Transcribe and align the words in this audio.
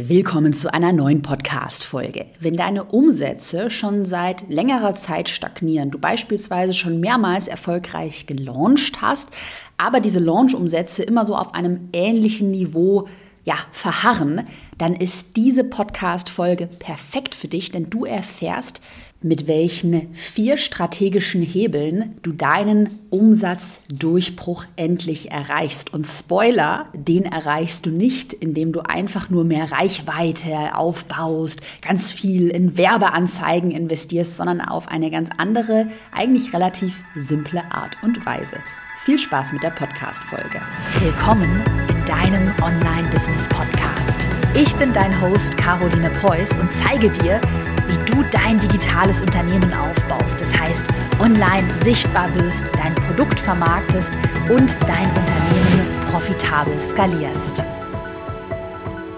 Willkommen 0.00 0.52
zu 0.52 0.72
einer 0.72 0.92
neuen 0.92 1.22
Podcast-Folge. 1.22 2.26
Wenn 2.38 2.54
deine 2.56 2.84
Umsätze 2.84 3.68
schon 3.68 4.04
seit 4.04 4.48
längerer 4.48 4.94
Zeit 4.94 5.28
stagnieren, 5.28 5.90
du 5.90 5.98
beispielsweise 5.98 6.72
schon 6.72 7.00
mehrmals 7.00 7.48
erfolgreich 7.48 8.28
gelauncht 8.28 9.02
hast, 9.02 9.30
aber 9.76 9.98
diese 9.98 10.20
Launch-Umsätze 10.20 11.02
immer 11.02 11.26
so 11.26 11.34
auf 11.34 11.52
einem 11.52 11.88
ähnlichen 11.92 12.52
Niveau 12.52 13.08
ja, 13.44 13.56
verharren, 13.72 14.46
dann 14.76 14.94
ist 14.94 15.36
diese 15.36 15.64
Podcast-Folge 15.64 16.68
perfekt 16.68 17.34
für 17.34 17.48
dich, 17.48 17.72
denn 17.72 17.90
du 17.90 18.04
erfährst, 18.04 18.80
mit 19.20 19.48
welchen 19.48 20.14
vier 20.14 20.56
strategischen 20.56 21.42
Hebeln 21.42 22.16
du 22.22 22.32
deinen 22.32 23.00
Umsatzdurchbruch 23.10 24.64
endlich 24.76 25.32
erreichst. 25.32 25.92
Und 25.92 26.06
Spoiler, 26.06 26.86
den 26.92 27.24
erreichst 27.24 27.86
du 27.86 27.90
nicht, 27.90 28.32
indem 28.32 28.72
du 28.72 28.80
einfach 28.80 29.28
nur 29.28 29.44
mehr 29.44 29.72
Reichweite 29.72 30.76
aufbaust, 30.76 31.60
ganz 31.82 32.12
viel 32.12 32.48
in 32.48 32.76
Werbeanzeigen 32.76 33.72
investierst, 33.72 34.36
sondern 34.36 34.60
auf 34.60 34.86
eine 34.88 35.10
ganz 35.10 35.30
andere, 35.36 35.88
eigentlich 36.12 36.52
relativ 36.52 37.02
simple 37.16 37.64
Art 37.72 37.96
und 38.02 38.24
Weise. 38.24 38.56
Viel 38.98 39.18
Spaß 39.18 39.52
mit 39.52 39.62
der 39.62 39.70
Podcast-Folge. 39.70 40.60
Willkommen 41.00 41.64
in 41.88 42.04
deinem 42.04 42.52
Online-Business-Podcast. 42.62 44.18
Ich 44.54 44.74
bin 44.76 44.92
dein 44.92 45.20
Host 45.20 45.56
Caroline 45.56 46.10
Preuß 46.10 46.56
und 46.58 46.72
zeige 46.72 47.10
dir, 47.10 47.40
wie 47.88 47.96
du 48.04 48.22
dein 48.30 48.58
digitales 48.58 49.22
Unternehmen 49.22 49.72
aufbaust. 49.72 50.40
Das 50.40 50.56
heißt, 50.56 50.86
online 51.18 51.76
sichtbar 51.78 52.34
wirst, 52.34 52.70
dein 52.76 52.94
Produkt 52.94 53.40
vermarktest 53.40 54.12
und 54.50 54.76
dein 54.86 55.08
Unternehmen 55.08 55.86
profitabel 56.10 56.78
skalierst. 56.78 57.62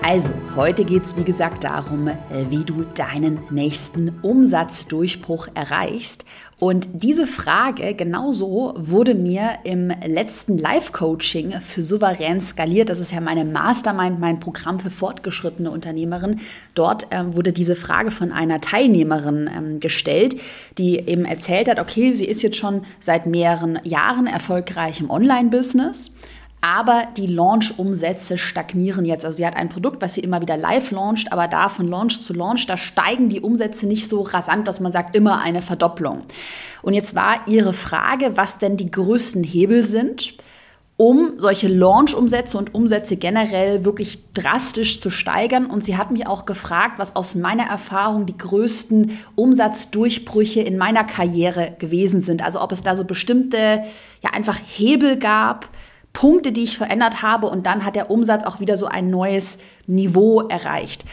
Also, 0.02 0.32
heute 0.56 0.84
geht 0.84 1.04
es 1.04 1.16
wie 1.16 1.24
gesagt 1.24 1.62
darum, 1.62 2.08
äh, 2.08 2.16
wie 2.48 2.64
du 2.64 2.84
deinen 2.84 3.40
nächsten 3.50 4.18
Umsatzdurchbruch 4.22 5.48
erreichst. 5.54 6.24
Und 6.60 6.88
diese 6.92 7.26
Frage 7.26 7.94
genauso 7.94 8.74
wurde 8.76 9.14
mir 9.14 9.52
im 9.64 9.90
letzten 10.06 10.58
Live-Coaching 10.58 11.58
für 11.62 11.82
souverän 11.82 12.42
skaliert. 12.42 12.90
Das 12.90 13.00
ist 13.00 13.12
ja 13.12 13.20
meine 13.22 13.46
Mastermind, 13.46 14.20
mein 14.20 14.40
Programm 14.40 14.78
für 14.78 14.90
fortgeschrittene 14.90 15.70
Unternehmerin. 15.70 16.40
Dort 16.74 17.06
ähm, 17.12 17.34
wurde 17.34 17.54
diese 17.54 17.76
Frage 17.76 18.10
von 18.10 18.30
einer 18.30 18.60
Teilnehmerin 18.60 19.48
ähm, 19.56 19.80
gestellt, 19.80 20.38
die 20.76 20.98
eben 20.98 21.24
erzählt 21.24 21.66
hat, 21.66 21.80
okay, 21.80 22.12
sie 22.12 22.26
ist 22.26 22.42
jetzt 22.42 22.58
schon 22.58 22.82
seit 23.00 23.24
mehreren 23.24 23.78
Jahren 23.84 24.26
erfolgreich 24.26 25.00
im 25.00 25.08
Online-Business 25.08 26.12
aber 26.60 27.08
die 27.16 27.26
Launch-Umsätze 27.26 28.36
stagnieren 28.36 29.04
jetzt. 29.04 29.24
Also 29.24 29.38
sie 29.38 29.46
hat 29.46 29.56
ein 29.56 29.70
Produkt, 29.70 30.02
was 30.02 30.14
sie 30.14 30.20
immer 30.20 30.42
wieder 30.42 30.56
live 30.56 30.90
launcht, 30.90 31.32
aber 31.32 31.48
da 31.48 31.68
von 31.68 31.88
Launch 31.88 32.20
zu 32.20 32.34
Launch, 32.34 32.66
da 32.66 32.76
steigen 32.76 33.30
die 33.30 33.40
Umsätze 33.40 33.86
nicht 33.86 34.08
so 34.08 34.20
rasant, 34.20 34.68
dass 34.68 34.80
man 34.80 34.92
sagt, 34.92 35.16
immer 35.16 35.40
eine 35.40 35.62
Verdopplung. 35.62 36.22
Und 36.82 36.94
jetzt 36.94 37.14
war 37.14 37.48
ihre 37.48 37.72
Frage, 37.72 38.32
was 38.36 38.58
denn 38.58 38.76
die 38.76 38.90
größten 38.90 39.42
Hebel 39.42 39.84
sind, 39.84 40.34
um 40.98 41.38
solche 41.38 41.68
Launch-Umsätze 41.68 42.58
und 42.58 42.74
Umsätze 42.74 43.16
generell 43.16 43.86
wirklich 43.86 44.18
drastisch 44.34 45.00
zu 45.00 45.08
steigern. 45.08 45.64
Und 45.64 45.82
sie 45.82 45.96
hat 45.96 46.10
mich 46.10 46.26
auch 46.26 46.44
gefragt, 46.44 46.98
was 46.98 47.16
aus 47.16 47.34
meiner 47.34 47.64
Erfahrung 47.64 48.26
die 48.26 48.36
größten 48.36 49.18
Umsatzdurchbrüche 49.34 50.60
in 50.60 50.76
meiner 50.76 51.04
Karriere 51.04 51.74
gewesen 51.78 52.20
sind. 52.20 52.44
Also 52.44 52.60
ob 52.60 52.70
es 52.70 52.82
da 52.82 52.96
so 52.96 53.04
bestimmte, 53.04 53.84
ja 54.20 54.30
einfach 54.34 54.58
Hebel 54.62 55.18
gab, 55.18 55.70
Punkte, 56.20 56.52
die 56.52 56.64
ich 56.64 56.76
verändert 56.76 57.22
habe 57.22 57.46
und 57.46 57.64
dann 57.64 57.82
hat 57.82 57.96
der 57.96 58.10
Umsatz 58.10 58.44
auch 58.44 58.60
wieder 58.60 58.76
so 58.76 58.84
ein 58.84 59.08
neues 59.08 59.56
Niveau 59.86 60.42
erreicht. 60.42 61.06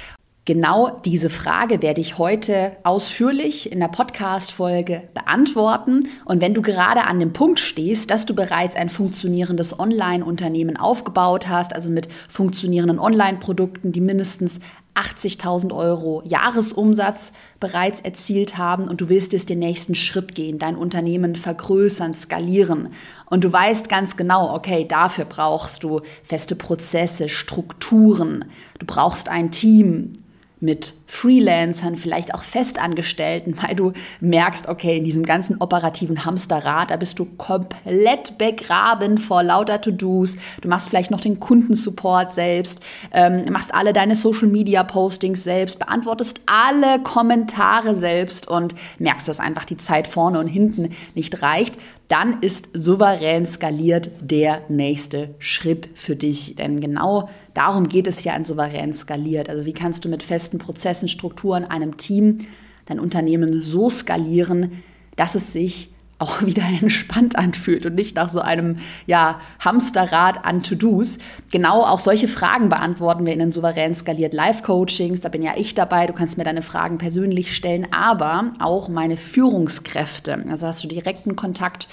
Genau 0.44 1.00
diese 1.06 1.30
Frage 1.30 1.82
werde 1.82 2.02
ich 2.02 2.18
heute 2.18 2.74
ausführlich 2.84 3.72
in 3.72 3.80
der 3.80 3.88
Podcast-Folge 3.88 5.04
beantworten. 5.14 6.10
Und 6.26 6.42
wenn 6.42 6.54
du 6.54 6.62
gerade 6.62 7.06
an 7.06 7.22
dem 7.22 7.32
Punkt 7.32 7.62
stehst, 7.62 8.12
dass 8.12 8.26
du 8.26 8.36
bereits 8.36 8.76
ein 8.76 8.90
funktionierendes 8.90 9.80
Online-Unternehmen 9.80 10.76
aufgebaut 10.76 11.48
hast, 11.48 11.74
also 11.74 11.90
mit 11.90 12.10
funktionierenden 12.28 13.00
Online-Produkten, 13.00 13.94
die 13.94 14.02
mindestens 14.02 14.60
80.000 14.98 15.74
Euro 15.74 16.22
Jahresumsatz 16.26 17.34
bereits 17.60 18.02
erzielt 18.02 18.58
haben 18.58 18.88
und 18.88 19.02
du 19.02 19.10
willst 19.10 19.34
jetzt 19.34 19.50
den 19.50 19.60
nächsten 19.60 19.96
Schritt 19.96 20.36
gehen, 20.36 20.60
dein 20.60 20.76
Unternehmen 20.76 21.36
vergrößern, 21.36 22.14
skalieren. 22.14 22.90
Und 23.30 23.44
du 23.44 23.52
weißt 23.52 23.90
ganz 23.90 24.18
genau, 24.18 24.56
okay, 24.56 24.86
dafür 24.88 25.26
brauchst 25.26 25.84
du 25.84 26.02
feste 26.24 26.56
Prozesse, 26.56 27.30
Strukturen, 27.30 28.46
du 28.80 28.86
brauchst 28.86 29.30
ein 29.30 29.52
Team, 29.52 30.14
mit 30.60 30.94
Freelancern, 31.10 31.96
vielleicht 31.96 32.34
auch 32.36 32.44
Festangestellten, 32.44 33.56
weil 33.62 33.76
du 33.76 33.94
merkst, 34.20 34.68
okay, 34.68 34.98
in 34.98 35.06
diesem 35.06 35.24
ganzen 35.24 35.60
operativen 35.62 36.26
Hamsterrad, 36.26 36.92
da 36.92 36.98
bist 36.98 37.18
du 37.18 37.26
komplett 37.26 38.38
begraben 38.38 39.18
vor 39.18 39.42
lauter 39.42 39.80
To-Dos. 39.80 40.38
Du 40.62 40.68
machst 40.68 40.90
vielleicht 40.90 41.10
noch 41.10 41.22
den 41.22 41.40
Kundensupport 41.40 42.34
selbst, 42.34 42.82
ähm, 43.14 43.44
machst 43.52 43.74
alle 43.74 43.94
deine 43.94 44.16
Social-Media-Postings 44.16 45.44
selbst, 45.44 45.80
beantwortest 45.80 46.42
alle 46.46 47.00
Kommentare 47.02 47.96
selbst 47.96 48.48
und 48.48 48.76
merkst, 49.00 49.30
dass 49.30 49.40
einfach 49.40 49.66
die 49.66 49.78
Zeit 49.78 50.08
vorne 50.08 50.40
und 50.40 50.48
hinten 50.48 50.90
nicht 51.16 51.42
reicht. 51.42 51.78
Dann 52.08 52.42
ist 52.42 52.70
souverän 52.74 53.46
skaliert 53.46 54.12
der 54.22 54.62
nächste 54.70 55.36
Schritt 55.40 55.90
für 55.94 56.16
dich. 56.16 56.56
Denn 56.56 56.80
genau 56.80 57.30
darum 57.54 57.90
geht 57.90 58.08
es 58.08 58.24
ja 58.24 58.34
in 58.34 58.46
souverän 58.46 58.94
skaliert. 58.94 59.50
Also 59.50 59.66
wie 59.66 59.74
kannst 59.74 60.06
du 60.06 60.10
mit 60.10 60.24
festen 60.24 60.58
Prozessen, 60.58 60.97
Strukturen, 61.08 61.66
einem 61.66 61.98
Team 61.98 62.40
dein 62.86 63.00
Unternehmen 63.00 63.62
so 63.62 63.90
skalieren, 63.90 64.84
dass 65.16 65.36
es 65.36 65.54
sich 65.54 65.92
auch 66.20 66.42
wieder 66.46 66.64
entspannt 66.82 67.38
anfühlt 67.38 67.86
und 67.86 67.96
nicht 67.96 68.16
nach 68.16 68.30
so 68.30 68.40
einem 68.40 68.78
ja, 69.06 69.40
Hamsterrad 69.60 70.46
an 70.46 70.64
To-Dos. 70.64 71.18
Genau 71.52 71.84
auch 71.84 72.00
solche 72.00 72.28
Fragen 72.28 72.70
beantworten 72.70 73.26
wir 73.26 73.34
in 73.34 73.40
den 73.40 73.52
souverän 73.52 73.94
skaliert 73.94 74.34
Live-Coachings. 74.34 75.22
Da 75.22 75.30
bin 75.30 75.44
ja 75.44 75.54
ich 75.56 75.76
dabei. 75.76 76.08
Du 76.08 76.14
kannst 76.14 76.38
mir 76.38 76.44
deine 76.44 76.64
Fragen 76.64 76.98
persönlich 76.98 77.56
stellen, 77.56 77.88
aber 77.92 78.50
auch 78.60 78.90
meine 78.90 79.18
Führungskräfte. 79.18 80.44
Also 80.50 80.68
hast 80.68 80.84
du 80.84 80.88
direkten 80.88 81.36
Kontakt 81.36 81.88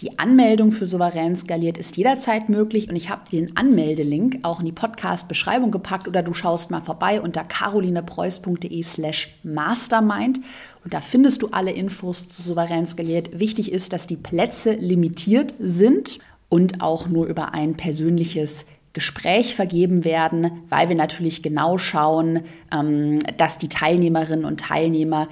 die 0.00 0.18
Anmeldung 0.18 0.72
für 0.72 0.86
Souverän 0.86 1.36
skaliert 1.36 1.76
ist 1.76 1.96
jederzeit 1.98 2.48
möglich 2.48 2.88
und 2.88 2.96
ich 2.96 3.10
habe 3.10 3.28
den 3.30 3.56
Anmeldelink 3.56 4.38
auch 4.42 4.60
in 4.60 4.64
die 4.64 4.72
Podcast-Beschreibung 4.72 5.70
gepackt 5.70 6.08
oder 6.08 6.22
du 6.22 6.32
schaust 6.32 6.70
mal 6.70 6.80
vorbei 6.80 7.20
unter 7.20 7.44
carolinepreuß.de 7.44 8.82
slash 8.82 9.34
mastermind 9.42 10.40
und 10.84 10.94
da 10.94 11.02
findest 11.02 11.42
du 11.42 11.48
alle 11.48 11.72
Infos 11.72 12.28
zu 12.30 12.40
Souverän 12.40 12.86
skaliert. 12.86 13.38
Wichtig 13.38 13.72
ist, 13.72 13.92
dass 13.92 14.06
die 14.06 14.16
Plätze 14.16 14.72
limitiert 14.72 15.52
sind 15.58 16.18
und 16.48 16.80
auch 16.80 17.06
nur 17.06 17.26
über 17.26 17.52
ein 17.52 17.76
persönliches 17.76 18.64
Gespräch 18.92 19.54
vergeben 19.54 20.04
werden, 20.04 20.64
weil 20.68 20.88
wir 20.88 20.96
natürlich 20.96 21.42
genau 21.42 21.78
schauen, 21.78 22.40
ähm, 22.72 23.20
dass 23.36 23.58
die 23.58 23.68
Teilnehmerinnen 23.68 24.44
und 24.44 24.60
Teilnehmer 24.60 25.28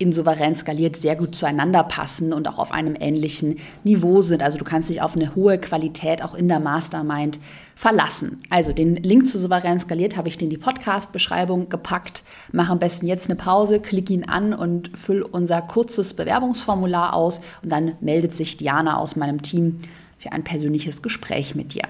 in 0.00 0.14
souverän 0.14 0.54
skaliert 0.54 0.96
sehr 0.96 1.14
gut 1.14 1.34
zueinander 1.34 1.84
passen 1.84 2.32
und 2.32 2.48
auch 2.48 2.58
auf 2.58 2.72
einem 2.72 2.96
ähnlichen 2.98 3.58
Niveau 3.84 4.22
sind. 4.22 4.42
Also 4.42 4.56
du 4.56 4.64
kannst 4.64 4.88
dich 4.88 5.02
auf 5.02 5.14
eine 5.14 5.34
hohe 5.34 5.58
Qualität 5.58 6.22
auch 6.22 6.34
in 6.34 6.48
der 6.48 6.58
Mastermind 6.58 7.38
verlassen. 7.76 8.38
Also 8.48 8.72
den 8.72 8.96
Link 8.96 9.28
zu 9.28 9.38
souverän 9.38 9.78
skaliert 9.78 10.16
habe 10.16 10.28
ich 10.28 10.40
in 10.40 10.48
die 10.48 10.56
Podcast-Beschreibung 10.56 11.68
gepackt. 11.68 12.22
Mach 12.50 12.70
am 12.70 12.78
besten 12.78 13.06
jetzt 13.06 13.28
eine 13.28 13.36
Pause, 13.36 13.78
klick 13.78 14.08
ihn 14.08 14.24
an 14.24 14.54
und 14.54 14.90
füll 14.96 15.20
unser 15.20 15.60
kurzes 15.60 16.14
Bewerbungsformular 16.14 17.12
aus 17.12 17.42
und 17.62 17.70
dann 17.70 17.92
meldet 18.00 18.34
sich 18.34 18.56
Diana 18.56 18.96
aus 18.96 19.16
meinem 19.16 19.42
Team 19.42 19.76
für 20.16 20.32
ein 20.32 20.44
persönliches 20.44 21.02
Gespräch 21.02 21.54
mit 21.54 21.74
dir. 21.74 21.84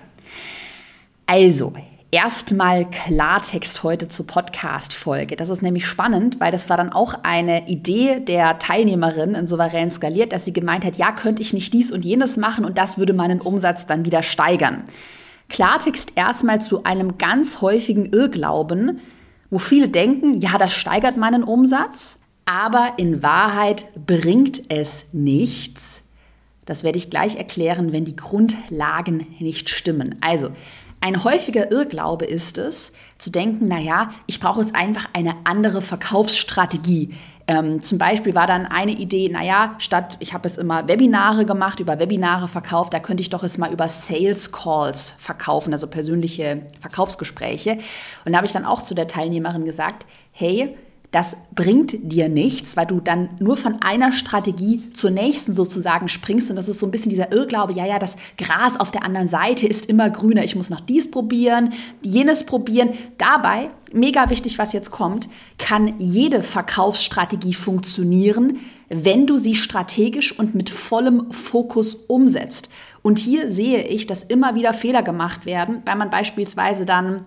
Also, 1.27 1.73
erstmal 2.11 2.91
Klartext 2.91 3.83
heute 3.85 4.09
zur 4.09 4.27
Podcast-Folge. 4.27 5.37
Das 5.37 5.49
ist 5.49 5.63
nämlich 5.63 5.87
spannend, 5.87 6.41
weil 6.41 6.51
das 6.51 6.69
war 6.69 6.77
dann 6.77 6.93
auch 6.93 7.15
eine 7.23 7.69
Idee 7.69 8.21
der 8.21 8.59
Teilnehmerin 8.59 9.35
in 9.35 9.47
Souverän 9.47 9.91
skaliert, 9.91 10.33
dass 10.33 10.45
sie 10.45 10.53
gemeint 10.53 10.85
hat, 10.85 10.97
ja, 10.97 11.13
könnte 11.13 11.43
ich 11.43 11.53
nicht 11.53 11.73
dies 11.73 11.93
und 11.93 12.05
jenes 12.05 12.37
machen 12.37 12.65
und 12.65 12.79
das 12.79 12.99
würde 12.99 13.13
meinen 13.13 13.41
Umsatz 13.41 13.87
dann 13.87 14.05
wieder 14.05 14.23
steigern. 14.23 14.83
Klartext 15.49 16.13
erstmal 16.17 16.61
zu 16.61 16.85
einem 16.85 17.19
ganz 17.19 17.61
häufigen 17.61 18.07
Irrglauben, 18.07 19.01
wo 19.49 19.59
viele 19.59 19.89
denken, 19.89 20.35
ja, 20.35 20.59
das 20.59 20.73
steigert 20.73 21.17
meinen 21.17 21.45
Umsatz, 21.45 22.19
aber 22.45 22.95
in 22.97 23.23
Wahrheit 23.23 23.87
bringt 24.07 24.63
es 24.69 25.07
nichts. 25.13 26.03
Das 26.67 26.85
werde 26.85 26.99
ich 26.99 27.11
gleich 27.11 27.37
erklären, 27.37 27.93
wenn 27.93 28.05
die 28.05 28.15
Grundlagen 28.15 29.27
nicht 29.41 29.71
stimmen. 29.71 30.17
Also, 30.21 30.51
Ein 31.03 31.25
häufiger 31.25 31.71
Irrglaube 31.71 32.27
ist 32.27 32.59
es, 32.59 32.93
zu 33.17 33.31
denken, 33.31 33.69
naja, 33.69 34.11
ich 34.27 34.39
brauche 34.39 34.61
jetzt 34.61 34.75
einfach 34.75 35.07
eine 35.15 35.35
andere 35.45 35.81
Verkaufsstrategie. 35.81 37.15
Ähm, 37.47 37.81
zum 37.81 37.97
Beispiel 37.97 38.35
war 38.35 38.47
dann 38.47 38.67
eine 38.67 38.93
Idee, 38.93 39.31
naja, 39.31 39.77
statt, 39.79 40.19
ich 40.21 40.35
habe 40.35 40.47
jetzt 40.47 40.59
immer 40.59 40.89
Webinare 40.89 41.47
gemacht, 41.47 41.81
über 41.81 41.99
Webinare 41.99 42.49
verkauft, 42.49 42.93
da 42.93 43.01
könnte 43.01 43.23
ich 43.23 43.31
doch 43.31 43.43
jetzt 43.43 43.59
mal 43.59 43.73
über 43.73 43.89
Sales 43.89 44.53
Calls 44.53 45.15
verkaufen, 45.19 45.73
also 45.73 45.87
persönliche 45.87 46.67
Verkaufsgespräche. 46.81 47.79
Und 48.27 48.33
da 48.33 48.37
habe 48.37 48.47
ich 48.47 48.53
dann 48.53 48.67
auch 48.67 48.83
zu 48.83 48.95
der 48.95 49.09
Teilnehmerin 49.09 49.65
gesagt, 49.65 50.07
hey, 50.33 50.77
das 51.11 51.37
bringt 51.55 52.13
dir 52.13 52.29
nichts, 52.29 52.77
weil 52.77 52.87
du 52.87 53.01
dann 53.01 53.31
nur 53.41 53.57
von 53.57 53.83
einer 53.83 54.13
Strategie 54.13 54.89
zur 54.95 55.11
nächsten 55.11 55.57
sozusagen 55.57 56.09
springst. 56.09 56.51
Und 56.51 56.57
das 56.57 56.69
ist 56.69 56.79
so 56.79 56.87
ein 56.87 56.93
bisschen 56.93 57.11
dieser 57.11 57.33
Irrglaube, 57.33 57.73
ja, 57.73 57.85
ja, 57.85 57.99
das 57.99 58.15
Gras 58.39 58.79
auf 58.79 58.93
der 58.93 59.05
anderen 59.05 59.27
Seite 59.27 59.67
ist 59.67 59.87
immer 59.87 60.09
grüner. 60.09 60.45
Ich 60.45 60.55
muss 60.55 60.71
noch 60.71 60.81
dies 60.81 61.11
probieren, 61.11 61.73
jenes 62.01 62.47
probieren. 62.47 62.91
Dabei, 63.19 63.71
mega 63.93 64.31
wichtig, 64.31 64.59
was 64.59 64.73
jetzt 64.73 64.93
kommt, 64.93 65.29
kann 65.59 65.95
jede 65.99 66.45
Verkaufsstrategie 66.45 67.55
funktionieren, 67.55 68.61
wenn 68.89 69.27
du 69.27 69.37
sie 69.37 69.57
strategisch 69.57 70.39
und 70.39 70.55
mit 70.55 70.71
vollem 70.71 71.33
Fokus 71.33 71.95
umsetzt. 71.95 72.69
Und 73.03 73.19
hier 73.19 73.51
sehe 73.51 73.83
ich, 73.83 74.07
dass 74.07 74.23
immer 74.23 74.55
wieder 74.55 74.75
Fehler 74.75 75.03
gemacht 75.03 75.45
werden, 75.45 75.83
weil 75.87 75.97
man 75.97 76.11
beispielsweise 76.11 76.85
dann 76.85 77.25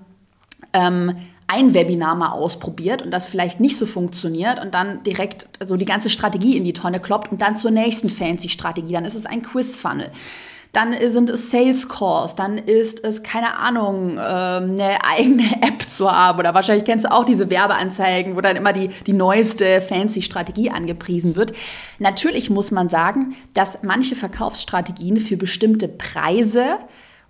ähm, 0.71 1.15
ein 1.47 1.73
Webinar 1.73 2.15
mal 2.15 2.31
ausprobiert 2.31 3.01
und 3.01 3.11
das 3.11 3.25
vielleicht 3.25 3.59
nicht 3.59 3.77
so 3.77 3.85
funktioniert 3.85 4.59
und 4.59 4.73
dann 4.73 5.03
direkt 5.03 5.47
so 5.65 5.77
die 5.77 5.85
ganze 5.85 6.09
Strategie 6.09 6.57
in 6.57 6.63
die 6.63 6.73
Tonne 6.73 6.99
kloppt 6.99 7.31
und 7.31 7.41
dann 7.41 7.55
zur 7.55 7.71
nächsten 7.71 8.09
fancy 8.09 8.49
Strategie, 8.49 8.93
dann 8.93 9.05
ist 9.05 9.15
es 9.15 9.25
ein 9.25 9.41
Quiz-Funnel. 9.41 10.11
Dann 10.73 10.95
sind 11.07 11.29
es 11.29 11.51
Sales 11.51 11.87
Calls, 11.87 12.33
dann 12.33 12.57
ist 12.57 13.05
es, 13.05 13.21
keine 13.21 13.57
Ahnung, 13.57 14.13
ähm, 14.13 14.71
eine 14.71 14.97
eigene 15.03 15.43
App 15.61 15.83
zu 15.87 16.11
haben. 16.11 16.39
Oder 16.39 16.55
wahrscheinlich 16.55 16.83
kennst 16.83 17.05
du 17.05 17.11
auch 17.11 17.25
diese 17.25 17.51
Werbeanzeigen, 17.51 18.35
wo 18.35 18.41
dann 18.41 18.55
immer 18.55 18.73
die, 18.73 18.89
die 19.05 19.13
neueste 19.13 19.81
fancy 19.81 20.23
Strategie 20.23 20.71
angepriesen 20.71 21.35
wird. 21.35 21.53
Natürlich 21.99 22.49
muss 22.49 22.71
man 22.71 22.89
sagen, 22.89 23.35
dass 23.53 23.83
manche 23.83 24.15
Verkaufsstrategien 24.15 25.17
für 25.17 25.37
bestimmte 25.37 25.87
Preise 25.87 26.79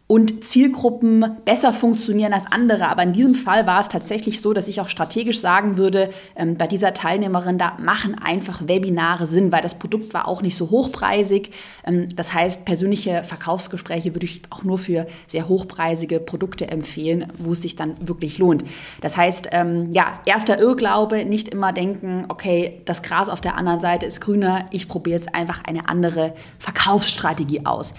und 0.06 0.44
Zielgruppen 0.44 1.38
besser 1.46 1.72
funktionieren 1.72 2.34
als 2.34 2.46
andere. 2.52 2.90
Aber 2.90 3.04
in 3.04 3.14
diesem 3.14 3.36
Fall 3.36 3.66
war 3.66 3.80
es 3.80 3.88
tatsächlich 3.88 4.42
so, 4.42 4.54
dass 4.54 4.68
ich 4.68 4.82
auch 4.82 4.90
strategisch 4.90 5.40
sagen 5.40 5.78
würde, 5.78 6.10
ähm, 6.36 6.58
bei 6.58 6.68
dieser 6.68 6.94
Teilnehmerin, 6.94 7.58
da 7.58 7.78
machen 7.80 8.16
einfach 8.22 8.68
Webinare 8.68 9.28
Sinn, 9.28 9.52
weil 9.54 9.62
das 9.62 9.80
Produkt 9.80 10.14
war 10.14 10.28
auch 10.28 10.42
nicht 10.42 10.58
so 10.58 10.70
hochpreisig. 10.70 11.52
Ähm, 11.86 12.14
das 12.16 12.34
heißt, 12.34 12.66
persönliche 12.66 13.24
Verkaufsgespräche 13.24 14.14
würde 14.14 14.26
ich 14.26 14.42
auch 14.50 14.64
nur 14.64 14.78
für 14.78 15.08
sehr 15.26 15.48
hochpreisige 15.48 16.20
Produkte 16.20 16.68
empfehlen, 16.68 17.32
wo 17.38 17.54
es 17.54 17.62
sich 17.62 17.78
dann 17.78 17.96
wirklich 18.06 18.38
lohnt. 18.40 18.66
Das 19.00 19.16
heißt, 19.16 19.50
ähm, 19.54 19.94
ja, 19.94 20.20
erster 20.26 20.60
Irrglaube, 20.60 21.24
nicht 21.24 21.48
immer 21.48 21.72
denken, 21.72 22.26
okay, 22.28 22.82
das 22.84 23.04
Gras 23.04 23.30
auf 23.30 23.40
der 23.40 23.56
anderen 23.56 23.80
Seite 23.80 24.06
ist 24.06 24.20
grüner, 24.20 24.66
ich 24.72 24.90
probiere 24.90 25.18
jetzt 25.18 25.34
einfach 25.34 25.64
eine 25.64 25.88
andere 25.88 26.34
Verkaufsstrategie 26.60 27.66
aus. 27.66 27.94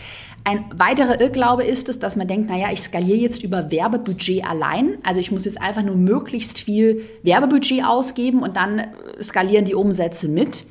Ein 0.46 0.67
weiterer 0.76 1.23
Irrglaube 1.23 1.64
ist 1.64 1.88
es, 1.88 1.99
dass 1.99 2.17
man 2.17 2.29
denkt, 2.29 2.50
naja, 2.50 2.69
ich 2.70 2.82
skaliere 2.82 3.17
jetzt 3.17 3.43
über 3.43 3.70
Werbebudget 3.70 4.44
allein. 4.44 4.99
Also 5.02 5.19
ich 5.19 5.32
muss 5.32 5.46
jetzt 5.46 5.61
einfach 5.61 5.82
nur 5.82 5.96
möglichst 5.96 6.58
viel 6.58 7.02
Werbebudget 7.23 7.82
ausgeben 7.82 8.43
und 8.43 8.55
dann 8.55 8.88
skalieren 9.23 9.64
die 9.64 9.75
Umsätze 9.75 10.29
mit. 10.29 10.64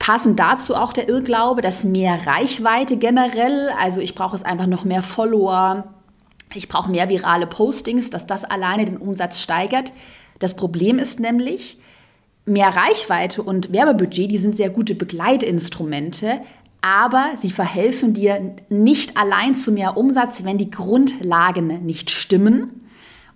Passend 0.00 0.40
dazu 0.40 0.74
auch 0.74 0.92
der 0.92 1.08
Irrglaube, 1.08 1.62
dass 1.62 1.84
mehr 1.84 2.26
Reichweite 2.26 2.96
generell, 2.96 3.70
also 3.80 4.00
ich 4.00 4.16
brauche 4.16 4.36
jetzt 4.36 4.44
einfach 4.44 4.66
noch 4.66 4.84
mehr 4.84 5.04
Follower, 5.04 5.84
ich 6.52 6.68
brauche 6.68 6.90
mehr 6.90 7.08
virale 7.08 7.46
Postings, 7.46 8.10
dass 8.10 8.26
das 8.26 8.42
alleine 8.42 8.84
den 8.84 8.96
Umsatz 8.96 9.40
steigert. 9.40 9.92
Das 10.40 10.56
Problem 10.56 10.98
ist 10.98 11.20
nämlich, 11.20 11.78
mehr 12.44 12.70
Reichweite 12.70 13.44
und 13.44 13.72
Werbebudget, 13.72 14.28
die 14.28 14.38
sind 14.38 14.56
sehr 14.56 14.70
gute 14.70 14.96
Begleitinstrumente, 14.96 16.40
aber 16.82 17.30
sie 17.36 17.50
verhelfen 17.50 18.12
dir 18.12 18.56
nicht 18.68 19.16
allein 19.16 19.54
zu 19.54 19.72
mehr 19.72 19.96
Umsatz, 19.96 20.44
wenn 20.44 20.58
die 20.58 20.70
Grundlagen 20.70 21.86
nicht 21.86 22.10
stimmen. 22.10 22.82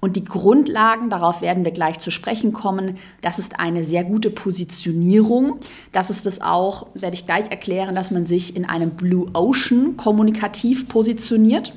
Und 0.00 0.16
die 0.16 0.24
Grundlagen, 0.24 1.08
darauf 1.08 1.40
werden 1.40 1.64
wir 1.64 1.72
gleich 1.72 1.98
zu 1.98 2.10
sprechen 2.10 2.52
kommen, 2.52 2.98
das 3.22 3.38
ist 3.38 3.58
eine 3.58 3.82
sehr 3.82 4.04
gute 4.04 4.30
Positionierung. 4.30 5.60
Das 5.90 6.10
ist 6.10 6.26
es 6.26 6.42
auch, 6.42 6.88
werde 6.94 7.14
ich 7.14 7.24
gleich 7.24 7.50
erklären, 7.50 7.94
dass 7.94 8.10
man 8.10 8.26
sich 8.26 8.56
in 8.56 8.66
einem 8.66 8.90
Blue 8.90 9.30
Ocean 9.32 9.96
kommunikativ 9.96 10.88
positioniert. 10.88 11.72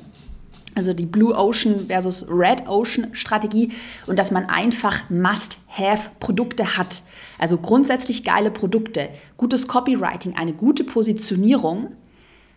Also 0.74 0.92
die 0.94 1.06
Blue 1.06 1.36
Ocean 1.36 1.86
versus 1.88 2.26
Red 2.28 2.68
Ocean 2.68 3.08
Strategie 3.12 3.72
und 4.06 4.18
dass 4.18 4.30
man 4.30 4.46
einfach 4.46 5.10
Must-Have-Produkte 5.10 6.76
hat. 6.76 7.02
Also 7.38 7.58
grundsätzlich 7.58 8.24
geile 8.24 8.50
Produkte, 8.50 9.08
gutes 9.36 9.66
Copywriting, 9.66 10.36
eine 10.36 10.52
gute 10.52 10.84
Positionierung 10.84 11.96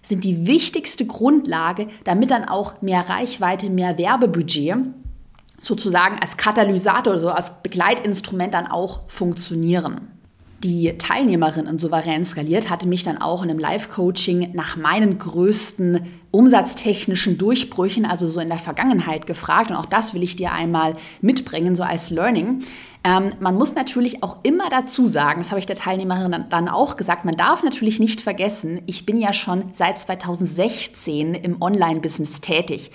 sind 0.03 0.23
die 0.25 0.45
wichtigste 0.45 1.05
Grundlage, 1.05 1.87
damit 2.03 2.29
dann 2.29 2.45
auch 2.45 2.81
mehr 2.81 3.09
Reichweite, 3.09 3.69
mehr 3.69 3.97
Werbebudget 3.97 4.75
sozusagen 5.59 6.19
als 6.19 6.35
Katalysator, 6.37 7.13
also 7.13 7.29
als 7.29 7.63
Begleitinstrument 7.63 8.53
dann 8.53 8.67
auch 8.67 9.01
funktionieren. 9.07 10.12
Die 10.63 10.97
Teilnehmerin 10.97 11.67
in 11.67 11.77
Souverän 11.77 12.23
skaliert 12.23 12.69
hatte 12.69 12.87
mich 12.87 13.03
dann 13.03 13.17
auch 13.17 13.43
in 13.43 13.49
einem 13.49 13.59
Live-Coaching 13.59 14.51
nach 14.53 14.77
meinen 14.77 15.17
größten 15.17 16.05
umsatztechnischen 16.31 17.37
Durchbrüchen, 17.37 18.05
also 18.05 18.27
so 18.27 18.39
in 18.39 18.47
der 18.47 18.59
Vergangenheit 18.59 19.27
gefragt. 19.27 19.71
Und 19.71 19.75
auch 19.75 19.87
das 19.87 20.13
will 20.13 20.23
ich 20.23 20.37
dir 20.37 20.53
einmal 20.53 20.95
mitbringen, 21.19 21.75
so 21.75 21.83
als 21.83 22.11
Learning. 22.11 22.63
Ähm, 23.03 23.31
man 23.41 23.55
muss 23.55 23.75
natürlich 23.75 24.23
auch 24.23 24.37
immer 24.43 24.69
dazu 24.69 25.05
sagen, 25.05 25.41
das 25.41 25.51
habe 25.51 25.59
ich 25.59 25.65
der 25.65 25.75
Teilnehmerin 25.75 26.45
dann, 26.49 26.69
auch 26.69 26.95
gesagt, 26.95 27.25
man 27.25 27.35
darf 27.35 27.61
natürlich 27.61 27.99
nicht 27.99 28.21
vergessen, 28.21 28.81
ich 28.85 29.05
bin 29.05 29.17
ja 29.17 29.33
schon 29.33 29.65
seit 29.73 29.99
2016 29.99 31.33
im 31.33 31.61
Online-Business 31.61 32.39
tätig. 32.39 32.91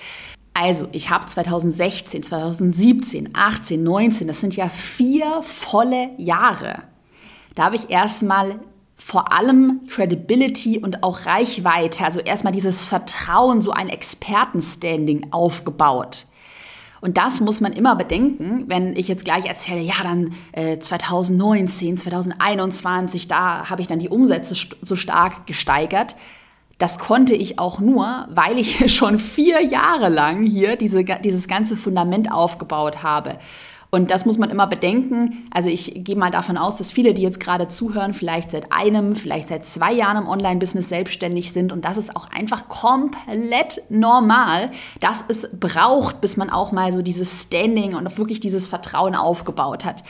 Also, 0.55 0.89
ich 0.93 1.11
habe 1.11 1.27
2016, 1.27 2.23
2017, 2.23 3.29
18, 3.35 3.83
19, 3.85 4.27
das 4.27 4.41
sind 4.41 4.57
ja 4.57 4.71
vier 4.71 5.43
volle 5.43 6.11
Jahre. 6.17 6.83
Da 7.59 7.65
habe 7.65 7.75
ich 7.75 7.91
erstmal 7.91 8.61
vor 8.95 9.33
allem 9.33 9.81
Credibility 9.89 10.79
und 10.79 11.03
auch 11.03 11.27
Reichweite, 11.27 12.05
also 12.05 12.21
erstmal 12.21 12.53
dieses 12.53 12.85
Vertrauen, 12.85 13.61
so 13.61 13.73
ein 13.73 13.89
Expertenstanding 13.89 15.33
aufgebaut. 15.33 16.27
Und 17.01 17.17
das 17.17 17.41
muss 17.41 17.61
man 17.61 17.73
immer 17.73 17.97
bedenken, 17.97 18.67
wenn 18.69 18.95
ich 18.95 19.09
jetzt 19.09 19.25
gleich 19.25 19.47
erzähle, 19.47 19.81
ja, 19.81 19.95
dann 20.05 20.35
äh, 20.53 20.79
2019, 20.79 21.99
2021, 21.99 23.27
da 23.27 23.69
habe 23.69 23.83
ich 23.83 23.89
dann 23.89 23.99
die 23.99 24.09
Umsätze 24.09 24.55
so 24.81 24.95
stark 24.95 25.49
gesteigert. 25.49 26.15
Das 26.79 27.01
konnte 27.01 27.35
ich 27.35 27.59
auch 27.59 27.81
nur, 27.81 28.29
weil 28.31 28.57
ich 28.57 28.95
schon 28.97 29.19
vier 29.19 29.65
Jahre 29.65 30.11
lang 30.11 30.45
hier 30.45 30.77
diese, 30.77 31.03
dieses 31.03 31.49
ganze 31.49 31.75
Fundament 31.75 32.31
aufgebaut 32.31 33.03
habe. 33.03 33.41
Und 33.91 34.11
das 34.11 34.27
muss 34.27 34.37
man 34.37 34.51
immer 34.51 34.67
bedenken. 34.67 35.49
Also 35.51 35.71
ich 35.71 36.05
gehe 36.05 36.17
mal 36.17 36.31
davon 36.31 36.59
aus, 36.59 36.77
dass 36.77 36.93
viele, 36.93 37.15
die 37.15 37.23
jetzt 37.23 37.41
gerade 37.41 37.69
zuhören, 37.69 38.13
vielleicht 38.13 38.51
seit 38.51 38.71
einem, 38.71 39.17
vielleicht 39.17 39.49
seit 39.49 39.65
zwei 39.65 39.93
Jahren 39.93 40.19
im 40.19 40.29
Online-Business 40.29 40.91
selbstständig 40.91 41.53
sind. 41.53 41.73
Und 41.73 41.87
das 41.87 41.97
ist 41.97 42.15
auch 42.15 42.29
einfach 42.31 42.69
komplett 42.69 43.83
normal, 43.89 44.73
dass 45.01 45.25
es 45.29 45.49
braucht, 45.59 46.21
bis 46.21 46.37
man 46.37 46.51
auch 46.51 46.71
mal 46.71 46.93
so 46.93 47.01
dieses 47.01 47.45
Standing 47.45 47.95
und 47.95 48.19
wirklich 48.19 48.41
dieses 48.41 48.67
Vertrauen 48.67 49.15
aufgebaut 49.15 49.87
hat. 49.87 50.05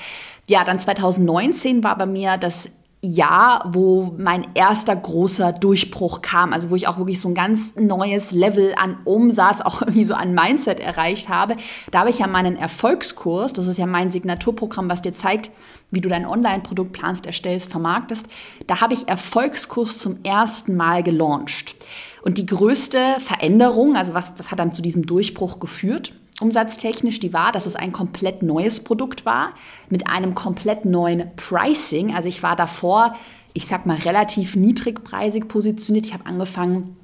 Ja, 0.49 0.65
dann 0.65 0.81
2019 0.81 1.85
war 1.85 1.97
bei 1.97 2.07
mir 2.07 2.37
das 2.37 2.73
Jahr, 3.01 3.71
wo 3.73 4.15
mein 4.19 4.49
erster 4.55 4.97
großer 4.97 5.53
Durchbruch 5.53 6.21
kam, 6.21 6.53
also 6.53 6.71
wo 6.71 6.75
ich 6.75 6.89
auch 6.89 6.99
wirklich 6.99 7.21
so 7.21 7.29
ein 7.29 7.35
ganz 7.35 7.77
neues 7.77 8.33
Level 8.33 8.75
an 8.77 8.99
Umsatz, 9.05 9.61
auch 9.61 9.81
irgendwie 9.83 10.05
so 10.05 10.15
an 10.15 10.35
Mindset 10.35 10.81
erreicht 10.81 11.29
habe. 11.29 11.57
Da 11.93 12.01
habe 12.01 12.11
ich 12.11 12.19
ja 12.19 12.27
meinen 12.27 12.57
Erfolgskurs, 12.57 13.53
das 13.53 13.69
ist 13.69 13.79
ja 13.79 13.87
mein 13.87 14.11
Signaturprogramm, 14.11 14.91
was 14.91 15.03
dir 15.03 15.15
zeigt, 15.15 15.51
wie 15.91 16.01
du 16.01 16.09
dein 16.09 16.27
Online-Produkt 16.27 16.93
planst, 16.93 17.25
erstellst, 17.25 17.71
vermarktest. 17.71 18.27
Da 18.67 18.81
habe 18.81 18.95
ich 18.95 19.09
Erfolgskurs 19.09 19.99
zum 19.99 20.19
ersten 20.25 20.77
Mal 20.77 21.03
gelauncht. 21.03 21.77
Und 22.23 22.37
die 22.37 22.47
größte 22.47 23.17
Veränderung, 23.21 23.97
also 23.97 24.13
was, 24.13 24.33
was 24.37 24.51
hat 24.51 24.59
dann 24.59 24.75
zu 24.75 24.83
diesem 24.83 25.07
Durchbruch 25.07 25.61
geführt? 25.61 26.13
Umsatztechnisch, 26.41 27.21
die 27.21 27.33
war, 27.33 27.53
dass 27.53 27.67
es 27.67 27.77
ein 27.77 27.93
komplett 27.93 28.43
neues 28.43 28.83
Produkt 28.83 29.27
war 29.27 29.53
mit 29.89 30.09
einem 30.09 30.35
komplett 30.35 30.85
neuen 30.85 31.31
Pricing. 31.37 32.15
Also 32.15 32.29
ich 32.29 32.43
war 32.43 32.57
davor, 32.57 33.17
ich 33.55 33.67
sag 33.67 33.87
mal, 33.87 33.97
relativ 33.99 34.57
niedrigpreisig 34.57 35.49
positioniert. 35.49 36.07
Ich 36.07 36.15
habe 36.15 36.27
angefangen, 36.27 36.97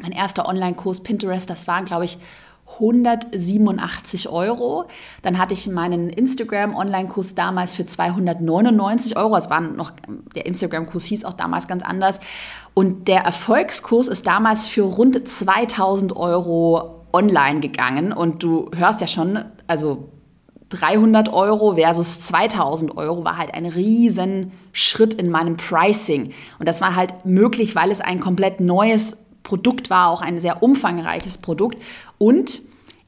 mein 0.00 0.12
erster 0.12 0.48
Online-Kurs 0.48 1.02
Pinterest, 1.02 1.48
das 1.50 1.66
waren, 1.66 1.84
glaube 1.84 2.04
ich, 2.04 2.18
187 2.74 4.28
Euro. 4.28 4.84
Dann 5.22 5.38
hatte 5.38 5.54
ich 5.54 5.66
meinen 5.66 6.10
Instagram-Online-Kurs 6.10 7.34
damals 7.34 7.74
für 7.74 7.84
299 7.84 9.16
Euro. 9.16 9.36
Es 9.36 9.50
war 9.50 9.60
noch, 9.60 9.92
der 10.34 10.46
Instagram-Kurs 10.46 11.04
hieß 11.04 11.24
auch 11.24 11.32
damals 11.32 11.66
ganz 11.66 11.82
anders. 11.82 12.20
Und 12.74 13.08
der 13.08 13.22
Erfolgskurs 13.22 14.06
ist 14.06 14.26
damals 14.26 14.66
für 14.66 14.82
rund 14.82 15.28
2000 15.28 16.14
Euro 16.14 16.97
online 17.12 17.60
gegangen 17.60 18.12
und 18.12 18.42
du 18.42 18.70
hörst 18.76 19.00
ja 19.00 19.06
schon, 19.06 19.44
also 19.66 20.08
300 20.70 21.32
Euro 21.32 21.76
versus 21.76 22.20
2000 22.20 22.96
Euro 22.96 23.24
war 23.24 23.38
halt 23.38 23.54
ein 23.54 23.66
riesen 23.66 24.52
Schritt 24.72 25.14
in 25.14 25.30
meinem 25.30 25.56
Pricing. 25.56 26.32
Und 26.58 26.68
das 26.68 26.80
war 26.80 26.94
halt 26.94 27.24
möglich, 27.24 27.74
weil 27.74 27.90
es 27.90 28.00
ein 28.00 28.20
komplett 28.20 28.60
neues 28.60 29.16
Produkt 29.42 29.88
war, 29.88 30.10
auch 30.10 30.20
ein 30.20 30.38
sehr 30.38 30.62
umfangreiches 30.62 31.38
Produkt. 31.38 31.78
Und 32.18 32.60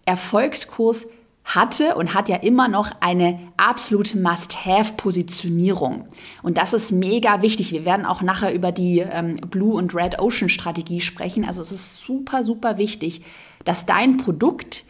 Erfolgskurs 0.07 1.07
hatte 1.54 1.95
und 1.95 2.14
hat 2.14 2.28
ja 2.28 2.37
immer 2.37 2.69
noch 2.69 2.90
eine 3.00 3.38
absolute 3.57 4.19
Must-Have-Positionierung. 4.19 6.07
Und 6.42 6.57
das 6.57 6.73
ist 6.73 6.92
mega 6.92 7.42
wichtig. 7.42 7.73
Wir 7.73 7.85
werden 7.85 8.07
auch 8.07 8.23
nachher 8.23 8.54
über 8.54 8.73
die 8.73 9.00
ähm, 9.00 9.37
Blue 9.37 9.75
und 9.75 9.95
Red 9.95 10.19
Ocean 10.19 10.49
Strategie 10.49 11.00
sprechen. 11.00 11.45
Also 11.45 11.61
es 11.61 11.73
ist 11.73 12.00
super, 12.00 12.45
super 12.45 12.78
wichtig, 12.78 13.23
dass 13.64 13.87
dein 13.87 14.16
Produkt 14.16 14.85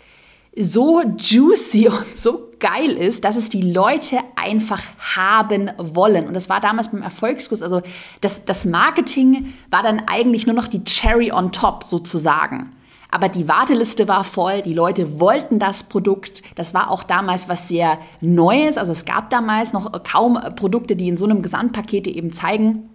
so 0.56 1.02
juicy 1.02 1.88
und 1.90 2.16
so 2.16 2.50
geil 2.58 2.90
ist, 2.90 3.24
dass 3.24 3.36
es 3.36 3.48
die 3.48 3.62
Leute 3.62 4.18
einfach 4.36 4.82
haben 5.16 5.70
wollen. 5.78 6.26
Und 6.26 6.34
das 6.34 6.48
war 6.48 6.60
damals 6.60 6.90
beim 6.90 7.02
Erfolgskurs, 7.02 7.62
also 7.62 7.80
das, 8.20 8.44
das 8.44 8.66
Marketing 8.66 9.54
war 9.70 9.82
dann 9.82 10.02
eigentlich 10.06 10.46
nur 10.46 10.54
noch 10.54 10.66
die 10.66 10.84
Cherry 10.84 11.32
on 11.32 11.52
top 11.52 11.84
sozusagen. 11.84 12.70
Aber 13.10 13.28
die 13.28 13.48
Warteliste 13.48 14.08
war 14.08 14.24
voll, 14.24 14.62
die 14.62 14.74
Leute 14.74 15.20
wollten 15.20 15.58
das 15.58 15.84
Produkt. 15.84 16.42
Das 16.54 16.74
war 16.74 16.90
auch 16.90 17.02
damals 17.02 17.48
was 17.48 17.68
sehr 17.68 17.98
Neues. 18.20 18.78
Also 18.78 18.92
es 18.92 19.04
gab 19.04 19.30
damals 19.30 19.72
noch 19.72 20.02
kaum 20.04 20.38
Produkte, 20.56 20.96
die 20.96 21.08
in 21.08 21.16
so 21.16 21.24
einem 21.24 21.42
Gesamtpaket 21.42 22.06
eben 22.06 22.32
zeigen, 22.32 22.88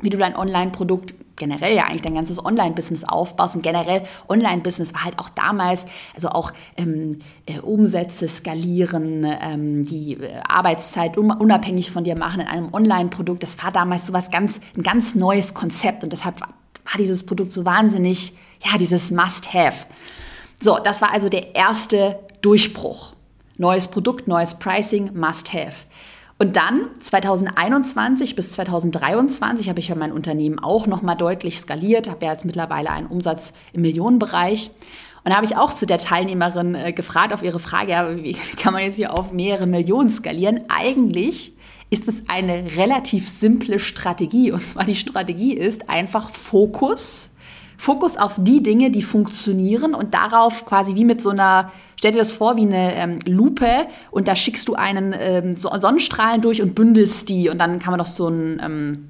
wie 0.00 0.10
du 0.10 0.18
dein 0.18 0.36
Online-Produkt 0.36 1.14
generell 1.38 1.74
ja 1.74 1.84
eigentlich 1.84 2.02
dein 2.02 2.14
ganzes 2.14 2.44
Online-Business 2.44 3.04
aufbaust. 3.04 3.56
Und 3.56 3.62
generell 3.62 4.02
Online-Business 4.28 4.92
war 4.92 5.04
halt 5.04 5.18
auch 5.18 5.28
damals, 5.30 5.86
also 6.14 6.30
auch 6.30 6.52
ähm, 6.76 7.20
äh, 7.46 7.60
Umsätze 7.60 8.28
skalieren, 8.28 9.24
ähm, 9.24 9.84
die 9.84 10.14
äh, 10.14 10.40
Arbeitszeit 10.46 11.16
unabhängig 11.16 11.90
von 11.90 12.04
dir 12.04 12.18
machen 12.18 12.40
in 12.40 12.46
einem 12.46 12.74
Online-Produkt. 12.74 13.42
Das 13.42 13.62
war 13.62 13.72
damals 13.72 14.06
so 14.06 14.12
ganz, 14.30 14.60
ein 14.76 14.82
ganz 14.82 15.14
neues 15.14 15.54
Konzept. 15.54 16.04
Und 16.04 16.12
deshalb 16.12 16.40
war 16.40 16.48
dieses 16.98 17.24
Produkt 17.24 17.52
so 17.52 17.64
wahnsinnig, 17.64 18.34
ja, 18.64 18.78
dieses 18.78 19.10
Must-Have. 19.10 19.86
So, 20.60 20.78
das 20.82 21.00
war 21.02 21.12
also 21.12 21.28
der 21.28 21.54
erste 21.54 22.18
Durchbruch. 22.40 23.14
Neues 23.56 23.88
Produkt, 23.88 24.28
neues 24.28 24.54
Pricing, 24.58 25.18
Must-Have. 25.18 25.86
Und 26.38 26.54
dann 26.54 26.90
2021 27.00 28.36
bis 28.36 28.52
2023 28.52 29.68
habe 29.68 29.80
ich 29.80 29.88
ja 29.88 29.96
mein 29.96 30.12
Unternehmen 30.12 30.60
auch 30.60 30.86
noch 30.86 31.02
mal 31.02 31.16
deutlich 31.16 31.58
skaliert, 31.58 32.08
habe 32.08 32.26
ja 32.26 32.32
jetzt 32.32 32.44
mittlerweile 32.44 32.90
einen 32.90 33.08
Umsatz 33.08 33.52
im 33.72 33.82
Millionenbereich. 33.82 34.70
Und 35.24 35.32
da 35.32 35.36
habe 35.36 35.46
ich 35.46 35.56
auch 35.56 35.74
zu 35.74 35.84
der 35.84 35.98
Teilnehmerin 35.98 36.76
äh, 36.76 36.92
gefragt 36.92 37.32
auf 37.32 37.42
ihre 37.42 37.58
Frage, 37.58 37.90
ja, 37.90 38.16
wie 38.16 38.32
kann 38.56 38.72
man 38.72 38.82
jetzt 38.82 38.94
hier 38.94 39.18
auf 39.18 39.32
mehrere 39.32 39.66
Millionen 39.66 40.10
skalieren? 40.10 40.60
Eigentlich 40.68 41.52
ist 41.90 42.06
es 42.06 42.22
eine 42.28 42.76
relativ 42.76 43.28
simple 43.28 43.80
Strategie. 43.80 44.52
Und 44.52 44.64
zwar 44.64 44.84
die 44.84 44.94
Strategie 44.94 45.54
ist 45.54 45.88
einfach 45.88 46.30
Fokus. 46.30 47.27
Fokus 47.78 48.16
auf 48.18 48.36
die 48.38 48.62
Dinge, 48.62 48.90
die 48.90 49.02
funktionieren 49.02 49.94
und 49.94 50.12
darauf 50.12 50.66
quasi 50.66 50.94
wie 50.94 51.04
mit 51.04 51.22
so 51.22 51.30
einer 51.30 51.70
Stell 51.98 52.12
dir 52.12 52.18
das 52.18 52.30
vor 52.30 52.56
wie 52.56 52.62
eine 52.62 52.94
ähm, 52.94 53.18
Lupe 53.26 53.88
und 54.12 54.28
da 54.28 54.36
schickst 54.36 54.68
du 54.68 54.74
einen 54.74 55.12
ähm, 55.18 55.56
Sonnenstrahlen 55.56 56.40
durch 56.40 56.62
und 56.62 56.76
bündelst 56.76 57.28
die 57.28 57.48
und 57.48 57.58
dann 57.58 57.80
kann 57.80 57.90
man 57.90 57.98
doch 57.98 58.06
so 58.06 58.28
ein 58.28 58.60
ähm, 58.64 59.08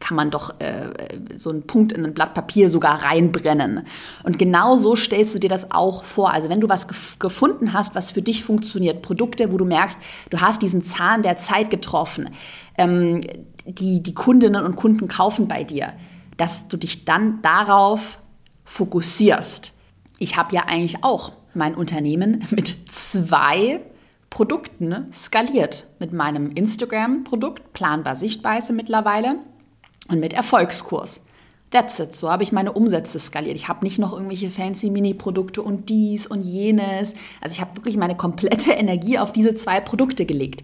kann 0.00 0.16
man 0.16 0.30
doch 0.30 0.60
äh, 0.60 0.90
so 1.34 1.48
einen 1.48 1.62
Punkt 1.62 1.92
in 1.92 2.04
ein 2.04 2.12
Blatt 2.12 2.34
Papier 2.34 2.68
sogar 2.68 3.04
reinbrennen. 3.04 3.86
Und 4.22 4.38
genau 4.38 4.76
so 4.76 4.96
stellst 4.96 5.34
du 5.34 5.38
dir 5.38 5.48
das 5.48 5.70
auch 5.70 6.04
vor. 6.04 6.30
Also 6.30 6.50
wenn 6.50 6.60
du 6.60 6.68
was 6.68 6.88
gef 6.88 7.18
gefunden 7.18 7.72
hast, 7.72 7.94
was 7.94 8.10
für 8.10 8.20
dich 8.20 8.44
funktioniert, 8.44 9.00
Produkte, 9.00 9.50
wo 9.50 9.56
du 9.56 9.64
merkst, 9.64 9.98
du 10.28 10.42
hast 10.42 10.60
diesen 10.60 10.84
Zahn 10.84 11.22
der 11.22 11.38
Zeit 11.38 11.70
getroffen, 11.70 12.28
ähm, 12.76 13.22
die, 13.64 14.02
die 14.02 14.12
Kundinnen 14.12 14.62
und 14.62 14.76
Kunden 14.76 15.08
kaufen 15.08 15.48
bei 15.48 15.64
dir, 15.64 15.94
dass 16.36 16.68
du 16.68 16.76
dich 16.76 17.04
dann 17.04 17.42
darauf 17.42 18.20
fokussierst. 18.64 19.72
Ich 20.18 20.36
habe 20.36 20.54
ja 20.54 20.62
eigentlich 20.66 21.02
auch 21.04 21.32
mein 21.54 21.74
Unternehmen 21.74 22.44
mit 22.50 22.76
zwei 22.90 23.80
Produkten 24.30 25.06
skaliert. 25.12 25.86
Mit 25.98 26.12
meinem 26.12 26.50
Instagram-Produkt, 26.50 27.72
planbar 27.72 28.16
Sichtweise 28.16 28.72
mittlerweile, 28.72 29.36
und 30.08 30.20
mit 30.20 30.32
Erfolgskurs. 30.32 31.24
That's 31.70 31.98
it. 31.98 32.14
So 32.14 32.30
habe 32.30 32.42
ich 32.42 32.52
meine 32.52 32.72
Umsätze 32.72 33.18
skaliert. 33.18 33.56
Ich 33.56 33.68
habe 33.68 33.84
nicht 33.84 33.98
noch 33.98 34.12
irgendwelche 34.12 34.50
fancy 34.50 34.90
Mini-Produkte 34.90 35.62
und 35.62 35.88
dies 35.88 36.26
und 36.26 36.42
jenes. 36.42 37.14
Also 37.40 37.54
ich 37.54 37.60
habe 37.60 37.76
wirklich 37.76 37.96
meine 37.96 38.16
komplette 38.16 38.70
Energie 38.72 39.18
auf 39.18 39.32
diese 39.32 39.54
zwei 39.54 39.80
Produkte 39.80 40.26
gelegt. 40.26 40.62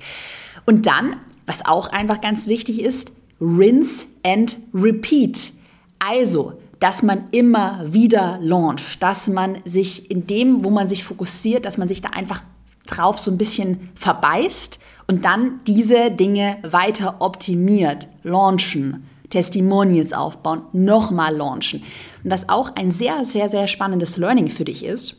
Und 0.66 0.86
dann, 0.86 1.16
was 1.46 1.64
auch 1.64 1.88
einfach 1.88 2.20
ganz 2.20 2.46
wichtig 2.46 2.80
ist, 2.80 3.10
rinse 3.40 4.06
and 4.24 4.58
repeat. 4.74 5.52
Also, 6.00 6.54
dass 6.80 7.02
man 7.02 7.28
immer 7.30 7.84
wieder 7.92 8.38
launcht, 8.40 9.02
dass 9.02 9.28
man 9.28 9.58
sich 9.64 10.10
in 10.10 10.26
dem, 10.26 10.64
wo 10.64 10.70
man 10.70 10.88
sich 10.88 11.04
fokussiert, 11.04 11.66
dass 11.66 11.78
man 11.78 11.88
sich 11.88 12.00
da 12.00 12.08
einfach 12.08 12.42
drauf 12.86 13.18
so 13.18 13.30
ein 13.30 13.38
bisschen 13.38 13.90
verbeißt 13.94 14.80
und 15.06 15.24
dann 15.24 15.60
diese 15.66 16.10
Dinge 16.10 16.56
weiter 16.62 17.16
optimiert, 17.20 18.08
launchen, 18.22 19.06
Testimonials 19.28 20.12
aufbauen, 20.12 20.62
nochmal 20.72 21.36
launchen. 21.36 21.82
Und 22.24 22.30
was 22.30 22.48
auch 22.48 22.74
ein 22.74 22.90
sehr, 22.90 23.24
sehr, 23.24 23.48
sehr 23.48 23.68
spannendes 23.68 24.16
Learning 24.16 24.48
für 24.48 24.64
dich 24.64 24.84
ist, 24.84 25.16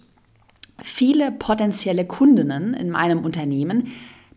viele 0.81 1.31
potenzielle 1.31 2.05
Kundinnen 2.05 2.73
in 2.73 2.89
meinem 2.89 3.23
Unternehmen 3.23 3.91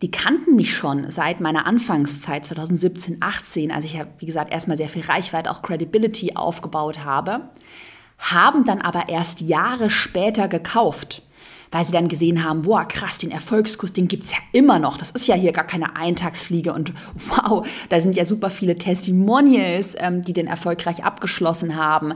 die 0.05 0.11
kannten 0.11 0.55
mich 0.55 0.75
schon 0.75 1.11
seit 1.11 1.41
meiner 1.41 1.65
Anfangszeit 1.65 2.45
2017, 2.45 3.17
18, 3.21 3.73
als 3.73 3.87
ich 3.87 3.95
ja, 3.95 4.07
wie 4.19 4.27
gesagt, 4.27 4.53
erstmal 4.53 4.77
sehr 4.77 4.91
viel 4.91 5.01
Reichweite, 5.01 5.51
auch 5.51 5.63
Credibility 5.63 6.37
aufgebaut 6.37 7.07
habe, 7.07 7.49
haben 8.19 8.67
dann 8.67 8.83
aber 8.83 9.09
erst 9.09 9.41
Jahre 9.41 9.89
später 9.89 10.47
gekauft, 10.47 11.23
weil 11.73 11.87
sie 11.87 11.93
dann 11.93 12.09
gesehen 12.09 12.45
haben, 12.45 12.61
boah, 12.61 12.85
krass, 12.85 13.17
den 13.17 13.31
Erfolgskurs, 13.31 13.95
den 13.95 14.07
gibt 14.07 14.25
es 14.25 14.33
ja 14.33 14.39
immer 14.53 14.79
noch. 14.79 14.99
Das 14.99 15.11
ist 15.11 15.27
ja 15.27 15.37
hier 15.37 15.53
gar 15.53 15.67
keine 15.67 15.97
Eintagsfliege 15.97 16.75
und 16.75 16.93
wow, 17.29 17.67
da 17.89 17.99
sind 17.99 18.15
ja 18.15 18.27
super 18.27 18.51
viele 18.51 18.77
Testimonials, 18.77 19.97
ähm, 19.99 20.21
die 20.21 20.35
den 20.35 20.49
erfolgreich 20.49 21.03
abgeschlossen 21.03 21.77
haben 21.77 22.13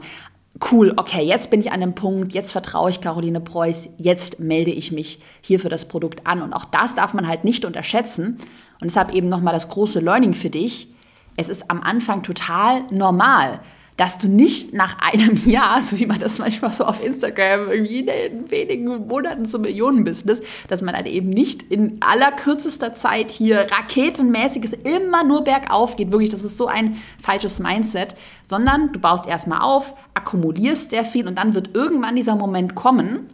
cool, 0.71 0.93
okay, 0.97 1.21
jetzt 1.23 1.49
bin 1.49 1.61
ich 1.61 1.71
an 1.71 1.81
dem 1.81 1.95
Punkt, 1.95 2.33
jetzt 2.33 2.51
vertraue 2.51 2.89
ich 2.89 3.01
Caroline 3.01 3.39
Preuß, 3.39 3.89
jetzt 3.97 4.39
melde 4.39 4.71
ich 4.71 4.91
mich 4.91 5.19
hier 5.41 5.59
für 5.59 5.69
das 5.69 5.87
Produkt 5.87 6.25
an. 6.27 6.41
Und 6.41 6.53
auch 6.53 6.65
das 6.65 6.95
darf 6.95 7.13
man 7.13 7.27
halt 7.27 7.43
nicht 7.43 7.65
unterschätzen. 7.65 8.37
Und 8.81 8.87
deshalb 8.87 9.13
eben 9.13 9.27
nochmal 9.27 9.53
das 9.53 9.69
große 9.69 9.99
Learning 9.99 10.33
für 10.33 10.49
dich. 10.49 10.87
Es 11.35 11.49
ist 11.49 11.69
am 11.69 11.81
Anfang 11.81 12.23
total 12.23 12.83
normal, 12.91 13.61
dass 13.99 14.17
du 14.17 14.29
nicht 14.29 14.73
nach 14.73 14.97
einem 14.99 15.35
Jahr, 15.45 15.81
so 15.81 15.99
wie 15.99 16.05
man 16.05 16.19
das 16.19 16.39
manchmal 16.39 16.71
so 16.71 16.85
auf 16.85 17.03
Instagram 17.03 17.69
irgendwie 17.69 17.99
in 17.99 18.49
wenigen 18.49 19.07
Monaten 19.07 19.45
zum 19.45 19.63
Millionenbusiness, 19.63 20.41
dass 20.69 20.81
man 20.81 20.95
dann 20.95 21.05
eben 21.05 21.29
nicht 21.29 21.63
in 21.63 21.97
allerkürzester 21.99 22.93
Zeit 22.93 23.29
hier 23.29 23.67
raketenmäßiges 23.69 24.71
immer 24.71 25.25
nur 25.25 25.43
bergauf 25.43 25.97
geht. 25.97 26.11
Wirklich, 26.11 26.29
das 26.29 26.45
ist 26.45 26.55
so 26.55 26.67
ein 26.67 26.95
falsches 27.21 27.59
Mindset, 27.59 28.15
sondern 28.47 28.93
du 28.93 28.99
baust 28.99 29.27
erstmal 29.27 29.59
auf, 29.59 29.93
akkumulierst 30.13 30.91
sehr 30.91 31.03
viel 31.03 31.27
und 31.27 31.35
dann 31.35 31.53
wird 31.53 31.75
irgendwann 31.75 32.15
dieser 32.15 32.37
Moment 32.37 32.75
kommen, 32.75 33.29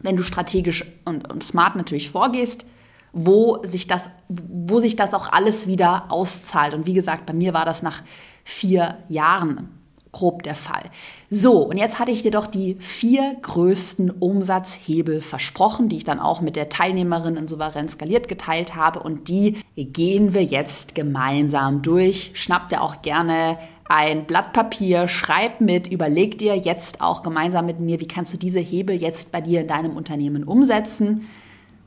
wenn 0.00 0.16
du 0.16 0.22
strategisch 0.22 0.84
und, 1.06 1.28
und 1.28 1.42
smart 1.42 1.74
natürlich 1.74 2.10
vorgehst, 2.10 2.66
wo 3.12 3.64
sich, 3.64 3.88
das, 3.88 4.10
wo 4.28 4.78
sich 4.78 4.94
das 4.94 5.12
auch 5.12 5.32
alles 5.32 5.66
wieder 5.66 6.04
auszahlt. 6.12 6.72
Und 6.74 6.86
wie 6.86 6.94
gesagt, 6.94 7.26
bei 7.26 7.32
mir 7.32 7.52
war 7.52 7.64
das 7.64 7.82
nach 7.82 8.02
vier 8.44 8.98
Jahren 9.08 9.70
grob 10.12 10.42
der 10.42 10.54
Fall. 10.54 10.90
So, 11.30 11.58
und 11.62 11.76
jetzt 11.76 11.98
hatte 11.98 12.10
ich 12.10 12.22
dir 12.22 12.30
doch 12.30 12.46
die 12.46 12.76
vier 12.80 13.36
größten 13.42 14.10
Umsatzhebel 14.10 15.20
versprochen, 15.20 15.88
die 15.88 15.98
ich 15.98 16.04
dann 16.04 16.20
auch 16.20 16.40
mit 16.40 16.56
der 16.56 16.68
Teilnehmerin 16.68 17.36
in 17.36 17.48
Souverän 17.48 17.88
skaliert 17.88 18.28
geteilt 18.28 18.74
habe. 18.74 19.00
Und 19.00 19.28
die 19.28 19.58
gehen 19.76 20.34
wir 20.34 20.44
jetzt 20.44 20.94
gemeinsam 20.94 21.82
durch. 21.82 22.32
Schnapp 22.34 22.68
dir 22.68 22.82
auch 22.82 23.02
gerne 23.02 23.58
ein 23.88 24.26
Blatt 24.26 24.52
Papier, 24.52 25.08
schreib 25.08 25.60
mit, 25.60 25.86
überleg 25.86 26.38
dir 26.38 26.56
jetzt 26.56 27.00
auch 27.00 27.22
gemeinsam 27.22 27.66
mit 27.66 27.80
mir, 27.80 28.00
wie 28.00 28.08
kannst 28.08 28.34
du 28.34 28.38
diese 28.38 28.60
Hebel 28.60 28.96
jetzt 28.96 29.32
bei 29.32 29.40
dir 29.40 29.62
in 29.62 29.68
deinem 29.68 29.96
Unternehmen 29.96 30.44
umsetzen. 30.44 31.26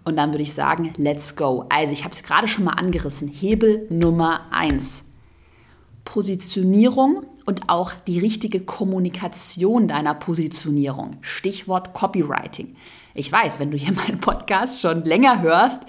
Und 0.04 0.16
dann 0.16 0.32
würde 0.32 0.42
ich 0.42 0.54
sagen, 0.54 0.94
let's 0.98 1.36
go. 1.36 1.66
Also 1.70 1.94
ich 1.94 2.04
habe 2.04 2.14
es 2.14 2.24
gerade 2.24 2.48
schon 2.48 2.64
mal 2.64 2.74
angerissen. 2.74 3.28
Hebel 3.28 3.86
Nummer 3.90 4.42
eins. 4.52 5.04
Positionierung 6.06 7.24
und 7.52 7.68
auch 7.68 7.92
die 8.08 8.18
richtige 8.18 8.62
Kommunikation 8.62 9.90
deiner 9.90 10.14
Positionierung. 10.14 11.18
Stichwort 11.20 11.94
Copywriting. 11.94 12.78
Ich 13.14 13.30
weiß, 13.30 13.60
wenn 13.60 13.72
du 13.72 13.78
hier 13.78 13.92
meinen 13.94 14.22
Podcast 14.22 14.80
schon 14.80 15.04
länger 15.04 15.42
hörst, 15.42 15.82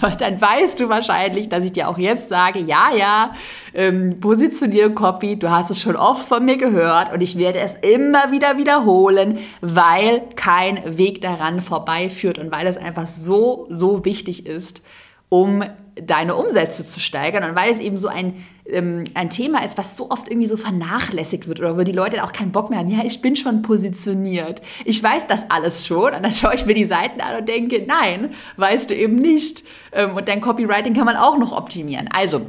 dann, 0.00 0.16
dann 0.18 0.40
weißt 0.40 0.80
du 0.80 0.88
wahrscheinlich, 0.88 1.48
dass 1.48 1.64
ich 1.64 1.70
dir 1.70 1.88
auch 1.88 1.96
jetzt 1.96 2.28
sage, 2.28 2.58
ja, 2.58 2.90
ja, 2.92 3.30
ähm, 3.72 4.18
positioniere 4.18 4.90
Copy, 4.90 5.38
du 5.38 5.48
hast 5.48 5.70
es 5.70 5.80
schon 5.80 5.94
oft 5.94 6.26
von 6.26 6.44
mir 6.44 6.56
gehört 6.56 7.12
und 7.12 7.20
ich 7.20 7.38
werde 7.38 7.60
es 7.60 7.76
immer 7.82 8.32
wieder 8.32 8.58
wiederholen, 8.58 9.38
weil 9.60 10.22
kein 10.34 10.98
Weg 10.98 11.20
daran 11.20 11.62
vorbeiführt 11.62 12.40
und 12.40 12.50
weil 12.50 12.66
es 12.66 12.78
einfach 12.78 13.06
so, 13.06 13.68
so 13.70 14.04
wichtig 14.04 14.44
ist, 14.44 14.82
um 15.28 15.62
deine 15.94 16.34
Umsätze 16.34 16.84
zu 16.84 16.98
steigern 16.98 17.48
und 17.48 17.54
weil 17.54 17.70
es 17.70 17.78
eben 17.78 17.96
so 17.96 18.08
ein, 18.08 18.44
ähm, 18.70 19.04
ein 19.14 19.30
Thema 19.30 19.64
ist, 19.64 19.78
was 19.78 19.96
so 19.96 20.10
oft 20.10 20.28
irgendwie 20.28 20.48
so 20.48 20.56
vernachlässigt 20.56 21.48
wird 21.48 21.60
oder 21.60 21.78
wo 21.78 21.82
die 21.82 21.92
Leute 21.92 22.22
auch 22.24 22.32
keinen 22.32 22.52
Bock 22.52 22.70
mehr 22.70 22.78
haben. 22.78 22.88
Ja, 22.88 23.04
ich 23.04 23.22
bin 23.22 23.36
schon 23.36 23.62
positioniert. 23.62 24.62
Ich 24.84 25.02
weiß 25.02 25.26
das 25.26 25.50
alles 25.50 25.86
schon 25.86 26.14
und 26.14 26.22
dann 26.22 26.32
schaue 26.32 26.54
ich 26.54 26.66
mir 26.66 26.74
die 26.74 26.84
Seiten 26.84 27.20
an 27.20 27.40
und 27.40 27.48
denke, 27.48 27.84
nein, 27.86 28.34
weißt 28.56 28.90
du 28.90 28.94
eben 28.94 29.16
nicht. 29.16 29.64
Ähm, 29.92 30.16
und 30.16 30.28
dein 30.28 30.40
Copywriting 30.40 30.94
kann 30.94 31.06
man 31.06 31.16
auch 31.16 31.38
noch 31.38 31.52
optimieren. 31.52 32.08
Also, 32.12 32.42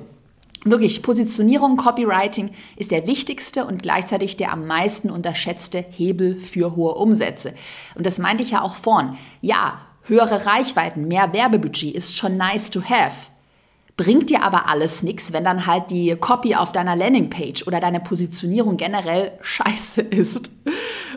Wirklich, 0.66 1.02
Positionierung, 1.02 1.78
Copywriting 1.78 2.50
ist 2.76 2.92
der 2.92 3.08
wichtigste 3.08 3.66
und 3.66 3.82
gleichzeitig 3.84 4.36
der 4.36 4.52
am 4.52 4.66
meisten 4.66 5.10
unterschätzte 5.10 5.86
Hebel 5.90 6.36
für 6.36 6.76
hohe 6.76 6.96
Umsätze. 6.96 7.54
Und 7.96 8.06
das 8.06 8.18
meinte 8.18 8.44
ich 8.44 8.52
ja 8.52 8.62
auch 8.62 8.76
vorn. 8.76 9.18
Ja, 9.40 9.80
höhere 10.04 10.46
Reichweiten, 10.46 11.08
mehr 11.08 11.32
Werbebudget 11.32 11.96
ist 11.96 12.18
schon 12.18 12.36
nice 12.36 12.70
to 12.70 12.82
have. 12.82 13.30
Bringt 13.98 14.30
dir 14.30 14.44
aber 14.44 14.70
alles 14.70 15.02
nichts, 15.02 15.34
wenn 15.34 15.44
dann 15.44 15.66
halt 15.66 15.90
die 15.90 16.16
Copy 16.16 16.54
auf 16.54 16.72
deiner 16.72 16.96
Landingpage 16.96 17.66
oder 17.66 17.80
deine 17.80 18.00
Positionierung 18.00 18.78
generell 18.78 19.32
scheiße 19.42 20.02
ist. 20.02 20.52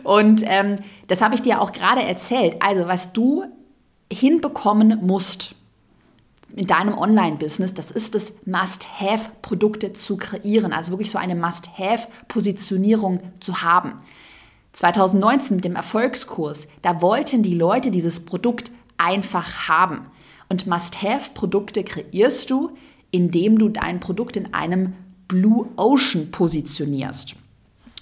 Und 0.03 0.43
ähm, 0.45 0.77
das 1.07 1.21
habe 1.21 1.35
ich 1.35 1.43
dir 1.43 1.61
auch 1.61 1.73
gerade 1.73 2.01
erzählt. 2.01 2.55
Also 2.59 2.87
was 2.87 3.13
du 3.13 3.43
hinbekommen 4.11 5.05
musst 5.05 5.53
in 6.55 6.65
deinem 6.65 6.97
Online-Business, 6.97 7.75
das 7.75 7.91
ist 7.91 8.15
es, 8.15 8.33
Must-Have-Produkte 8.45 9.93
zu 9.93 10.17
kreieren. 10.17 10.73
Also 10.73 10.91
wirklich 10.91 11.11
so 11.11 11.19
eine 11.19 11.35
Must-Have-Positionierung 11.35 13.19
zu 13.39 13.61
haben. 13.61 13.99
2019 14.73 15.57
mit 15.57 15.65
dem 15.65 15.75
Erfolgskurs, 15.75 16.67
da 16.81 17.01
wollten 17.01 17.43
die 17.43 17.55
Leute 17.55 17.91
dieses 17.91 18.25
Produkt 18.25 18.71
einfach 18.97 19.67
haben. 19.67 20.07
Und 20.51 20.67
Must-Have-Produkte 20.67 21.85
kreierst 21.85 22.49
du, 22.49 22.71
indem 23.09 23.57
du 23.57 23.69
dein 23.69 24.01
Produkt 24.01 24.35
in 24.35 24.53
einem 24.53 24.91
Blue 25.29 25.69
Ocean 25.77 26.29
positionierst. 26.29 27.35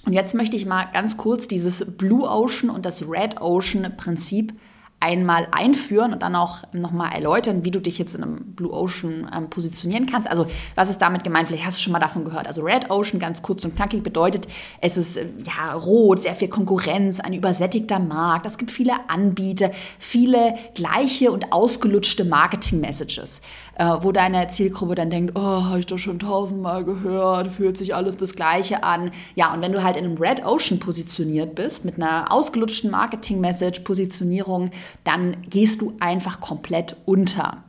Und 0.04 0.14
jetzt 0.14 0.34
möchte 0.34 0.58
ich 0.58 0.66
mal 0.66 0.86
ganz 0.92 1.16
kurz 1.16 1.48
dieses 1.48 1.86
Blue 1.96 2.28
Ocean 2.28 2.72
und 2.72 2.88
das 2.88 3.08
Red 3.08 3.40
Ocean 3.40 3.94
Prinzip 3.98 4.54
einmal 5.02 5.48
einführen 5.52 6.12
und 6.12 6.22
dann 6.22 6.36
auch 6.36 6.64
nochmal 6.74 7.14
erläutern, 7.14 7.64
wie 7.64 7.72
du 7.72 7.80
dich 7.80 7.98
jetzt 7.98 8.16
in 8.16 8.24
einem 8.24 8.54
Blue 8.54 8.72
Ocean 8.72 9.30
ähm, 9.34 9.50
positionieren 9.50 10.06
kannst. 10.06 10.30
Also 10.30 10.46
was 10.76 10.90
ist 10.90 11.02
damit 11.02 11.24
gemeint? 11.24 11.48
Vielleicht 11.48 11.66
hast 11.66 11.78
du 11.78 11.82
schon 11.82 11.94
mal 11.94 12.00
davon 12.00 12.26
gehört. 12.26 12.48
Also 12.48 12.62
Red 12.62 12.90
Ocean, 12.90 13.20
ganz 13.20 13.42
kurz 13.42 13.64
und 13.64 13.76
knackig, 13.76 14.04
bedeutet, 14.04 14.48
es 14.82 14.98
ist 14.98 15.18
äh, 15.18 15.28
ja 15.44 15.74
rot, 15.74 16.22
sehr 16.22 16.36
viel 16.36 16.50
Konkurrenz, 16.50 17.20
ein 17.22 17.34
übersättigter 17.34 18.00
Markt. 18.00 18.46
Es 18.46 18.58
gibt 18.58 18.72
viele 18.72 18.94
Anbieter, 19.10 19.72
viele 20.00 20.56
gleiche 20.76 21.32
und 21.32 21.54
ausgelutschte 21.54 22.26
Marketing-Messages, 22.26 23.42
äh, 23.80 24.04
wo 24.04 24.12
deine 24.12 24.50
Zielgruppe 24.50 24.94
dann 24.94 25.10
denkt, 25.10 25.32
oh, 25.36 25.64
habe 25.64 25.80
ich 25.80 25.86
doch 25.86 25.98
schon 25.98 26.20
tausendmal 26.20 26.84
gehört, 26.84 27.54
fühlt 27.54 27.78
sich 27.78 27.96
alles 27.96 28.18
das 28.18 28.36
Gleiche 28.36 28.84
an. 28.84 29.12
Ja, 29.36 29.54
und 29.54 29.62
wenn 29.62 29.72
du 29.72 29.82
halt 29.82 29.96
in 29.96 30.04
einem 30.04 30.18
Red 30.18 30.46
Ocean 30.46 30.80
positioniert 30.80 31.56
bist, 31.56 31.86
mit 31.86 31.96
einer 31.96 32.30
ausgelutschten 32.30 32.92
Marketing-Message, 32.92 33.80
Positionierung, 33.80 34.72
dann 35.06 35.38
gehst 35.50 35.80
du 35.80 35.94
einfach 36.02 36.42
komplett 36.42 36.98
unter. 37.06 37.64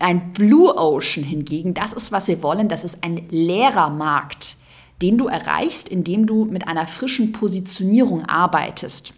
Ein 0.00 0.32
Blue 0.32 0.76
Ocean 0.76 1.24
hingegen, 1.24 1.74
das 1.74 1.92
ist, 1.92 2.10
was 2.10 2.26
wir 2.26 2.42
wollen, 2.42 2.68
das 2.68 2.82
ist 2.82 3.04
ein 3.04 3.28
leerer 3.30 3.90
Markt, 3.90 4.56
den 5.00 5.16
du 5.16 5.28
erreichst, 5.28 5.88
indem 5.88 6.26
du 6.26 6.44
mit 6.44 6.66
einer 6.66 6.88
frischen 6.88 7.30
Positionierung 7.30 8.24
arbeitest. 8.24 9.14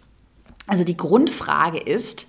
Also 0.67 0.83
die 0.83 0.97
Grundfrage 0.97 1.79
ist, 1.79 2.27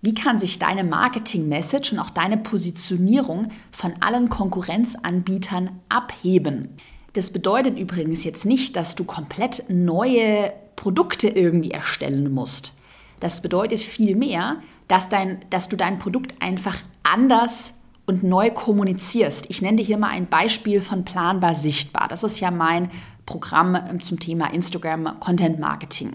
wie 0.00 0.14
kann 0.14 0.38
sich 0.38 0.58
deine 0.58 0.84
Marketing-Message 0.84 1.92
und 1.92 1.98
auch 1.98 2.10
deine 2.10 2.36
Positionierung 2.36 3.48
von 3.70 3.94
allen 4.00 4.28
Konkurrenzanbietern 4.28 5.70
abheben? 5.88 6.76
Das 7.14 7.32
bedeutet 7.32 7.78
übrigens 7.78 8.22
jetzt 8.24 8.46
nicht, 8.46 8.76
dass 8.76 8.94
du 8.94 9.04
komplett 9.04 9.64
neue 9.68 10.52
Produkte 10.76 11.28
irgendwie 11.28 11.72
erstellen 11.72 12.32
musst. 12.32 12.74
Das 13.20 13.42
bedeutet 13.42 13.80
vielmehr, 13.80 14.56
dass, 14.86 15.08
dein, 15.08 15.40
dass 15.50 15.68
du 15.68 15.76
dein 15.76 15.98
Produkt 15.98 16.40
einfach 16.40 16.76
anders 17.02 17.74
und 18.06 18.22
neu 18.22 18.50
kommunizierst. 18.50 19.50
Ich 19.50 19.60
nenne 19.60 19.78
dir 19.78 19.84
hier 19.84 19.98
mal 19.98 20.10
ein 20.10 20.28
Beispiel 20.28 20.80
von 20.80 21.04
Planbar 21.04 21.54
Sichtbar. 21.54 22.08
Das 22.08 22.22
ist 22.22 22.40
ja 22.40 22.50
mein 22.50 22.90
Programm 23.26 23.74
ähm, 23.74 24.00
zum 24.00 24.18
Thema 24.18 24.52
Instagram 24.52 25.20
Content 25.20 25.58
Marketing. 25.58 26.12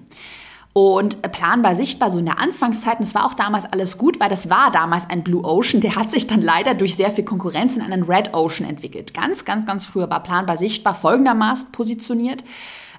Und 0.73 1.21
planbar 1.31 1.75
sichtbar, 1.75 2.09
so 2.09 2.17
in 2.17 2.25
der 2.25 2.39
Anfangszeit, 2.39 2.97
und 2.97 3.03
es 3.03 3.13
war 3.13 3.27
auch 3.27 3.35
damals 3.35 3.65
alles 3.65 3.99
gut, 3.99 4.19
weil 4.19 4.29
das 4.29 4.49
war 4.49 4.71
damals 4.71 5.07
ein 5.07 5.23
Blue 5.23 5.43
Ocean, 5.43 5.81
der 5.81 5.95
hat 5.95 6.11
sich 6.11 6.25
dann 6.25 6.41
leider 6.41 6.73
durch 6.73 6.95
sehr 6.95 7.11
viel 7.11 7.23
Konkurrenz 7.23 7.75
in 7.75 7.83
einen 7.83 8.03
Red 8.03 8.33
Ocean 8.33 8.67
entwickelt. 8.67 9.13
Ganz, 9.13 9.45
ganz, 9.45 9.67
ganz 9.67 9.85
früher 9.85 10.09
war 10.09 10.23
planbar 10.23 10.57
sichtbar 10.57 10.95
folgendermaßen 10.95 11.71
positioniert 11.71 12.43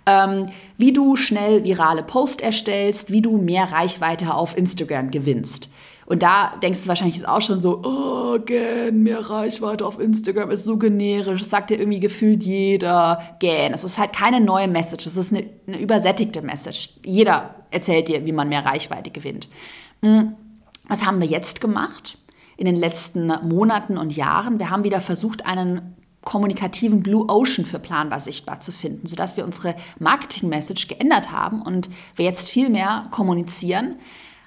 ähm, 0.07 0.47
wie 0.77 0.93
du 0.93 1.17
schnell 1.17 1.65
virale 1.65 2.03
Posts 2.03 2.43
erstellst, 2.43 3.11
wie 3.11 3.23
du 3.23 3.39
mehr 3.39 3.73
Reichweite 3.73 4.35
auf 4.35 4.57
Instagram 4.57 5.11
gewinnst. 5.11 5.69
Und 6.07 6.23
da 6.23 6.57
denkst 6.63 6.83
du 6.83 6.89
wahrscheinlich 6.89 7.27
auch 7.27 7.41
schon 7.41 7.61
so, 7.61 7.81
oh, 7.83 8.39
gern, 8.41 9.03
mehr 9.03 9.31
Reichweite 9.31 9.87
auf 9.87 9.99
Instagram 9.99 10.51
ist 10.51 10.65
so 10.65 10.77
generisch, 10.77 11.41
das 11.41 11.51
sagt 11.51 11.71
ja 11.71 11.79
irgendwie 11.79 12.01
gefühlt 12.01 12.43
jeder, 12.43 13.37
gern. 13.39 13.73
Es 13.73 13.85
ist 13.85 13.99
halt 13.99 14.13
keine 14.13 14.41
neue 14.41 14.69
Message, 14.69 15.07
es 15.07 15.17
ist 15.17 15.33
eine, 15.33 15.49
eine 15.67 15.79
übersättigte 15.79 16.43
Message. 16.43 16.91
Jeder 17.05 17.55
erzählt 17.71 18.09
dir, 18.09 18.27
wie 18.27 18.33
man 18.33 18.49
mehr 18.49 18.65
Reichweite 18.65 19.11
gewinnt. 19.11 19.49
Hm, 20.03 20.35
was 20.89 21.05
haben 21.05 21.21
wir 21.21 21.29
jetzt 21.29 21.61
gemacht? 21.61 22.19
In 22.57 22.67
den 22.67 22.77
letzten 22.77 23.33
Monaten 23.43 23.99
und 23.99 24.15
Jahren. 24.15 24.59
Wir 24.59 24.71
haben 24.71 24.85
wieder 24.85 25.01
versucht, 25.01 25.45
einen 25.45 25.97
kommunikativen 26.25 27.03
Blue 27.03 27.27
Ocean 27.29 27.67
für 27.67 27.79
planbar 27.79 28.21
sichtbar 28.21 28.61
zu 28.61 28.73
finden, 28.73 29.07
sodass 29.07 29.37
wir 29.37 29.45
unsere 29.45 29.75
Marketing-Message 29.99 30.89
geändert 30.89 31.31
haben 31.31 31.63
und 31.63 31.89
wir 32.17 32.25
jetzt 32.25 32.49
viel 32.49 32.71
mehr 32.71 33.05
kommunizieren. 33.11 33.97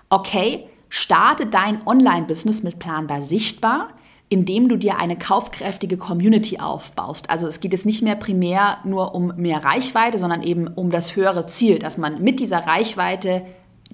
Okay, 0.09 0.67
starte 0.89 1.45
dein 1.45 1.85
Online-Business 1.85 2.63
mit 2.63 2.79
planbar 2.79 3.21
sichtbar, 3.21 3.89
indem 4.29 4.67
du 4.67 4.75
dir 4.75 4.97
eine 4.97 5.17
kaufkräftige 5.17 5.97
Community 5.97 6.59
aufbaust. 6.59 7.29
Also 7.29 7.47
es 7.47 7.59
geht 7.59 7.71
jetzt 7.71 7.85
nicht 7.85 8.01
mehr 8.01 8.15
primär 8.15 8.79
nur 8.83 9.15
um 9.15 9.33
mehr 9.37 9.63
Reichweite, 9.63 10.17
sondern 10.17 10.43
eben 10.43 10.67
um 10.67 10.91
das 10.91 11.15
höhere 11.15 11.47
Ziel, 11.47 11.79
dass 11.79 11.97
man 11.97 12.21
mit 12.21 12.39
dieser 12.39 12.59
Reichweite 12.59 13.43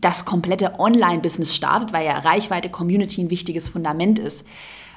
das 0.01 0.25
komplette 0.25 0.79
Online-Business 0.79 1.55
startet, 1.55 1.93
weil 1.93 2.05
ja 2.05 2.17
Reichweite 2.17 2.69
Community 2.69 3.21
ein 3.21 3.29
wichtiges 3.29 3.69
Fundament 3.69 4.17
ist 4.17 4.45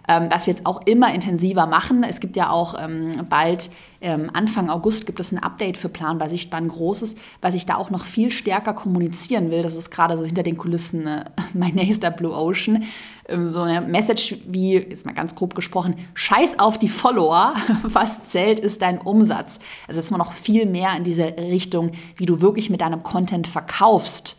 ähm, 0.08 0.28
was 0.30 0.46
wir 0.46 0.54
jetzt 0.54 0.66
auch 0.66 0.82
immer 0.86 1.12
intensiver 1.12 1.66
machen. 1.66 2.02
Es 2.02 2.20
gibt 2.20 2.36
ja 2.36 2.50
auch 2.50 2.74
ähm, 2.80 3.12
bald, 3.28 3.70
ähm, 4.00 4.30
Anfang 4.32 4.70
August, 4.70 5.06
gibt 5.06 5.20
es 5.20 5.32
ein 5.32 5.38
Update 5.38 5.76
für 5.78 5.88
Planbar 5.88 6.28
Sichtbar, 6.28 6.60
ein 6.60 6.68
großes, 6.68 7.16
was 7.40 7.54
ich 7.54 7.66
da 7.66 7.76
auch 7.76 7.90
noch 7.90 8.04
viel 8.04 8.30
stärker 8.30 8.74
kommunizieren 8.74 9.50
will. 9.50 9.62
Das 9.62 9.74
ist 9.74 9.90
gerade 9.90 10.16
so 10.16 10.24
hinter 10.24 10.42
den 10.42 10.56
Kulissen 10.56 11.06
äh, 11.06 11.24
mein 11.54 11.74
nächster 11.74 12.10
Blue 12.10 12.34
Ocean. 12.34 12.84
Ähm, 13.28 13.48
so 13.48 13.62
eine 13.62 13.80
Message 13.80 14.36
wie, 14.46 14.74
jetzt 14.74 15.06
mal 15.06 15.12
ganz 15.12 15.34
grob 15.34 15.54
gesprochen, 15.54 15.96
scheiß 16.14 16.58
auf 16.58 16.78
die 16.78 16.88
Follower, 16.88 17.54
was 17.82 18.24
zählt 18.24 18.60
ist 18.60 18.82
dein 18.82 18.98
Umsatz. 18.98 19.58
Also 19.88 20.00
jetzt 20.00 20.10
mal 20.10 20.18
noch 20.18 20.32
viel 20.32 20.66
mehr 20.66 20.96
in 20.96 21.04
diese 21.04 21.24
Richtung, 21.36 21.92
wie 22.16 22.26
du 22.26 22.40
wirklich 22.40 22.70
mit 22.70 22.80
deinem 22.80 23.02
Content 23.02 23.46
verkaufst. 23.46 24.36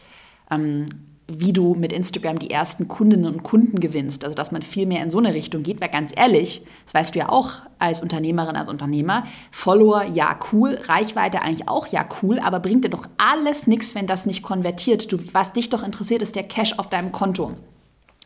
Ähm, 0.50 0.86
wie 1.30 1.52
du 1.52 1.76
mit 1.76 1.92
Instagram 1.92 2.40
die 2.40 2.50
ersten 2.50 2.88
Kundinnen 2.88 3.26
und 3.26 3.44
Kunden 3.44 3.82
gewinnst. 3.82 4.24
Also, 4.24 4.36
dass 4.36 4.52
man 4.52 4.62
viel 4.62 4.86
mehr 4.86 5.04
in 5.04 5.10
so 5.10 5.18
eine 5.18 5.34
Richtung 5.34 5.62
geht, 5.64 5.82
weil 5.82 5.90
ganz 5.90 6.14
ehrlich, 6.16 6.66
das 6.86 6.94
weißt 6.94 7.16
du 7.16 7.20
ja 7.20 7.30
auch 7.30 7.62
als 7.80 8.02
Unternehmerin, 8.02 8.56
als 8.56 8.70
Unternehmer, 8.70 9.26
Follower, 9.52 10.04
ja, 10.04 10.40
cool, 10.52 10.80
Reichweite 10.86 11.42
eigentlich 11.42 11.68
auch, 11.68 11.88
ja, 11.88 12.08
cool, 12.22 12.40
aber 12.40 12.60
bringt 12.62 12.86
dir 12.86 12.90
doch 12.90 13.06
alles 13.18 13.68
nichts, 13.68 13.94
wenn 13.94 14.08
das 14.08 14.26
nicht 14.26 14.42
konvertiert. 14.42 15.12
Du, 15.12 15.18
was 15.34 15.52
dich 15.52 15.70
doch 15.70 15.84
interessiert, 15.84 16.22
ist 16.22 16.36
der 16.36 16.44
Cash 16.44 16.80
auf 16.80 16.90
deinem 16.90 17.12
Konto. 17.12 17.52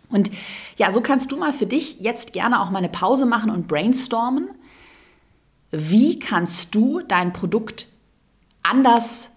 Und 0.10 0.30
ja, 0.78 0.92
so 0.92 1.02
kannst 1.02 1.32
du 1.32 1.38
mal 1.38 1.54
für 1.54 1.66
dich 1.66 2.00
jetzt 2.02 2.34
gerne 2.34 2.62
auch 2.62 2.70
mal 2.70 2.80
eine 2.80 2.90
Pause 2.90 3.26
machen 3.26 3.50
und 3.50 3.68
brainstormen. 3.68 4.50
Wie 5.72 6.20
kannst 6.20 6.76
du 6.76 7.02
dein 7.02 7.34
Produkt 7.34 7.88
anders 8.62 9.31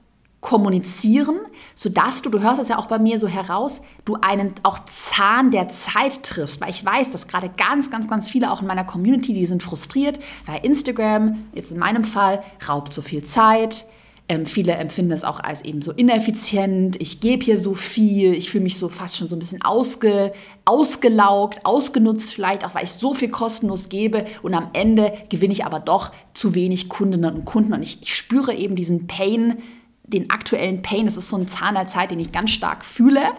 kommunizieren, 0.44 1.36
sodass 1.74 2.20
du, 2.20 2.28
du 2.28 2.40
hörst 2.40 2.60
es 2.60 2.68
ja 2.68 2.78
auch 2.78 2.84
bei 2.84 2.98
mir 2.98 3.18
so 3.18 3.26
heraus, 3.26 3.80
du 4.04 4.16
einen 4.20 4.52
auch 4.62 4.78
Zahn 4.84 5.50
der 5.50 5.68
Zeit 5.70 6.22
triffst, 6.22 6.60
weil 6.60 6.68
ich 6.68 6.84
weiß, 6.84 7.10
dass 7.10 7.26
gerade 7.26 7.48
ganz, 7.56 7.90
ganz, 7.90 8.08
ganz 8.08 8.28
viele 8.28 8.52
auch 8.52 8.60
in 8.60 8.66
meiner 8.66 8.84
Community, 8.84 9.32
die 9.32 9.46
sind 9.46 9.62
frustriert, 9.62 10.20
weil 10.44 10.60
Instagram, 10.62 11.46
jetzt 11.54 11.72
in 11.72 11.78
meinem 11.78 12.04
Fall, 12.04 12.42
raubt 12.68 12.92
so 12.92 13.00
viel 13.00 13.24
Zeit, 13.24 13.86
Ähm, 14.26 14.46
viele 14.46 14.72
empfinden 14.72 15.12
es 15.12 15.22
auch 15.22 15.38
als 15.38 15.62
eben 15.66 15.82
so 15.82 15.92
ineffizient. 15.92 16.96
Ich 16.98 17.20
gebe 17.20 17.44
hier 17.44 17.58
so 17.58 17.74
viel. 17.74 18.32
Ich 18.32 18.50
fühle 18.50 18.64
mich 18.64 18.78
so 18.78 18.88
fast 18.88 19.18
schon 19.18 19.28
so 19.28 19.36
ein 19.36 19.38
bisschen 19.38 19.60
ausge, 19.60 20.32
ausgelaugt, 20.64 21.66
ausgenutzt 21.66 22.32
vielleicht, 22.32 22.64
auch 22.64 22.74
weil 22.74 22.84
ich 22.84 22.92
so 22.92 23.12
viel 23.12 23.28
kostenlos 23.28 23.90
gebe. 23.90 24.24
Und 24.42 24.54
am 24.54 24.70
Ende 24.72 25.12
gewinne 25.28 25.52
ich 25.52 25.66
aber 25.66 25.78
doch 25.78 26.10
zu 26.32 26.54
wenig 26.54 26.88
Kundinnen 26.88 27.34
und 27.34 27.44
Kunden. 27.44 27.74
Und 27.74 27.82
ich, 27.82 28.00
ich 28.00 28.14
spüre 28.14 28.54
eben 28.54 28.76
diesen 28.76 29.06
Pain, 29.06 29.58
den 30.04 30.30
aktuellen 30.30 30.82
Pain. 30.82 31.06
Das 31.06 31.16
ist 31.16 31.28
so 31.28 31.36
ein 31.36 31.48
Zahn 31.48 31.74
der 31.74 31.86
Zeit, 31.86 32.10
den 32.10 32.20
ich 32.20 32.32
ganz 32.32 32.50
stark 32.50 32.84
fühle. 32.84 33.32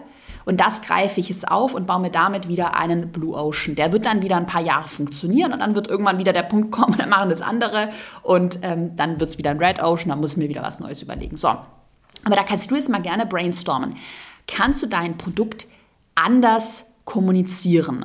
Und 0.44 0.60
das 0.60 0.80
greife 0.80 1.18
ich 1.18 1.28
jetzt 1.28 1.48
auf 1.48 1.74
und 1.74 1.88
baue 1.88 2.00
mir 2.00 2.10
damit 2.10 2.46
wieder 2.46 2.76
einen 2.76 3.10
Blue 3.10 3.34
Ocean. 3.36 3.74
Der 3.74 3.92
wird 3.92 4.06
dann 4.06 4.22
wieder 4.22 4.36
ein 4.36 4.46
paar 4.46 4.62
Jahre 4.62 4.88
funktionieren 4.88 5.52
und 5.52 5.58
dann 5.58 5.74
wird 5.74 5.88
irgendwann 5.88 6.18
wieder 6.18 6.32
der 6.32 6.44
Punkt 6.44 6.70
kommen, 6.70 6.96
dann 6.98 7.08
machen 7.08 7.30
das 7.30 7.42
andere 7.42 7.90
und 8.22 8.60
ähm, 8.62 8.94
dann 8.94 9.18
wird 9.18 9.30
es 9.30 9.38
wieder 9.38 9.50
ein 9.50 9.58
Red 9.58 9.82
Ocean, 9.82 10.10
dann 10.10 10.20
muss 10.20 10.32
ich 10.32 10.36
mir 10.38 10.48
wieder 10.48 10.62
was 10.62 10.78
Neues 10.78 11.02
überlegen. 11.02 11.36
So, 11.36 11.48
aber 11.48 12.36
da 12.36 12.44
kannst 12.44 12.70
du 12.70 12.76
jetzt 12.76 12.88
mal 12.88 13.02
gerne 13.02 13.26
brainstormen. 13.26 13.96
Kannst 14.46 14.84
du 14.84 14.86
dein 14.86 15.18
Produkt 15.18 15.66
anders 16.14 16.86
kommunizieren? 17.04 18.04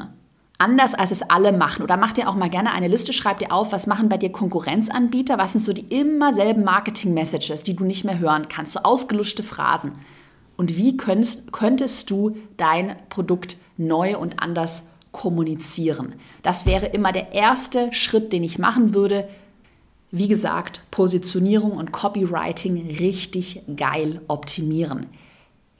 Anders 0.61 0.93
als 0.93 1.11
es 1.11 1.23
alle 1.23 1.51
machen. 1.51 1.83
Oder 1.83 1.97
mach 1.97 2.13
dir 2.13 2.29
auch 2.29 2.35
mal 2.35 2.49
gerne 2.49 2.71
eine 2.71 2.87
Liste, 2.87 3.11
schreib 3.13 3.39
dir 3.39 3.51
auf, 3.51 3.71
was 3.71 3.87
machen 3.87 4.09
bei 4.09 4.17
dir 4.17 4.31
Konkurrenzanbieter, 4.31 5.37
was 5.37 5.53
sind 5.53 5.63
so 5.63 5.73
die 5.73 5.87
immer 5.89 6.33
selben 6.33 6.63
Marketing-Messages, 6.63 7.63
die 7.63 7.75
du 7.75 7.83
nicht 7.83 8.05
mehr 8.05 8.19
hören 8.19 8.47
kannst, 8.47 8.73
so 8.73 8.81
ausgeluschte 8.81 9.43
Phrasen 9.43 9.93
und 10.61 10.77
wie 10.77 10.95
könntest, 10.95 11.51
könntest 11.51 12.11
du 12.11 12.37
dein 12.55 12.95
Produkt 13.09 13.57
neu 13.77 14.15
und 14.15 14.43
anders 14.43 14.89
kommunizieren. 15.11 16.13
Das 16.43 16.67
wäre 16.67 16.85
immer 16.85 17.11
der 17.11 17.33
erste 17.33 17.91
Schritt, 17.93 18.31
den 18.31 18.43
ich 18.43 18.59
machen 18.59 18.93
würde. 18.93 19.27
Wie 20.11 20.27
gesagt, 20.27 20.83
Positionierung 20.91 21.71
und 21.71 21.91
Copywriting 21.91 22.95
richtig 22.99 23.63
geil 23.75 24.21
optimieren. 24.27 25.07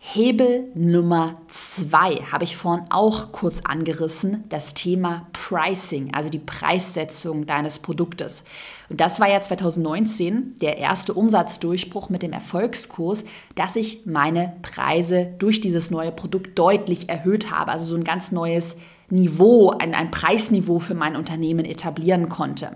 Hebel 0.04 0.72
Nummer 0.74 1.36
zwei 1.48 2.16
habe 2.32 2.44
ich 2.44 2.58
vorhin 2.58 2.88
auch 2.90 3.32
kurz 3.32 3.62
angerissen, 3.64 4.44
das 4.50 4.74
Thema 4.74 5.28
Pricing, 5.32 6.12
also 6.16 6.32
die 6.32 6.40
Preissetzung 6.40 7.46
deines 7.46 7.78
Produktes. 7.78 8.44
Und 8.90 9.00
das 9.00 9.20
war 9.20 9.30
ja 9.30 9.40
2019 9.40 10.56
der 10.60 10.80
erste 10.80 11.14
Umsatzdurchbruch 11.14 12.10
mit 12.10 12.24
dem 12.24 12.34
Erfolgskurs, 12.34 13.26
dass 13.54 13.76
ich 13.76 14.08
meine 14.08 14.54
Preise 14.64 15.36
durch 15.38 15.62
dieses 15.62 15.92
neue 15.92 16.12
Produkt 16.12 16.58
deutlich 16.58 17.08
erhöht 17.08 17.52
habe, 17.52 17.72
also 17.72 17.86
so 17.86 17.96
ein 17.96 18.04
ganz 18.04 18.32
neues 18.32 18.78
Niveau, 19.12 19.70
ein, 19.70 19.94
ein 19.94 20.10
Preisniveau 20.10 20.80
für 20.80 20.96
mein 20.96 21.16
Unternehmen 21.16 21.64
etablieren 21.64 22.28
konnte. 22.28 22.76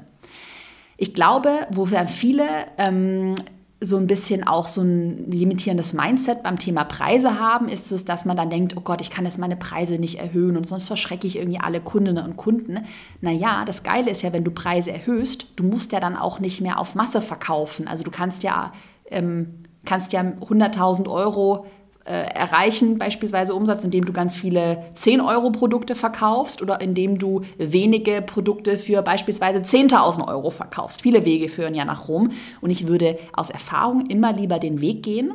Ich 0.97 1.15
glaube, 1.15 1.67
wofür 1.71 2.05
viele 2.05 2.67
ähm, 2.77 3.33
so 3.81 3.97
ein 3.97 4.07
bisschen 4.07 4.47
auch 4.47 4.67
so 4.67 4.81
ein 4.81 5.29
limitierendes 5.29 5.93
Mindset 5.93 6.43
beim 6.43 6.57
Thema 6.57 6.85
Preise 6.85 7.39
haben, 7.39 7.67
ist 7.67 7.91
es, 7.91 8.05
dass 8.05 8.23
man 8.23 8.37
dann 8.37 8.49
denkt, 8.49 8.75
oh 8.77 8.81
Gott, 8.81 9.01
ich 9.01 9.09
kann 9.09 9.25
jetzt 9.25 9.37
meine 9.37 9.57
Preise 9.57 9.99
nicht 9.99 10.19
erhöhen 10.19 10.55
und 10.55 10.67
sonst 10.67 10.87
verschrecke 10.87 11.27
ich 11.27 11.37
irgendwie 11.37 11.59
alle 11.59 11.81
Kundinnen 11.81 12.23
und 12.23 12.37
Kunden. 12.37 12.85
Naja, 13.19 13.65
das 13.65 13.83
Geile 13.83 14.09
ist 14.11 14.21
ja, 14.21 14.31
wenn 14.31 14.45
du 14.45 14.51
Preise 14.51 14.91
erhöhst, 14.91 15.47
du 15.57 15.65
musst 15.65 15.91
ja 15.91 15.99
dann 15.99 16.15
auch 16.15 16.39
nicht 16.39 16.61
mehr 16.61 16.79
auf 16.79 16.95
Masse 16.95 17.21
verkaufen. 17.21 17.87
Also 17.87 18.03
du 18.03 18.11
kannst 18.11 18.43
ja, 18.43 18.71
ähm, 19.07 19.65
kannst 19.83 20.13
ja 20.13 20.21
100.000 20.21 21.09
Euro 21.09 21.65
erreichen, 22.05 22.99
beispielsweise 22.99 23.55
Umsatz, 23.55 23.83
indem 23.83 24.05
du 24.05 24.13
ganz 24.13 24.35
viele 24.35 24.85
10-Euro-Produkte 24.95 25.95
verkaufst 25.95 26.61
oder 26.61 26.79
indem 26.79 27.17
du 27.17 27.41
wenige 27.57 28.21
Produkte 28.21 28.77
für 28.77 29.01
beispielsweise 29.01 29.59
10.000 29.59 30.27
Euro 30.27 30.51
verkaufst. 30.51 31.01
Viele 31.01 31.25
Wege 31.25 31.49
führen 31.49 31.73
ja 31.73 31.83
nach 31.83 32.07
Rom 32.07 32.31
und 32.61 32.69
ich 32.69 32.87
würde 32.87 33.17
aus 33.33 33.49
Erfahrung 33.49 34.05
immer 34.05 34.33
lieber 34.33 34.59
den 34.59 34.81
Weg 34.81 35.01
gehen, 35.01 35.33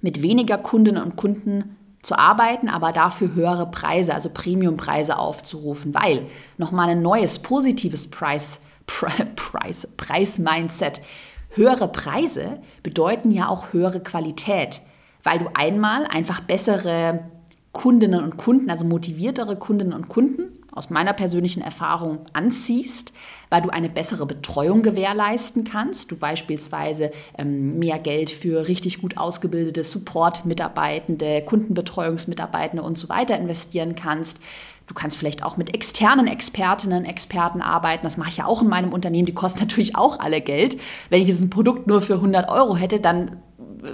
mit 0.00 0.22
weniger 0.22 0.56
Kundinnen 0.56 1.02
und 1.02 1.16
Kunden 1.16 1.76
zu 2.00 2.16
arbeiten, 2.16 2.68
aber 2.68 2.92
dafür 2.92 3.34
höhere 3.34 3.68
Preise, 3.68 4.14
also 4.14 4.30
Premiumpreise 4.30 5.18
aufzurufen, 5.18 5.92
weil 5.94 6.26
nochmal 6.58 6.90
ein 6.90 7.02
neues 7.02 7.40
positives 7.40 8.08
Preis, 8.08 8.60
Preis, 8.86 9.88
Preis-Mindset. 9.96 11.02
Höhere 11.50 11.88
Preise 11.88 12.58
bedeuten 12.84 13.32
ja 13.32 13.48
auch 13.48 13.72
höhere 13.72 13.98
Qualität 13.98 14.82
weil 15.26 15.40
du 15.40 15.46
einmal 15.54 16.06
einfach 16.06 16.40
bessere 16.40 17.24
Kundinnen 17.72 18.22
und 18.22 18.36
Kunden, 18.36 18.70
also 18.70 18.84
motiviertere 18.84 19.56
Kundinnen 19.56 19.92
und 19.92 20.08
Kunden 20.08 20.52
aus 20.70 20.88
meiner 20.88 21.14
persönlichen 21.14 21.62
Erfahrung 21.62 22.26
anziehst, 22.32 23.12
weil 23.50 23.62
du 23.62 23.70
eine 23.70 23.88
bessere 23.88 24.24
Betreuung 24.24 24.82
gewährleisten 24.82 25.64
kannst. 25.64 26.12
Du 26.12 26.16
beispielsweise 26.16 27.10
ähm, 27.36 27.76
mehr 27.80 27.98
Geld 27.98 28.30
für 28.30 28.68
richtig 28.68 29.00
gut 29.00 29.18
ausgebildete 29.18 29.82
Support-Mitarbeitende, 29.82 31.42
Kundenbetreuungsmitarbeitende 31.42 32.84
und 32.84 32.96
so 32.96 33.08
weiter 33.08 33.36
investieren 33.36 33.96
kannst. 33.96 34.40
Du 34.86 34.94
kannst 34.94 35.16
vielleicht 35.16 35.42
auch 35.42 35.56
mit 35.56 35.74
externen 35.74 36.28
Expertinnen, 36.28 37.04
Experten 37.04 37.62
arbeiten. 37.62 38.04
Das 38.04 38.16
mache 38.16 38.28
ich 38.28 38.36
ja 38.36 38.46
auch 38.46 38.62
in 38.62 38.68
meinem 38.68 38.92
Unternehmen. 38.92 39.26
Die 39.26 39.34
kosten 39.34 39.58
natürlich 39.60 39.96
auch 39.96 40.20
alle 40.20 40.40
Geld. 40.40 40.78
Wenn 41.10 41.20
ich 41.20 41.26
jetzt 41.26 41.42
ein 41.42 41.50
Produkt 41.50 41.88
nur 41.88 42.00
für 42.00 42.14
100 42.14 42.48
Euro 42.48 42.76
hätte, 42.76 43.00
dann 43.00 43.42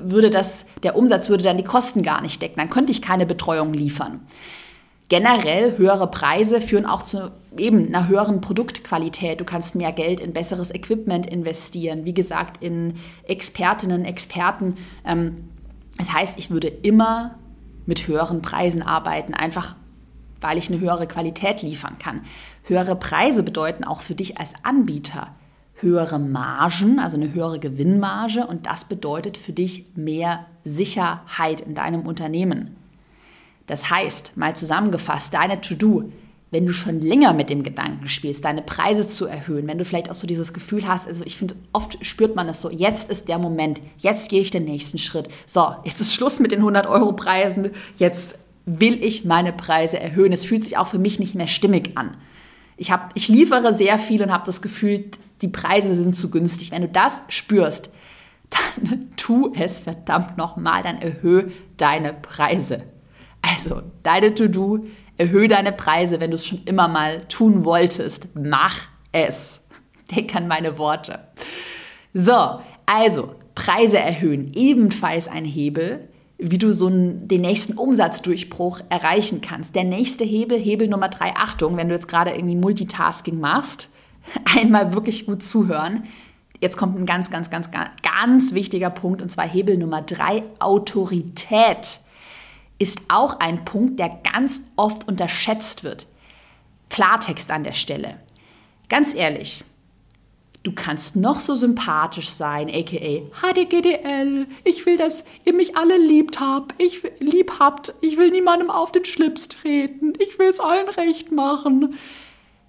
würde 0.03 0.31
das, 0.31 0.67
der 0.83 0.97
Umsatz 0.97 1.29
würde 1.29 1.45
dann 1.45 1.57
die 1.57 1.65
Kosten 1.65 2.03
gar 2.03 2.21
nicht 2.21 2.41
decken. 2.43 2.57
Dann 2.57 2.71
könnte 2.71 2.93
ich 2.93 3.03
keine 3.03 3.27
Betreuung 3.27 3.73
liefern. 3.73 4.21
Generell 5.09 5.77
höhere 5.77 6.11
Preise 6.11 6.61
führen 6.61 6.87
auch 6.87 7.03
zu 7.03 7.33
eben 7.57 7.89
einer 7.89 8.09
höheren 8.09 8.41
Produktqualität. 8.41 9.41
Du 9.41 9.45
kannst 9.45 9.75
mehr 9.75 9.93
Geld 9.93 10.21
in 10.21 10.33
besseres 10.33 10.75
Equipment 10.75 11.27
investieren. 11.27 12.05
Wie 12.05 12.15
gesagt, 12.15 12.63
in 12.63 12.95
Expertinnen, 13.25 14.05
Experten. 14.05 14.77
Ähm, 15.05 15.49
das 15.99 16.13
heißt, 16.13 16.39
ich 16.39 16.51
würde 16.51 16.69
immer 16.69 17.35
mit 17.85 18.09
höheren 18.09 18.41
Preisen 18.41 18.83
arbeiten, 18.83 19.35
einfach 19.35 19.77
weil 20.41 20.59
ich 20.59 20.71
eine 20.71 20.81
höhere 20.81 21.07
Qualität 21.07 21.63
liefern 21.63 21.99
kann. 21.99 22.23
Höhere 22.65 22.97
Preise 22.97 23.43
bedeuten 23.43 23.85
auch 23.85 24.01
für 24.01 24.15
dich 24.15 24.39
als 24.39 24.55
Anbieter 24.63 25.29
höhere 25.83 26.19
Margen, 26.19 26.99
also 26.99 27.17
eine 27.17 27.35
höhere 27.35 27.59
Gewinnmarge 27.59 28.47
und 28.47 28.67
das 28.67 28.85
bedeutet 28.85 29.37
für 29.37 29.53
dich 29.53 29.85
mehr 29.95 30.47
Sicherheit 30.65 31.61
in 31.61 31.75
deinem 31.75 32.07
Unternehmen. 32.07 32.77
Das 33.67 33.91
heißt, 33.91 34.37
mal 34.37 34.57
zusammengefasst, 34.57 35.35
deine 35.35 35.61
To-Do, 35.61 36.11
wenn 36.51 36.67
du 36.67 36.73
schon 36.73 37.01
länger 37.01 37.33
mit 37.33 37.51
dem 37.51 37.63
Gedanken 37.63 38.09
spielst, 38.09 38.45
deine 38.45 38.63
Preise 38.63 39.09
zu 39.09 39.27
erhöhen, 39.27 39.67
wenn 39.67 39.79
du 39.79 39.85
vielleicht 39.85 40.11
auch 40.11 40.15
so 40.15 40.27
dieses 40.27 40.53
Gefühl 40.53 40.87
hast, 40.87 41.07
also 41.07 41.25
ich 41.25 41.37
finde, 41.37 41.57
oft 41.73 42.05
spürt 42.05 42.37
man 42.37 42.47
das 42.47 42.61
so, 42.61 42.71
jetzt 42.71 43.11
ist 43.11 43.29
der 43.29 43.39
Moment, 43.39 43.81
jetzt 43.99 44.29
gehe 44.29 44.43
ich 44.43 44.51
den 44.51 44.65
nächsten 44.65 44.99
Schritt. 44.99 45.29
So, 45.47 45.75
jetzt 45.85 46.01
ist 46.01 46.15
Schluss 46.15 46.41
mit 46.41 46.53
den 46.53 46.59
100 46.61 46.87
Euro 46.87 47.13
Preisen, 47.13 47.71
jetzt 47.97 48.39
will 48.67 49.03
ich 49.03 49.25
meine 49.25 49.53
Preise 49.53 49.99
erhöhen. 49.99 50.33
Es 50.33 50.45
fühlt 50.45 50.65
sich 50.65 50.77
auch 50.77 50.87
für 50.87 50.99
mich 50.99 51.19
nicht 51.19 51.35
mehr 51.35 51.47
stimmig 51.47 51.97
an. 51.97 52.17
Ich, 52.77 52.91
hab, 52.91 53.11
ich 53.15 53.29
liefere 53.29 53.73
sehr 53.73 53.99
viel 53.99 54.23
und 54.23 54.33
habe 54.33 54.47
das 54.47 54.63
Gefühl, 54.63 55.05
die 55.43 55.49
Preise 55.49 55.95
sind 55.95 56.15
zu 56.15 56.31
günstig. 56.31 56.71
Wenn 56.71 56.83
du 56.83 56.89
das 56.89 57.23
spürst, 57.29 57.91
dann 58.51 59.11
tu 59.17 59.53
es 59.55 59.81
verdammt 59.81 60.39
nochmal, 60.39 60.83
dann 60.83 61.03
erhöhe 61.03 61.53
deine 61.77 62.15
Preise. 62.15 62.85
Also 63.43 63.83
deine 64.03 64.35
To-Do, 64.35 64.87
erhöhe 65.19 65.49
deine 65.49 65.73
Preise, 65.73 66.21
wenn 66.21 66.31
du 66.31 66.37
es 66.37 66.47
schon 66.47 66.63
immer 66.65 66.89
mal 66.89 67.25
tun 67.27 67.65
wolltest. 67.65 68.29
Mach 68.35 68.77
es. 69.11 69.63
Denk 70.11 70.35
an 70.35 70.49
meine 70.49 70.79
Worte. 70.79 71.21
So, 72.15 72.61
also 72.87 73.35
Preise 73.55 73.99
erhöhen, 73.99 74.53
ebenfalls 74.55 75.29
ein 75.29 75.45
Hebel, 75.45 76.09
wie 76.39 76.59
du 76.59 76.73
so 76.73 76.91
den 76.91 77.41
nächsten 77.41 77.75
Umsatzdurchbruch 77.75 78.81
erreichen 78.89 79.41
kannst. 79.41 79.75
Der 79.75 79.85
nächste 79.85 80.25
Hebel, 80.25 80.59
Hebel 80.59 80.89
Nummer 80.89 81.09
drei, 81.09 81.35
Achtung, 81.37 81.77
wenn 81.77 81.89
du 81.89 81.95
jetzt 81.95 82.09
gerade 82.09 82.33
irgendwie 82.33 82.57
Multitasking 82.57 83.39
machst, 83.41 83.91
einmal 84.57 84.95
wirklich 84.95 85.27
gut 85.27 85.43
zuhören. 85.43 86.05
Jetzt 86.61 86.77
kommt 86.77 86.97
ein 86.97 87.07
ganz, 87.07 87.31
ganz, 87.31 87.51
ganz, 87.51 87.71
ganz 88.03 88.55
wichtiger 88.55 88.91
Punkt 88.91 89.21
und 89.21 89.31
zwar 89.31 89.49
Hebel 89.49 89.77
Nummer 89.77 90.03
drei, 90.03 90.45
Autorität 90.61 92.01
ist 92.79 93.01
auch 93.09 93.41
ein 93.41 93.65
Punkt, 93.65 93.99
der 93.99 94.09
ganz 94.09 94.63
oft 94.77 95.07
unterschätzt 95.09 95.85
wird. 95.85 96.07
Klartext 96.89 97.51
an 97.51 97.65
der 97.65 97.73
Stelle. 97.73 98.17
Ganz 98.89 99.15
ehrlich, 99.15 99.65
du 100.63 100.73
kannst 100.73 101.17
noch 101.17 101.41
so 101.41 101.55
sympathisch 101.55 102.29
sein, 102.29 102.69
aka 102.69 103.23
HDGDL, 103.41 104.47
ich 104.65 104.85
will, 104.87 104.97
dass 104.97 105.25
ihr 105.45 105.55
mich 105.55 105.77
alle 105.77 105.97
liebt 105.97 106.41
habt, 106.41 106.81
ich 106.81 107.03
lieb 107.19 107.59
habt, 107.59 107.95
ich 108.01 108.17
will 108.19 108.31
niemandem 108.31 108.71
auf 108.71 108.93
den 108.93 109.05
Schlips 109.05 109.49
treten, 109.49 110.13
ich 110.19 110.39
will 110.39 110.49
es 110.49 110.61
allen 110.61 110.89
recht 110.89 111.33
machen 111.33 111.95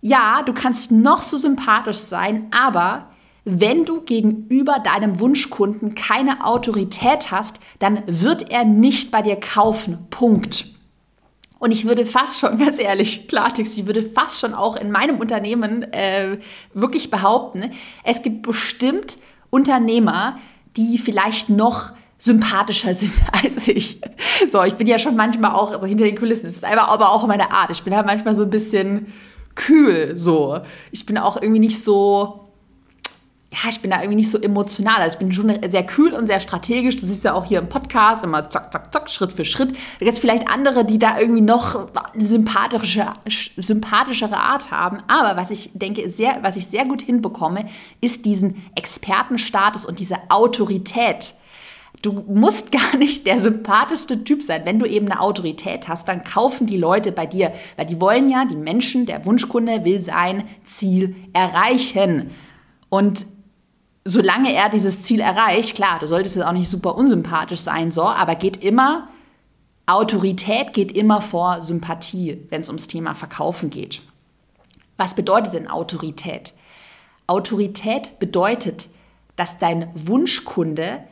ja, 0.05 0.43
du 0.43 0.53
kannst 0.53 0.91
noch 0.91 1.21
so 1.21 1.37
sympathisch 1.37 1.97
sein, 1.97 2.47
aber 2.51 3.07
wenn 3.45 3.85
du 3.85 4.01
gegenüber 4.01 4.79
deinem 4.79 5.21
Wunschkunden 5.21 5.95
keine 5.95 6.45
Autorität 6.45 7.31
hast, 7.31 7.61
dann 7.79 8.03
wird 8.05 8.51
er 8.51 8.65
nicht 8.65 9.11
bei 9.11 9.21
dir 9.21 9.37
kaufen. 9.37 9.99
Punkt. 10.09 10.65
Und 11.57 11.71
ich 11.71 11.85
würde 11.85 12.05
fast 12.05 12.39
schon, 12.39 12.57
ganz 12.59 12.79
ehrlich, 12.79 13.29
Klartext, 13.29 13.77
ich 13.77 13.85
würde 13.85 14.03
fast 14.03 14.41
schon 14.41 14.53
auch 14.53 14.75
in 14.75 14.91
meinem 14.91 15.19
Unternehmen 15.19 15.83
äh, 15.93 16.37
wirklich 16.73 17.09
behaupten, 17.09 17.71
es 18.03 18.21
gibt 18.21 18.41
bestimmt 18.41 19.17
Unternehmer, 19.51 20.37
die 20.75 20.97
vielleicht 20.97 21.47
noch 21.47 21.93
sympathischer 22.17 22.93
sind 22.93 23.13
als 23.31 23.69
ich. 23.69 24.01
So, 24.51 24.63
ich 24.63 24.75
bin 24.75 24.87
ja 24.87 24.99
schon 24.99 25.15
manchmal 25.15 25.51
auch 25.51 25.69
so 25.69 25.75
also 25.75 25.87
hinter 25.87 26.03
den 26.03 26.17
Kulissen. 26.17 26.43
Das 26.43 26.55
ist 26.55 26.65
aber 26.65 27.09
auch 27.09 27.25
meine 27.25 27.51
Art. 27.51 27.71
Ich 27.71 27.83
bin 27.83 27.95
halt 27.95 28.05
manchmal 28.05 28.35
so 28.35 28.43
ein 28.43 28.49
bisschen 28.49 29.13
kühl 29.55 30.17
so. 30.17 30.59
Ich 30.91 31.05
bin 31.05 31.17
auch 31.17 31.41
irgendwie 31.41 31.59
nicht 31.59 31.83
so 31.83 32.43
ja, 33.53 33.69
ich 33.69 33.81
bin 33.81 33.91
da 33.91 33.97
irgendwie 34.01 34.15
nicht 34.15 34.31
so 34.31 34.39
emotional. 34.39 35.01
Also 35.01 35.15
ich 35.15 35.19
bin 35.19 35.31
schon 35.31 35.53
sehr 35.69 35.85
kühl 35.85 36.13
und 36.13 36.25
sehr 36.25 36.39
strategisch. 36.39 36.97
Du 36.97 37.05
siehst 37.05 37.23
ja 37.23 37.33
auch 37.33 37.45
hier 37.45 37.59
im 37.59 37.69
Podcast 37.69 38.23
immer 38.23 38.49
zack, 38.49 38.73
zack, 38.73 38.91
zack, 38.91 39.09
Schritt 39.09 39.31
für 39.31 39.45
Schritt. 39.45 39.71
Da 39.71 39.99
gibt 39.99 40.11
es 40.11 40.19
vielleicht 40.19 40.47
andere, 40.49 40.85
die 40.85 40.97
da 40.97 41.19
irgendwie 41.19 41.41
noch 41.41 41.87
eine 42.13 42.25
sympathische, 42.25 43.13
sympathischere 43.57 44.37
Art 44.37 44.71
haben. 44.71 44.97
Aber 45.07 45.39
was 45.39 45.51
ich 45.51 45.69
denke, 45.73 46.09
sehr, 46.09 46.39
was 46.41 46.55
ich 46.55 46.67
sehr 46.67 46.85
gut 46.85 47.03
hinbekomme, 47.03 47.65
ist 48.01 48.25
diesen 48.25 48.63
Expertenstatus 48.75 49.85
und 49.85 49.99
diese 49.99 50.17
Autorität. 50.29 51.35
Du 52.03 52.11
musst 52.11 52.71
gar 52.71 52.95
nicht 52.97 53.25
der 53.25 53.39
sympathischste 53.39 54.23
Typ 54.23 54.43
sein. 54.43 54.61
Wenn 54.65 54.77
du 54.77 54.85
eben 54.85 55.09
eine 55.09 55.19
Autorität 55.19 55.87
hast, 55.87 56.07
dann 56.07 56.23
kaufen 56.23 56.67
die 56.67 56.77
Leute 56.77 57.11
bei 57.11 57.25
dir, 57.25 57.51
weil 57.75 57.87
die 57.87 57.99
wollen 57.99 58.29
ja, 58.29 58.45
die 58.45 58.55
Menschen, 58.55 59.07
der 59.07 59.25
Wunschkunde 59.25 59.83
will 59.83 59.99
sein 59.99 60.47
Ziel 60.63 61.15
erreichen. 61.33 62.29
Und 62.89 63.25
solange 64.05 64.53
er 64.53 64.69
dieses 64.69 65.01
Ziel 65.01 65.21
erreicht, 65.21 65.75
klar, 65.75 65.97
du 65.99 66.07
solltest 66.07 66.35
jetzt 66.35 66.45
auch 66.45 66.51
nicht 66.51 66.69
super 66.69 66.95
unsympathisch 66.95 67.61
sein, 67.61 67.91
so, 67.91 68.03
aber 68.03 68.35
geht 68.35 68.57
immer, 68.57 69.07
Autorität 69.85 70.73
geht 70.73 70.91
immer 70.95 71.21
vor 71.21 71.61
Sympathie, 71.61 72.45
wenn 72.49 72.61
es 72.61 72.69
ums 72.69 72.87
Thema 72.87 73.15
Verkaufen 73.15 73.69
geht. 73.69 74.01
Was 74.97 75.15
bedeutet 75.15 75.53
denn 75.53 75.67
Autorität? 75.67 76.53
Autorität 77.27 78.19
bedeutet, 78.19 78.89
dass 79.35 79.57
dein 79.57 79.89
Wunschkunde 79.93 81.03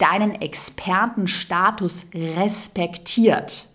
deinen 0.00 0.40
Expertenstatus 0.40 2.06
respektiert. 2.14 3.66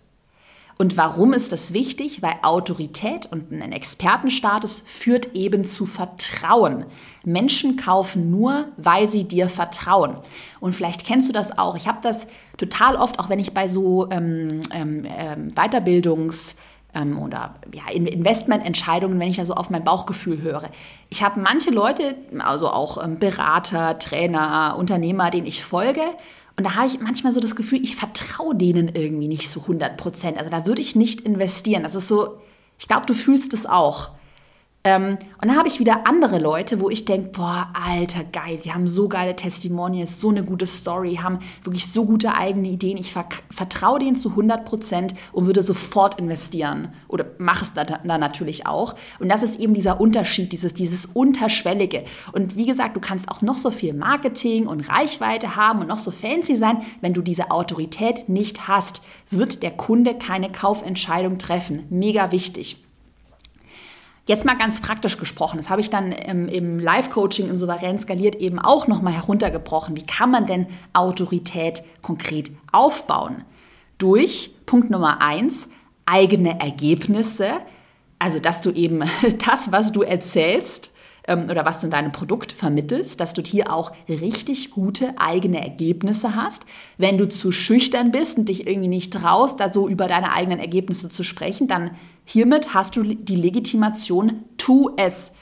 Und 0.78 0.98
warum 0.98 1.32
ist 1.32 1.52
das 1.52 1.72
wichtig? 1.72 2.20
Weil 2.20 2.34
Autorität 2.42 3.24
und 3.26 3.50
ein 3.50 3.72
Expertenstatus 3.72 4.82
führt 4.84 5.34
eben 5.34 5.64
zu 5.64 5.86
Vertrauen. 5.86 6.84
Menschen 7.24 7.76
kaufen 7.76 8.30
nur, 8.30 8.68
weil 8.76 9.08
sie 9.08 9.24
dir 9.24 9.48
vertrauen. 9.48 10.18
Und 10.60 10.74
vielleicht 10.74 11.06
kennst 11.06 11.30
du 11.30 11.32
das 11.32 11.56
auch. 11.56 11.76
Ich 11.76 11.88
habe 11.88 12.00
das 12.02 12.26
total 12.58 12.96
oft, 12.96 13.18
auch 13.18 13.30
wenn 13.30 13.38
ich 13.38 13.54
bei 13.54 13.68
so 13.68 14.10
ähm, 14.10 14.60
ähm, 14.74 15.06
ähm 15.06 15.48
Weiterbildungs- 15.54 16.56
ähm, 16.96 17.18
oder 17.18 17.54
ja, 17.72 17.92
Investmententscheidungen, 17.92 19.20
wenn 19.20 19.28
ich 19.28 19.36
da 19.36 19.44
so 19.44 19.54
auf 19.54 19.70
mein 19.70 19.84
Bauchgefühl 19.84 20.42
höre. 20.42 20.70
Ich 21.10 21.22
habe 21.22 21.38
manche 21.40 21.70
Leute, 21.70 22.16
also 22.38 22.68
auch 22.68 23.02
ähm, 23.02 23.18
Berater, 23.18 23.98
Trainer, 23.98 24.74
Unternehmer, 24.78 25.30
denen 25.30 25.46
ich 25.46 25.62
folge, 25.62 26.02
und 26.56 26.64
da 26.64 26.74
habe 26.74 26.86
ich 26.86 27.00
manchmal 27.00 27.32
so 27.32 27.40
das 27.40 27.54
Gefühl, 27.54 27.82
ich 27.82 27.96
vertraue 27.96 28.54
denen 28.54 28.88
irgendwie 28.94 29.28
nicht 29.28 29.50
so 29.50 29.60
100 29.60 29.98
Prozent. 29.98 30.38
Also 30.38 30.50
da 30.50 30.64
würde 30.64 30.80
ich 30.80 30.96
nicht 30.96 31.20
investieren. 31.20 31.82
Das 31.82 31.94
ist 31.94 32.08
so, 32.08 32.38
ich 32.78 32.88
glaube, 32.88 33.04
du 33.04 33.12
fühlst 33.12 33.52
es 33.52 33.66
auch. 33.66 34.10
Ähm, 34.86 35.18
und 35.42 35.48
dann 35.48 35.56
habe 35.56 35.66
ich 35.66 35.80
wieder 35.80 36.06
andere 36.06 36.38
Leute, 36.38 36.78
wo 36.78 36.88
ich 36.88 37.04
denke, 37.04 37.30
boah, 37.30 37.72
alter, 37.74 38.22
geil, 38.22 38.60
die 38.62 38.72
haben 38.72 38.86
so 38.86 39.08
geile 39.08 39.34
Testimonials, 39.34 40.20
so 40.20 40.28
eine 40.28 40.44
gute 40.44 40.68
Story, 40.68 41.18
haben 41.20 41.40
wirklich 41.64 41.90
so 41.90 42.04
gute 42.04 42.34
eigene 42.34 42.68
Ideen. 42.68 42.96
Ich 42.96 43.12
vertraue 43.12 43.98
denen 43.98 44.14
zu 44.14 44.30
100 44.30 44.64
Prozent 44.64 45.14
und 45.32 45.46
würde 45.46 45.62
sofort 45.62 46.20
investieren. 46.20 46.92
Oder 47.08 47.26
mache 47.38 47.64
es 47.64 47.74
dann 47.74 47.98
da 48.04 48.16
natürlich 48.16 48.68
auch. 48.68 48.94
Und 49.18 49.28
das 49.28 49.42
ist 49.42 49.58
eben 49.58 49.74
dieser 49.74 50.00
Unterschied, 50.00 50.52
dieses, 50.52 50.72
dieses 50.72 51.06
Unterschwellige. 51.06 52.04
Und 52.30 52.54
wie 52.54 52.66
gesagt, 52.66 52.94
du 52.94 53.00
kannst 53.00 53.28
auch 53.28 53.42
noch 53.42 53.58
so 53.58 53.72
viel 53.72 53.92
Marketing 53.92 54.68
und 54.68 54.88
Reichweite 54.88 55.56
haben 55.56 55.80
und 55.80 55.88
noch 55.88 55.98
so 55.98 56.12
fancy 56.12 56.54
sein. 56.54 56.82
Wenn 57.00 57.12
du 57.12 57.22
diese 57.22 57.50
Autorität 57.50 58.28
nicht 58.28 58.68
hast, 58.68 59.02
wird 59.30 59.64
der 59.64 59.72
Kunde 59.72 60.14
keine 60.14 60.52
Kaufentscheidung 60.52 61.38
treffen. 61.38 61.86
Mega 61.90 62.30
wichtig. 62.30 62.85
Jetzt 64.26 64.44
mal 64.44 64.58
ganz 64.58 64.80
praktisch 64.82 65.18
gesprochen, 65.18 65.56
das 65.56 65.70
habe 65.70 65.80
ich 65.80 65.88
dann 65.88 66.10
im, 66.10 66.48
im 66.48 66.80
Live-Coaching 66.80 67.48
in 67.48 67.56
Souverän 67.56 67.96
skaliert 67.98 68.34
eben 68.34 68.58
auch 68.58 68.88
nochmal 68.88 69.12
heruntergebrochen. 69.12 69.96
Wie 69.96 70.02
kann 70.02 70.32
man 70.32 70.46
denn 70.46 70.66
Autorität 70.92 71.84
konkret 72.02 72.50
aufbauen? 72.72 73.44
Durch 73.98 74.50
Punkt 74.66 74.90
Nummer 74.90 75.22
eins, 75.22 75.68
eigene 76.06 76.58
Ergebnisse. 76.58 77.52
Also, 78.18 78.40
dass 78.40 78.62
du 78.62 78.72
eben 78.72 79.04
das, 79.46 79.70
was 79.70 79.92
du 79.92 80.02
erzählst, 80.02 80.90
ähm, 81.28 81.48
oder 81.50 81.64
was 81.64 81.80
du 81.80 81.86
in 81.86 81.90
deinem 81.90 82.12
Produkt 82.12 82.52
vermittelst, 82.52 83.20
dass 83.20 83.32
du 83.32 83.42
hier 83.42 83.72
auch 83.72 83.92
richtig 84.08 84.70
gute 84.70 85.14
eigene 85.18 85.60
Ergebnisse 85.60 86.34
hast. 86.34 86.64
Wenn 86.98 87.18
du 87.18 87.28
zu 87.28 87.52
schüchtern 87.52 88.12
bist 88.12 88.38
und 88.38 88.48
dich 88.48 88.66
irgendwie 88.66 88.88
nicht 88.88 89.12
traust, 89.12 89.60
da 89.60 89.72
so 89.72 89.88
über 89.88 90.08
deine 90.08 90.32
eigenen 90.32 90.58
Ergebnisse 90.58 91.08
zu 91.08 91.22
sprechen, 91.22 91.68
dann 91.68 91.92
hiermit 92.26 92.74
hast 92.74 92.96
du 92.96 93.02
die 93.02 93.36
Legitimation, 93.36 94.44
tu 94.58 94.90
es 94.98 95.32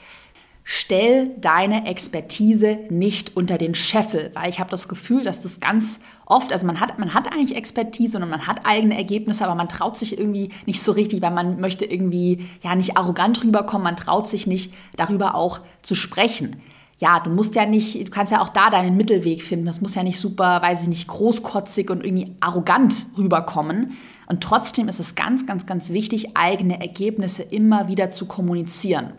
stell 0.67 1.29
deine 1.39 1.85
Expertise 1.85 2.79
nicht 2.89 3.37
unter 3.37 3.59
den 3.59 3.75
Scheffel, 3.75 4.31
weil 4.33 4.49
ich 4.49 4.59
habe 4.59 4.71
das 4.71 4.87
Gefühl, 4.87 5.23
dass 5.23 5.41
das 5.41 5.59
ganz 5.59 5.99
oft, 6.25 6.51
also 6.51 6.65
man 6.65 6.79
hat, 6.79 6.97
man 6.97 7.13
hat 7.13 7.31
eigentlich 7.31 7.55
Expertise 7.55 8.17
und 8.17 8.27
man 8.27 8.47
hat 8.47 8.65
eigene 8.65 8.97
Ergebnisse, 8.97 9.45
aber 9.45 9.53
man 9.53 9.69
traut 9.69 9.95
sich 9.95 10.17
irgendwie 10.17 10.49
nicht 10.65 10.81
so 10.81 10.91
richtig, 10.91 11.21
weil 11.21 11.31
man 11.31 11.59
möchte 11.59 11.85
irgendwie 11.85 12.47
ja 12.63 12.75
nicht 12.75 12.97
arrogant 12.97 13.43
rüberkommen, 13.43 13.83
man 13.83 13.95
traut 13.95 14.27
sich 14.27 14.47
nicht 14.47 14.73
darüber 14.95 15.35
auch 15.35 15.59
zu 15.83 15.93
sprechen. 15.93 16.55
Ja, 16.97 17.19
du 17.19 17.29
musst 17.29 17.53
ja 17.53 17.67
nicht, 17.67 18.07
du 18.07 18.09
kannst 18.09 18.31
ja 18.31 18.41
auch 18.41 18.49
da 18.49 18.69
deinen 18.69 18.97
Mittelweg 18.97 19.43
finden. 19.43 19.65
Das 19.65 19.81
muss 19.81 19.95
ja 19.95 20.03
nicht 20.03 20.19
super, 20.19 20.61
weiß 20.61 20.83
ich 20.83 20.87
nicht, 20.87 21.07
großkotzig 21.07 21.89
und 21.89 22.05
irgendwie 22.05 22.31
arrogant 22.39 23.05
rüberkommen. 23.17 23.97
Und 24.27 24.41
trotzdem 24.41 24.87
ist 24.87 24.99
es 24.99 25.15
ganz, 25.15 25.45
ganz, 25.45 25.65
ganz 25.65 25.89
wichtig, 25.89 26.35
eigene 26.35 26.79
Ergebnisse 26.79 27.43
immer 27.43 27.87
wieder 27.87 28.11
zu 28.11 28.25
kommunizieren. 28.25 29.13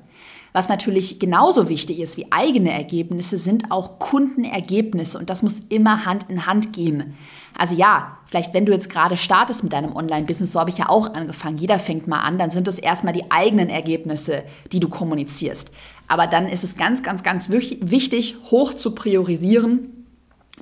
Was 0.56 0.70
natürlich 0.70 1.18
genauso 1.18 1.68
wichtig 1.68 2.00
ist 2.00 2.16
wie 2.16 2.32
eigene 2.32 2.70
Ergebnisse, 2.72 3.36
sind 3.36 3.70
auch 3.70 3.98
Kundenergebnisse 3.98 5.18
und 5.18 5.28
das 5.28 5.42
muss 5.42 5.60
immer 5.68 6.06
Hand 6.06 6.30
in 6.30 6.46
Hand 6.46 6.72
gehen. 6.72 7.14
Also 7.58 7.74
ja, 7.74 8.16
vielleicht 8.24 8.54
wenn 8.54 8.64
du 8.64 8.72
jetzt 8.72 8.88
gerade 8.88 9.18
startest 9.18 9.62
mit 9.62 9.74
deinem 9.74 9.94
Online-Business, 9.94 10.52
so 10.52 10.60
habe 10.60 10.70
ich 10.70 10.78
ja 10.78 10.88
auch 10.88 11.12
angefangen, 11.12 11.58
jeder 11.58 11.78
fängt 11.78 12.08
mal 12.08 12.20
an, 12.20 12.38
dann 12.38 12.50
sind 12.50 12.68
es 12.68 12.78
erstmal 12.78 13.12
die 13.12 13.30
eigenen 13.30 13.68
Ergebnisse, 13.68 14.44
die 14.72 14.80
du 14.80 14.88
kommunizierst. 14.88 15.70
Aber 16.08 16.26
dann 16.26 16.48
ist 16.48 16.64
es 16.64 16.76
ganz, 16.76 17.02
ganz, 17.02 17.22
ganz 17.22 17.50
wichtig, 17.50 18.36
hoch 18.50 18.72
zu 18.72 18.94
priorisieren, 18.94 19.95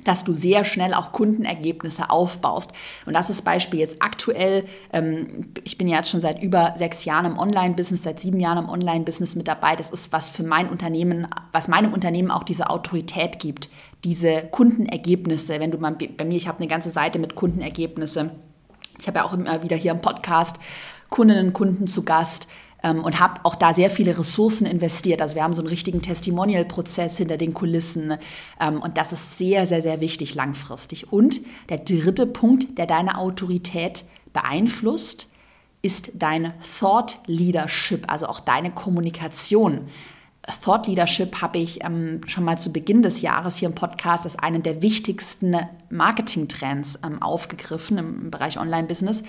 dass 0.05 0.23
du 0.23 0.33
sehr 0.33 0.63
schnell 0.63 0.93
auch 0.93 1.11
Kundenergebnisse 1.11 2.09
aufbaust. 2.09 2.71
Und 3.05 3.13
das 3.13 3.29
ist 3.29 3.41
Beispiel 3.41 3.81
jetzt 3.81 4.01
aktuell. 4.01 4.65
Ähm, 4.93 5.51
ich 5.65 5.77
bin 5.77 5.89
ja 5.89 5.97
jetzt 5.97 6.09
schon 6.09 6.21
seit 6.21 6.41
über 6.41 6.73
sechs 6.77 7.03
Jahren 7.03 7.25
im 7.25 7.37
Online-Business, 7.37 8.03
seit 8.03 8.21
sieben 8.21 8.39
Jahren 8.39 8.59
im 8.59 8.69
Online-Business 8.69 9.35
mit 9.35 9.47
dabei. 9.47 9.75
Das 9.75 9.89
ist 9.89 10.13
was 10.13 10.29
für 10.29 10.43
mein 10.43 10.69
Unternehmen, 10.69 11.27
was 11.51 11.67
meinem 11.67 11.91
Unternehmen 11.91 12.31
auch 12.31 12.43
diese 12.43 12.69
Autorität 12.69 13.39
gibt, 13.39 13.69
diese 14.05 14.43
Kundenergebnisse. 14.51 15.59
Wenn 15.59 15.71
du 15.71 15.77
mal 15.77 15.95
bei 15.95 16.23
mir, 16.23 16.37
ich 16.37 16.47
habe 16.47 16.59
eine 16.59 16.67
ganze 16.67 16.89
Seite 16.89 17.19
mit 17.19 17.35
Kundenergebnisse. 17.35 18.31
Ich 18.99 19.07
habe 19.07 19.19
ja 19.19 19.25
auch 19.25 19.33
immer 19.33 19.61
wieder 19.61 19.75
hier 19.75 19.91
im 19.91 20.01
Podcast 20.01 20.57
Kundinnen 21.09 21.47
und 21.47 21.53
Kunden 21.53 21.87
zu 21.87 22.03
Gast 22.03 22.47
ähm, 22.85 23.03
und 23.03 23.19
habe 23.19 23.41
auch 23.43 23.55
da 23.55 23.73
sehr 23.73 23.89
viele 23.89 24.17
Ressourcen 24.17 24.65
investiert. 24.65 25.21
Also 25.21 25.35
wir 25.35 25.43
haben 25.43 25.53
so 25.53 25.61
einen 25.61 25.69
richtigen 25.69 26.01
Testimonial-Prozess 26.01 27.17
hinter 27.17 27.37
den 27.37 27.53
Kulissen 27.53 28.17
ähm, 28.61 28.81
und 28.81 28.97
das 28.97 29.11
ist 29.11 29.37
sehr, 29.37 29.65
sehr, 29.65 29.81
sehr 29.81 29.99
wichtig 29.99 30.35
langfristig. 30.35 31.11
Und 31.11 31.41
der 31.69 31.79
dritte 31.79 32.27
Punkt, 32.27 32.77
der 32.77 32.85
deine 32.85 33.17
Autorität 33.17 34.05
beeinflusst, 34.31 35.27
ist 35.81 36.11
dein 36.13 36.53
Thought 36.79 37.17
Leadership, 37.25 38.05
also 38.11 38.27
auch 38.27 38.39
deine 38.39 38.71
Kommunikation. 38.71 39.89
Thought 40.61 40.87
Leadership 40.87 41.41
habe 41.41 41.57
ich 41.57 41.83
ähm, 41.83 42.21
schon 42.27 42.43
mal 42.43 42.59
zu 42.59 42.71
Beginn 42.71 43.01
des 43.01 43.21
Jahres 43.21 43.57
hier 43.57 43.67
im 43.67 43.75
Podcast 43.75 44.25
als 44.25 44.37
einen 44.37 44.61
der 44.61 44.81
wichtigsten 44.81 45.55
Marketing-Trends 45.89 46.99
ähm, 47.03 47.21
aufgegriffen 47.21 47.97
im, 47.97 48.31
Bereich 48.31 48.59
Online-Business. 48.59 49.23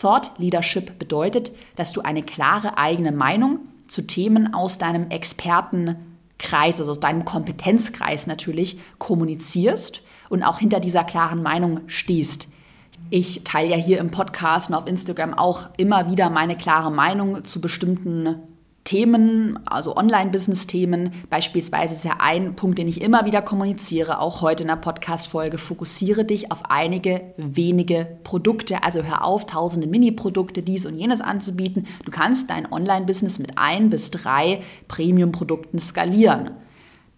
Thought 0.00 0.32
Leadership 0.38 0.98
bedeutet, 0.98 1.52
dass 1.74 1.92
du 1.92 2.02
eine 2.02 2.22
klare 2.22 2.78
eigene 2.78 3.10
Meinung 3.10 3.58
zu 3.88 4.02
Themen 4.02 4.54
aus 4.54 4.78
deinem 4.78 5.10
Expertenkreis, 5.10 6.78
also 6.78 6.92
aus 6.92 7.00
deinem 7.00 7.24
Kompetenzkreis 7.24 8.28
natürlich, 8.28 8.78
kommunizierst 8.98 10.02
und 10.28 10.44
auch 10.44 10.60
hinter 10.60 10.78
dieser 10.78 11.02
klaren 11.02 11.42
Meinung 11.42 11.80
stehst. 11.88 12.48
Ich 13.10 13.42
teile 13.42 13.70
ja 13.70 13.76
hier 13.76 13.98
im 13.98 14.12
Podcast 14.12 14.70
und 14.70 14.76
auf 14.76 14.86
Instagram 14.86 15.34
auch 15.34 15.68
immer 15.76 16.10
wieder 16.10 16.30
meine 16.30 16.56
klare 16.56 16.92
Meinung 16.92 17.44
zu 17.44 17.60
bestimmten 17.60 18.36
Themen, 18.84 19.58
also 19.64 19.96
Online-Business-Themen, 19.96 21.12
beispielsweise 21.30 21.94
ist 21.94 22.04
ja 22.04 22.16
ein 22.18 22.56
Punkt, 22.56 22.78
den 22.78 22.88
ich 22.88 23.00
immer 23.00 23.26
wieder 23.26 23.42
kommuniziere, 23.42 24.18
auch 24.18 24.42
heute 24.42 24.64
in 24.64 24.68
der 24.68 24.76
Podcast-Folge, 24.76 25.58
fokussiere 25.58 26.24
dich 26.24 26.50
auf 26.50 26.70
einige 26.70 27.32
wenige 27.36 28.18
Produkte, 28.24 28.82
also 28.82 29.02
hör 29.04 29.24
auf, 29.24 29.46
tausende 29.46 29.86
Mini-Produkte, 29.86 30.62
dies 30.62 30.84
und 30.86 30.96
jenes 30.96 31.20
anzubieten. 31.20 31.86
Du 32.04 32.10
kannst 32.10 32.50
dein 32.50 32.70
Online-Business 32.70 33.38
mit 33.38 33.56
ein 33.56 33.88
bis 33.88 34.10
drei 34.10 34.62
Premium-Produkten 34.88 35.78
skalieren. 35.78 36.50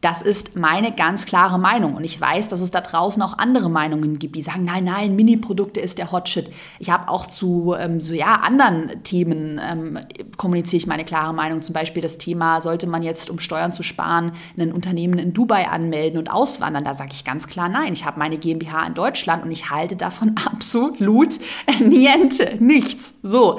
Das 0.05 0.21
ist 0.21 0.55
meine 0.55 0.93
ganz 0.93 1.25
klare 1.25 1.59
Meinung. 1.59 1.95
Und 1.95 2.05
ich 2.05 2.21
weiß, 2.21 2.49
dass 2.49 2.61
es 2.61 2.71
da 2.71 2.83
draußen 2.83 3.23
auch 3.23 3.39
andere 3.39 3.71
Meinungen 3.71 4.19
gibt, 4.19 4.37
die 4.37 4.43
sagen, 4.43 4.63
nein, 4.63 4.85
nein, 4.85 5.17
Mini-Produkte 5.17 5.81
ist 5.81 5.97
der 5.97 6.13
Hotshit. 6.13 6.51
Ich 6.79 6.91
habe 6.91 7.09
auch 7.09 7.27
zu 7.27 7.75
ähm, 7.79 8.03
so 8.03 8.13
ja, 8.13 8.35
anderen 8.35 9.03
Themen 9.03 9.59
ähm, 9.67 9.99
kommuniziere 10.37 10.77
ich 10.77 10.87
meine 10.87 11.07
klare 11.07 11.33
Meinung. 11.33 11.63
Zum 11.63 11.73
Beispiel 11.73 12.03
das 12.03 12.19
Thema, 12.19 12.61
sollte 12.61 12.87
man 12.87 13.03
jetzt, 13.03 13.31
um 13.31 13.39
Steuern 13.39 13.73
zu 13.73 13.83
sparen, 13.83 14.33
ein 14.59 14.75
Unternehmen 14.75 15.19
in 15.19 15.33
Dubai 15.33 15.69
anmelden 15.69 16.19
und 16.19 16.31
auswandern? 16.31 16.85
Da 16.85 16.93
sage 16.93 17.13
ich 17.15 17.25
ganz 17.25 17.47
klar 17.47 17.71
nein. 17.71 17.95
Ich 17.95 18.05
habe 18.05 18.19
meine 18.19 18.37
GmbH 18.37 18.87
in 18.87 18.93
Deutschland 18.93 19.43
und 19.43 19.53
ich 19.53 19.71
halte 19.71 19.97
davon 19.97 20.37
absolut 20.53 21.39
niente, 21.81 22.59
nichts. 22.61 23.15
So. 23.23 23.59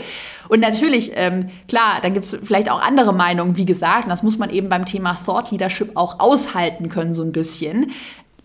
Und 0.49 0.59
natürlich, 0.59 1.11
ähm, 1.15 1.49
klar, 1.67 1.99
dann 2.01 2.13
gibt 2.13 2.25
es 2.25 2.37
vielleicht 2.43 2.69
auch 2.69 2.81
andere 2.81 3.13
Meinungen, 3.13 3.57
wie 3.57 3.65
gesagt, 3.65 4.03
und 4.05 4.09
das 4.09 4.23
muss 4.23 4.37
man 4.37 4.49
eben 4.49 4.69
beim 4.69 4.85
Thema 4.85 5.17
Thought 5.25 5.51
Leadership 5.51 5.91
auch 5.95 6.19
aushalten 6.19 6.89
können, 6.89 7.13
so 7.13 7.23
ein 7.23 7.31
bisschen. 7.31 7.91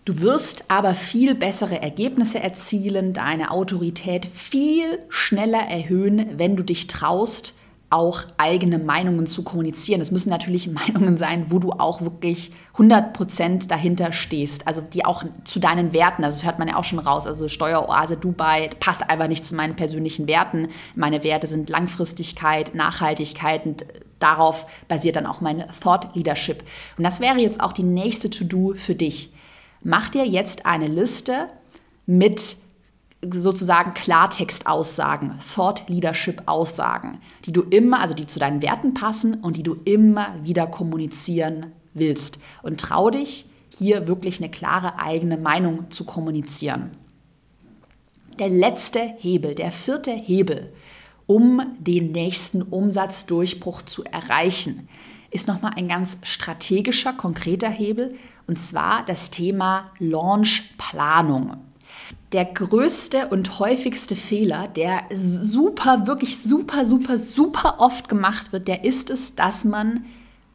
Du 0.03 0.19
wirst 0.19 0.65
aber 0.67 0.95
viel 0.95 1.35
bessere 1.35 1.81
Ergebnisse 1.81 2.39
erzielen, 2.39 3.13
deine 3.13 3.51
Autorität 3.51 4.25
viel 4.25 4.97
schneller 5.09 5.61
erhöhen, 5.61 6.25
wenn 6.37 6.55
du 6.55 6.63
dich 6.63 6.87
traust, 6.87 7.53
auch 7.91 8.23
eigene 8.37 8.79
Meinungen 8.79 9.27
zu 9.27 9.43
kommunizieren. 9.43 10.01
Es 10.01 10.11
müssen 10.11 10.29
natürlich 10.29 10.67
Meinungen 10.71 11.17
sein, 11.17 11.51
wo 11.51 11.59
du 11.59 11.71
auch 11.71 12.01
wirklich 12.01 12.51
100% 12.75 13.67
dahinter 13.67 14.13
stehst, 14.13 14.67
also 14.67 14.81
die 14.81 15.05
auch 15.05 15.23
zu 15.43 15.59
deinen 15.59 15.93
Werten, 15.93 16.23
also 16.23 16.39
das 16.39 16.45
hört 16.45 16.57
man 16.57 16.69
ja 16.69 16.77
auch 16.77 16.83
schon 16.83 16.99
raus, 16.99 17.27
also 17.27 17.47
Steueroase 17.47 18.17
Dubai 18.17 18.69
passt 18.79 19.07
einfach 19.09 19.27
nicht 19.27 19.45
zu 19.45 19.55
meinen 19.55 19.75
persönlichen 19.75 20.27
Werten. 20.27 20.69
Meine 20.95 21.23
Werte 21.23 21.47
sind 21.47 21.69
Langfristigkeit, 21.69 22.73
Nachhaltigkeit 22.73 23.65
und 23.65 23.85
darauf 24.19 24.65
basiert 24.87 25.17
dann 25.17 25.25
auch 25.25 25.41
mein 25.41 25.65
Thought 25.81 26.15
Leadership. 26.15 26.63
Und 26.97 27.03
das 27.03 27.19
wäre 27.19 27.37
jetzt 27.37 27.61
auch 27.61 27.73
die 27.73 27.83
nächste 27.83 28.29
To-Do 28.29 28.73
für 28.75 28.95
dich. 28.95 29.33
Mach 29.83 30.09
dir 30.09 30.25
jetzt 30.25 30.65
eine 30.65 30.87
Liste 30.87 31.47
mit 32.05 32.55
sozusagen 33.29 33.93
Klartext-Aussagen, 33.93 35.39
Thought 35.53 35.87
Leadership-Aussagen, 35.87 37.19
die 37.45 37.51
du 37.51 37.61
immer, 37.61 37.99
also 37.99 38.15
die 38.15 38.25
zu 38.25 38.39
deinen 38.39 38.61
Werten 38.61 38.93
passen 38.93 39.35
und 39.35 39.57
die 39.57 39.63
du 39.63 39.77
immer 39.85 40.35
wieder 40.43 40.67
kommunizieren 40.67 41.67
willst. 41.93 42.39
Und 42.63 42.79
trau 42.79 43.09
dich, 43.09 43.45
hier 43.69 44.07
wirklich 44.07 44.39
eine 44.39 44.49
klare 44.49 44.99
eigene 44.99 45.37
Meinung 45.37 45.91
zu 45.91 46.03
kommunizieren. 46.03 46.91
Der 48.39 48.49
letzte 48.49 48.99
Hebel, 48.99 49.55
der 49.55 49.71
vierte 49.71 50.11
Hebel, 50.11 50.73
um 51.27 51.61
den 51.79 52.11
nächsten 52.11 52.61
Umsatzdurchbruch 52.61 53.83
zu 53.83 54.03
erreichen, 54.03 54.89
ist 55.29 55.47
nochmal 55.47 55.73
ein 55.77 55.87
ganz 55.87 56.17
strategischer, 56.23 57.13
konkreter 57.13 57.69
Hebel, 57.69 58.15
und 58.47 58.59
zwar 58.59 59.05
das 59.05 59.29
Thema 59.29 59.91
Launchplanung 59.99 61.57
der 62.31 62.45
größte 62.45 63.27
und 63.27 63.59
häufigste 63.59 64.15
Fehler, 64.15 64.67
der 64.69 65.03
super, 65.13 66.07
wirklich 66.07 66.39
super, 66.39 66.85
super, 66.85 67.17
super 67.17 67.75
oft 67.79 68.07
gemacht 68.07 68.53
wird, 68.53 68.67
der 68.67 68.85
ist 68.85 69.09
es, 69.09 69.35
dass 69.35 69.65
man 69.65 70.05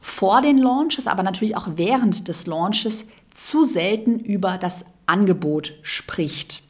vor 0.01 0.41
den 0.41 0.59
Launches, 0.59 1.07
aber 1.07 1.23
natürlich 1.23 1.57
auch 1.57 1.69
während 1.77 2.29
des 2.29 2.47
Launches 2.47 3.07
zu 3.35 3.65
selten 3.65 4.19
über 4.21 4.57
das 4.57 4.87
Angebot 5.05 5.75
spricht. 5.83 6.63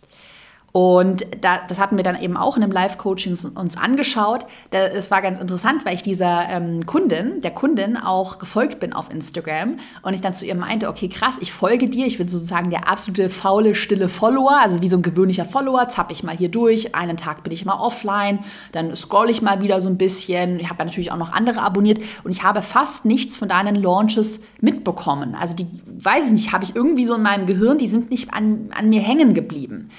Und 0.77 1.25
da, 1.41 1.61
das 1.67 1.81
hatten 1.81 1.97
wir 1.97 2.05
dann 2.05 2.21
eben 2.21 2.37
auch 2.37 2.55
in 2.57 2.61
dem 2.61 2.71
Live-Coaching 2.71 3.35
uns 3.55 3.79
angeschaut. 3.79 4.45
Es 4.71 5.11
war 5.11 5.23
ganz 5.23 5.41
interessant, 5.41 5.87
weil 5.87 5.95
ich 5.95 6.03
dieser 6.03 6.51
ähm, 6.51 6.85
Kundin, 6.85 7.41
der 7.41 7.53
Kundin 7.53 7.97
auch 7.97 8.39
gefolgt 8.39 8.79
bin 8.79 8.93
auf 8.93 9.11
Instagram. 9.11 9.79
Und 10.03 10.13
ich 10.13 10.21
dann 10.21 10.35
zu 10.35 10.45
ihr 10.45 10.55
meinte, 10.55 10.91
okay, 10.91 11.09
krass, 11.09 11.39
ich 11.41 11.51
folge 11.51 11.89
dir, 11.89 12.05
ich 12.05 12.19
bin 12.19 12.29
sozusagen 12.29 12.69
der 12.69 12.91
absolute 12.91 13.31
faule, 13.31 13.75
stille 13.75 14.11
Follower, 14.11 14.61
also 14.61 14.83
wie 14.83 14.89
so 14.89 14.99
ein 14.99 15.03
gewöhnlicher 15.03 15.47
Follower, 15.47 15.89
zapp 15.89 16.11
ich 16.11 16.23
mal 16.23 16.37
hier 16.37 16.51
durch, 16.51 16.95
einen 16.95 17.17
Tag 17.17 17.43
bin 17.43 17.55
ich 17.55 17.65
mal 17.65 17.81
offline, 17.81 18.41
dann 18.73 18.95
scroll 18.97 19.31
ich 19.31 19.41
mal 19.41 19.63
wieder 19.63 19.81
so 19.81 19.89
ein 19.89 19.97
bisschen, 19.97 20.61
ich 20.61 20.69
habe 20.69 20.85
natürlich 20.85 21.11
auch 21.11 21.17
noch 21.17 21.33
andere 21.33 21.63
abonniert. 21.63 22.03
Und 22.23 22.33
ich 22.33 22.43
habe 22.43 22.61
fast 22.61 23.07
nichts 23.07 23.39
von 23.39 23.49
deinen 23.49 23.77
Launches 23.77 24.41
mitbekommen. 24.61 25.37
Also 25.41 25.57
die, 25.57 25.69
weiß 25.87 26.27
ich 26.27 26.33
nicht, 26.33 26.53
habe 26.53 26.65
ich 26.65 26.77
irgendwie 26.77 27.07
so 27.07 27.15
in 27.15 27.23
meinem 27.23 27.47
Gehirn, 27.47 27.79
die 27.79 27.87
sind 27.87 28.11
nicht 28.11 28.35
an, 28.35 28.69
an 28.77 28.91
mir 28.91 29.01
hängen 29.01 29.33
geblieben. 29.33 29.91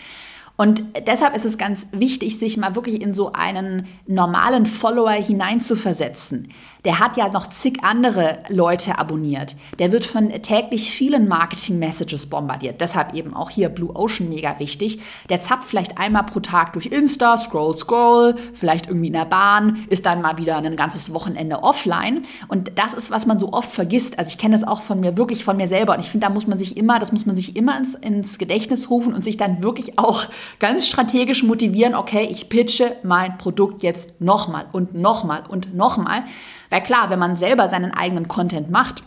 Und 0.57 0.83
deshalb 1.05 1.35
ist 1.35 1.45
es 1.45 1.59
ganz 1.59 1.87
wichtig, 1.91 2.39
sich 2.39 2.57
mal 2.57 2.73
wirklich 2.75 3.01
in 3.01 3.13
so 3.13 3.31
einen 3.31 3.87
normalen 4.07 4.65
Follower 4.65 5.11
hineinzuversetzen 5.11 6.49
der 6.87 6.99
hat 6.99 7.17
ja 7.17 7.27
noch 7.27 7.49
zig 7.49 7.83
andere 7.83 8.39
Leute 8.47 8.97
abonniert. 8.97 9.57
Der 9.77 9.91
wird 9.91 10.05
von 10.05 10.29
täglich 10.41 10.89
vielen 10.89 11.27
Marketing-Messages 11.27 12.27
bombardiert. 12.27 12.79
Deshalb 12.79 13.13
eben 13.13 13.33
auch 13.33 13.49
hier 13.49 13.67
Blue 13.67 13.93
Ocean 13.93 14.29
mega 14.29 14.57
wichtig. 14.59 15.01
Der 15.29 15.41
zapft 15.41 15.67
vielleicht 15.67 15.97
einmal 15.97 16.23
pro 16.23 16.39
Tag 16.39 16.71
durch 16.71 16.85
Insta, 16.85 17.35
scroll, 17.35 17.75
scroll, 17.75 18.35
vielleicht 18.53 18.87
irgendwie 18.87 19.07
in 19.07 19.13
der 19.13 19.25
Bahn, 19.25 19.85
ist 19.89 20.05
dann 20.05 20.21
mal 20.21 20.37
wieder 20.37 20.55
ein 20.55 20.77
ganzes 20.77 21.13
Wochenende 21.13 21.61
offline. 21.61 22.23
Und 22.47 22.71
das 22.75 22.93
ist, 22.93 23.11
was 23.11 23.25
man 23.25 23.37
so 23.37 23.51
oft 23.51 23.69
vergisst. 23.69 24.17
Also 24.17 24.29
ich 24.29 24.37
kenne 24.37 24.55
das 24.55 24.65
auch 24.65 24.81
von 24.81 25.01
mir, 25.01 25.17
wirklich 25.17 25.43
von 25.43 25.57
mir 25.57 25.67
selber. 25.67 25.93
Und 25.93 25.99
ich 25.99 26.09
finde, 26.09 26.27
da 26.27 26.33
muss 26.33 26.47
man 26.47 26.57
sich 26.57 26.77
immer, 26.77 26.99
das 26.99 27.11
muss 27.11 27.25
man 27.25 27.35
sich 27.35 27.57
immer 27.57 27.77
ins, 27.77 27.95
ins 27.95 28.37
Gedächtnis 28.37 28.89
rufen 28.89 29.13
und 29.13 29.25
sich 29.25 29.35
dann 29.35 29.61
wirklich 29.61 29.99
auch 29.99 30.23
ganz 30.59 30.87
strategisch 30.87 31.43
motivieren, 31.43 31.95
okay, 31.95 32.27
ich 32.29 32.49
pitche 32.49 32.95
mein 33.03 33.37
Produkt 33.37 33.83
jetzt 33.83 34.21
nochmal 34.21 34.65
und 34.71 34.93
nochmal 34.93 35.43
und 35.47 35.75
nochmal. 35.75 36.23
Weil 36.69 36.83
klar, 36.83 37.09
wenn 37.09 37.19
man 37.19 37.35
selber 37.35 37.67
seinen 37.69 37.91
eigenen 37.91 38.27
Content 38.27 38.69
macht, 38.69 39.03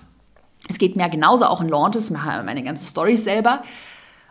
es 0.69 0.79
geht 0.79 0.97
mir 0.97 1.09
genauso 1.09 1.47
auch 1.47 1.61
in 1.61 1.69
Launches, 1.69 2.11
mache 2.11 2.43
meine 2.45 2.63
ganzen 2.63 2.87
Stories 2.87 3.25
selber. 3.25 3.63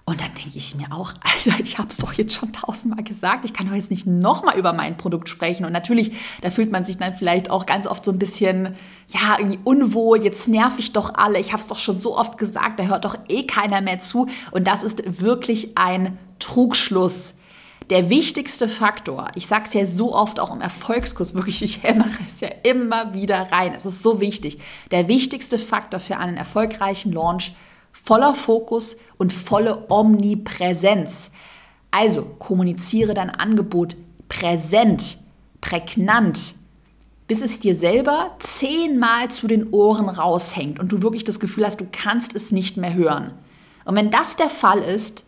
Und 0.10 0.22
dann 0.22 0.34
denke 0.34 0.58
ich 0.58 0.74
mir 0.74 0.92
auch, 0.92 1.14
Alter, 1.22 1.60
ich 1.62 1.78
habe 1.78 1.90
es 1.90 1.98
doch 1.98 2.14
jetzt 2.14 2.34
schon 2.34 2.52
tausendmal 2.52 3.04
gesagt. 3.04 3.46
Ich 3.46 3.54
kann 3.54 3.68
doch 3.68 3.76
jetzt 3.76 3.92
nicht 3.92 4.08
nochmal 4.08 4.58
über 4.58 4.74
mein 4.74 4.98
Produkt 4.98 5.30
sprechen. 5.30 5.66
Und 5.66 5.72
natürlich, 5.72 6.14
da 6.42 6.50
fühlt 6.50 6.72
man 6.72 6.84
sich 6.84 6.98
dann 6.98 7.14
vielleicht 7.14 7.52
auch 7.52 7.68
ganz 7.68 7.86
oft 7.86 8.04
so 8.04 8.12
ein 8.12 8.18
bisschen, 8.18 8.76
ja, 9.10 9.38
irgendwie 9.38 9.60
unwohl. 9.64 10.24
Jetzt 10.24 10.48
nerv 10.48 10.80
ich 10.80 10.94
doch 10.94 11.14
alle. 11.14 11.40
Ich 11.40 11.52
habe 11.52 11.62
es 11.62 11.68
doch 11.68 11.78
schon 11.78 12.00
so 12.00 12.18
oft 12.18 12.40
gesagt. 12.40 12.80
Da 12.80 12.86
hört 12.86 13.06
doch 13.06 13.18
eh 13.28 13.44
keiner 13.44 13.82
mehr 13.82 14.00
zu. 14.00 14.28
Und 14.50 14.66
das 14.66 14.82
ist 14.82 15.22
wirklich 15.22 15.78
ein 15.78 16.18
Trugschluss 16.40 17.36
der 17.90 18.10
wichtigste 18.10 18.68
Faktor, 18.68 19.30
ich 19.36 19.48
sage 19.48 19.64
es 19.66 19.74
ja 19.74 19.86
so 19.86 20.14
oft 20.14 20.40
auch 20.40 20.54
im 20.54 20.62
Erfolgskurs, 20.62 21.34
wirklich, 21.34 21.64
ich 21.64 21.84
hämmere 21.84 22.10
es 22.28 22.40
ja 22.40 22.50
immer 22.64 23.14
wieder 23.14 23.52
rein, 23.52 23.74
es 23.74 23.86
ist 23.86 24.04
so 24.04 24.22
wichtig, 24.22 24.60
der 24.92 25.08
wichtigste 25.08 25.58
Faktor 25.58 26.00
für 26.00 26.18
einen 26.18 26.38
erfolgreichen 26.38 27.12
Launch, 27.12 27.54
voller 27.92 28.36
Fokus 28.36 28.98
und 29.18 29.34
volle 29.34 29.86
Omnipräsenz. 29.90 31.32
Also 31.92 32.24
kommuniziere 32.24 33.16
dein 33.16 33.32
Angebot 33.32 33.96
präsent, 34.28 35.18
prägnant, 35.60 36.54
bis 37.28 37.42
es 37.42 37.60
dir 37.60 37.76
selber 37.76 38.36
zehnmal 38.40 39.32
zu 39.32 39.48
den 39.48 39.72
Ohren 39.72 40.10
raushängt 40.10 40.80
und 40.80 40.92
du 40.92 41.02
wirklich 41.02 41.24
das 41.24 41.40
Gefühl 41.40 41.66
hast, 41.66 41.80
du 41.80 41.88
kannst 41.92 42.36
es 42.36 42.52
nicht 42.52 42.78
mehr 42.78 42.94
hören. 42.94 43.34
Und 43.86 43.96
wenn 43.96 44.12
das 44.12 44.36
der 44.36 44.52
Fall 44.52 44.80
ist, 44.80 45.26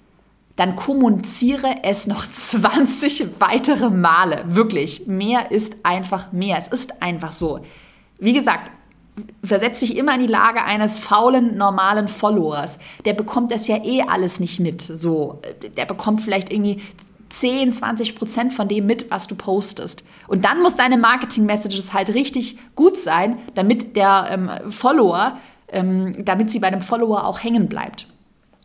dann 0.55 0.75
kommuniziere 0.75 1.83
es 1.83 2.07
noch 2.07 2.29
20 2.31 3.39
weitere 3.39 3.89
Male. 3.89 4.43
Wirklich. 4.47 5.07
Mehr 5.07 5.51
ist 5.51 5.77
einfach 5.83 6.31
mehr. 6.31 6.57
Es 6.57 6.67
ist 6.67 7.01
einfach 7.01 7.31
so. 7.31 7.61
Wie 8.19 8.33
gesagt, 8.33 8.71
versetz 9.43 9.79
dich 9.79 9.97
immer 9.97 10.15
in 10.15 10.21
die 10.21 10.27
Lage 10.27 10.63
eines 10.63 10.99
faulen, 10.99 11.57
normalen 11.57 12.07
Followers. 12.07 12.79
Der 13.05 13.13
bekommt 13.13 13.51
das 13.51 13.67
ja 13.67 13.83
eh 13.83 14.03
alles 14.03 14.39
nicht 14.39 14.59
mit. 14.59 14.81
So, 14.81 15.41
der 15.75 15.85
bekommt 15.85 16.21
vielleicht 16.21 16.51
irgendwie 16.51 16.81
10, 17.29 17.71
20 17.71 18.15
Prozent 18.15 18.53
von 18.53 18.67
dem 18.67 18.85
mit, 18.85 19.09
was 19.09 19.27
du 19.27 19.35
postest. 19.35 20.03
Und 20.27 20.45
dann 20.45 20.61
muss 20.61 20.75
deine 20.75 20.97
Marketing-Messages 20.97 21.93
halt 21.93 22.13
richtig 22.13 22.57
gut 22.75 22.97
sein, 22.97 23.39
damit 23.55 23.95
der 23.95 24.27
ähm, 24.29 24.71
Follower, 24.71 25.37
ähm, 25.69 26.11
damit 26.25 26.51
sie 26.51 26.59
bei 26.59 26.69
dem 26.69 26.81
Follower 26.81 27.25
auch 27.25 27.41
hängen 27.41 27.67
bleibt 27.69 28.07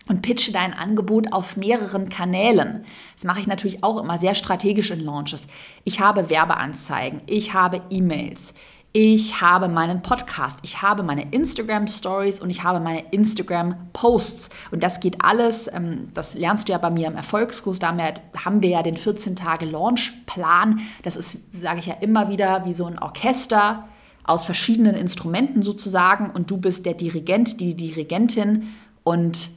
und 0.09 0.23
pitche 0.23 0.53
dein 0.53 0.75
Angebot 0.75 1.33
auf 1.33 1.57
mehreren 1.57 2.09
Kanälen. 2.09 2.85
Das 3.15 3.25
mache 3.25 3.41
ich 3.41 3.47
natürlich 3.47 3.83
auch 3.83 4.01
immer 4.01 4.19
sehr 4.19 4.35
strategisch 4.35 4.91
in 4.91 5.01
Launches. 5.01 5.49
Ich 5.85 6.01
habe 6.01 6.31
Werbeanzeigen, 6.31 7.21
ich 7.27 7.55
habe 7.55 7.83
E-Mails, 7.91 8.55
ich 8.99 9.43
habe 9.43 9.69
meinen 9.69 10.01
Podcast, 10.01 10.59
ich 10.63 10.81
habe 10.81 11.03
meine 11.03 11.31
Instagram 11.31 11.87
Stories 11.87 12.41
und 12.41 12.49
ich 12.49 12.63
habe 12.63 12.81
meine 12.81 13.11
Instagram 13.11 13.91
Posts. 13.93 14.49
Und 14.71 14.83
das 14.83 15.01
geht 15.01 15.23
alles, 15.23 15.71
ähm, 15.71 16.09
das 16.15 16.33
lernst 16.33 16.67
du 16.67 16.73
ja 16.73 16.79
bei 16.79 16.89
mir 16.89 17.09
im 17.09 17.15
Erfolgskurs. 17.15 17.79
Damit 17.79 18.23
haben 18.43 18.63
wir 18.63 18.71
ja 18.71 18.83
den 18.83 18.97
14 18.97 19.37
Tage 19.37 19.67
Launchplan. 19.67 20.81
Das 21.03 21.17
ist, 21.17 21.41
sage 21.61 21.81
ich 21.81 21.87
ja 21.87 21.95
immer 22.01 22.31
wieder, 22.31 22.65
wie 22.65 22.73
so 22.73 22.87
ein 22.87 22.99
Orchester 22.99 23.87
aus 24.25 24.47
verschiedenen 24.47 24.95
Instrumenten 24.95 25.63
sozusagen. 25.63 26.31
Und 26.31 26.51
du 26.51 26.57
bist 26.57 26.87
der 26.87 26.95
Dirigent, 26.95 27.61
die 27.61 27.75
Dirigentin 27.77 28.75
und 29.05 29.51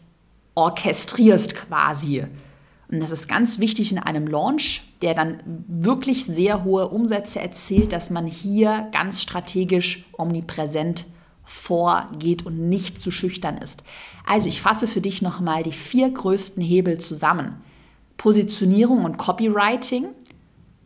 orchestrierst 0.60 1.56
quasi. 1.56 2.26
Und 2.91 3.00
das 3.00 3.12
ist 3.12 3.28
ganz 3.28 3.60
wichtig 3.60 3.91
in 3.91 4.00
einem 4.00 4.28
Launch, 4.28 4.82
der 5.02 5.13
dann 5.13 5.42
wirklich 5.67 6.25
sehr 6.25 6.63
hohe 6.63 6.90
Umsätze 6.90 7.40
erzielt, 7.40 7.94
dass 7.94 8.10
man 8.10 8.25
hier 8.25 8.90
ganz 8.92 9.21
strategisch 9.21 10.06
omnipräsent 10.17 11.06
vorgeht 11.46 12.46
und 12.46 12.67
nicht 12.67 13.00
zu 13.00 13.10
schüchtern 13.10 13.58
ist. 13.58 13.83
Also 14.25 14.50
ich 14.50 14.62
fasse 14.62 14.88
für 14.88 15.02
dich 15.02 15.21
nochmal 15.21 15.63
die 15.63 15.71
vier 15.71 16.10
größten 16.10 16.62
Hebel 16.62 16.98
zusammen. 17.00 17.62
Positionierung 18.17 19.06
und 19.06 19.17
Copywriting, 19.17 20.10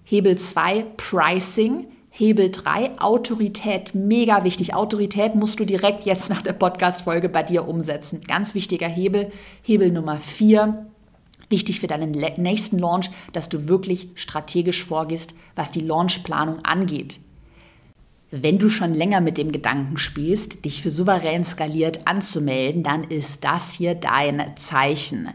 Hebel 0.04 0.38
2 0.38 0.86
Pricing, 0.98 1.88
Hebel 2.16 2.52
3, 2.52 3.00
Autorität, 3.00 3.96
mega 3.96 4.44
wichtig. 4.44 4.76
Autorität 4.76 5.34
musst 5.34 5.60
du 5.60 5.66
direkt 5.66 6.06
jetzt 6.06 6.30
nach 6.30 6.44
der 6.44 6.54
Podcast-Folge 6.54 7.28
bei 7.28 7.42
dir 7.42 7.68
umsetzen. 7.68 8.22
Ganz 8.28 8.54
wichtiger 8.54 8.88
Hebel. 8.88 9.32
Hebel 9.64 9.90
Nummer 9.90 10.20
4, 10.20 10.86
wichtig 11.50 11.80
für 11.80 11.88
deinen 11.88 12.12
nächsten 12.12 12.78
Launch, 12.78 13.10
dass 13.32 13.50
du 13.50 13.68
wirklich 13.68 14.10
strategisch 14.14 14.86
vorgehst, 14.86 15.34
was 15.56 15.72
die 15.72 15.82
Launchplanung 15.82 16.64
angeht. 16.64 17.20
Wenn 18.30 18.60
du 18.60 18.70
schon 18.70 18.94
länger 18.94 19.20
mit 19.20 19.40
dem 19.40 19.52
Gedanken 19.52 19.98
spielst, 19.98 20.66
dich 20.66 20.84
für 20.84 20.92
souverän 20.92 21.44
skaliert 21.44 22.06
anzumelden, 22.06 22.84
dann 22.84 23.06
ist 23.06 23.44
das 23.44 23.74
hier 23.74 23.96
dein 23.96 24.56
Zeichen. 24.56 25.30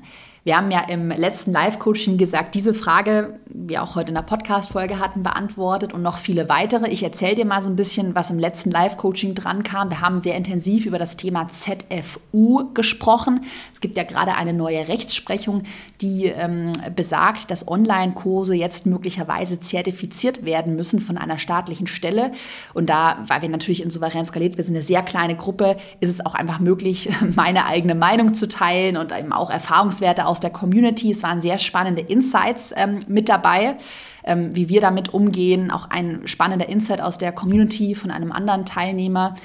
Wir 0.49 0.57
haben 0.57 0.71
ja 0.71 0.81
im 0.89 1.11
letzten 1.11 1.53
Live-Coaching 1.53 2.17
gesagt, 2.17 2.55
diese 2.55 2.73
Frage, 2.73 3.39
wie 3.51 3.77
auch 3.77 3.97
heute 3.97 4.09
in 4.09 4.15
der 4.15 4.23
Podcast-Folge 4.23 4.99
hatten, 4.99 5.23
beantwortet 5.23 5.93
und 5.93 6.01
noch 6.01 6.17
viele 6.17 6.49
weitere. 6.49 6.89
Ich 6.89 7.03
erzähle 7.03 7.35
dir 7.35 7.45
mal 7.45 7.63
so 7.63 7.69
ein 7.69 7.77
bisschen, 7.77 8.15
was 8.15 8.31
im 8.31 8.39
letzten 8.39 8.71
Live-Coaching 8.71 9.35
dran 9.35 9.63
kam. 9.63 9.91
Wir 9.91 10.01
haben 10.01 10.23
sehr 10.23 10.37
intensiv 10.37 10.87
über 10.87 10.99
das 10.99 11.19
Thema 11.19 11.49
ZFU 11.49 12.73
gesprochen. 12.73 13.45
Es 13.75 13.83
gibt 13.83 13.99
ja 13.99 14.05
gerade 14.05 14.37
eine 14.37 14.55
neue 14.55 14.89
Rechtsprechung, 14.89 15.65
die 16.01 16.25
ähm, 16.27 16.73
besagt, 16.97 17.51
dass 17.51 17.69
Online-Kurse 17.69 18.55
jetzt 18.55 18.87
möglicherweise 18.87 19.61
zertifiziert 19.61 20.47
werden 20.47 20.77
müssen 20.77 21.01
von 21.01 21.19
einer 21.19 21.37
staatlichen 21.37 21.87
Stelle. 21.87 22.33
Und 22.73 22.89
da, 22.89 23.19
weil 23.27 23.43
wir 23.43 23.51
natürlich 23.51 23.83
in 23.83 23.91
Souverän 23.91 24.25
skaliert, 24.25 24.57
wir 24.57 24.65
sind 24.65 24.77
eine 24.77 24.83
sehr 24.83 25.03
kleine 25.03 25.37
Gruppe, 25.37 25.77
ist 26.01 26.09
es 26.09 26.25
auch 26.25 26.35
einfach 26.35 26.59
möglich, 26.59 27.11
meine 27.37 27.67
eigene 27.67 27.95
Meinung 27.95 28.33
zu 28.33 28.49
teilen 28.49 28.97
und 28.97 29.13
eben 29.13 29.35
auch 29.35 29.51
Erfahrungswerte 29.51 30.25
aus 30.25 30.38
der 30.41 30.51
Community. 30.51 31.11
Es 31.11 31.23
waren 31.23 31.41
sehr 31.41 31.59
spannende 31.59 32.03
Insights 32.03 32.73
ähm, 32.77 32.99
mit 33.09 33.29
dabei. 33.29 33.77
Ähm, 34.25 34.55
wie 34.55 34.69
wir 34.69 34.81
damit 34.81 35.15
umgehen, 35.15 35.71
auch 35.71 35.89
ein 35.89 36.27
spannender 36.27 36.69
Insight 36.69 37.01
aus 37.01 37.17
der 37.17 37.33
Community 37.33 37.95
von 37.95 38.11
einem 38.11 38.31
anderen 38.31 38.67
Teilnehmer. 38.67 39.37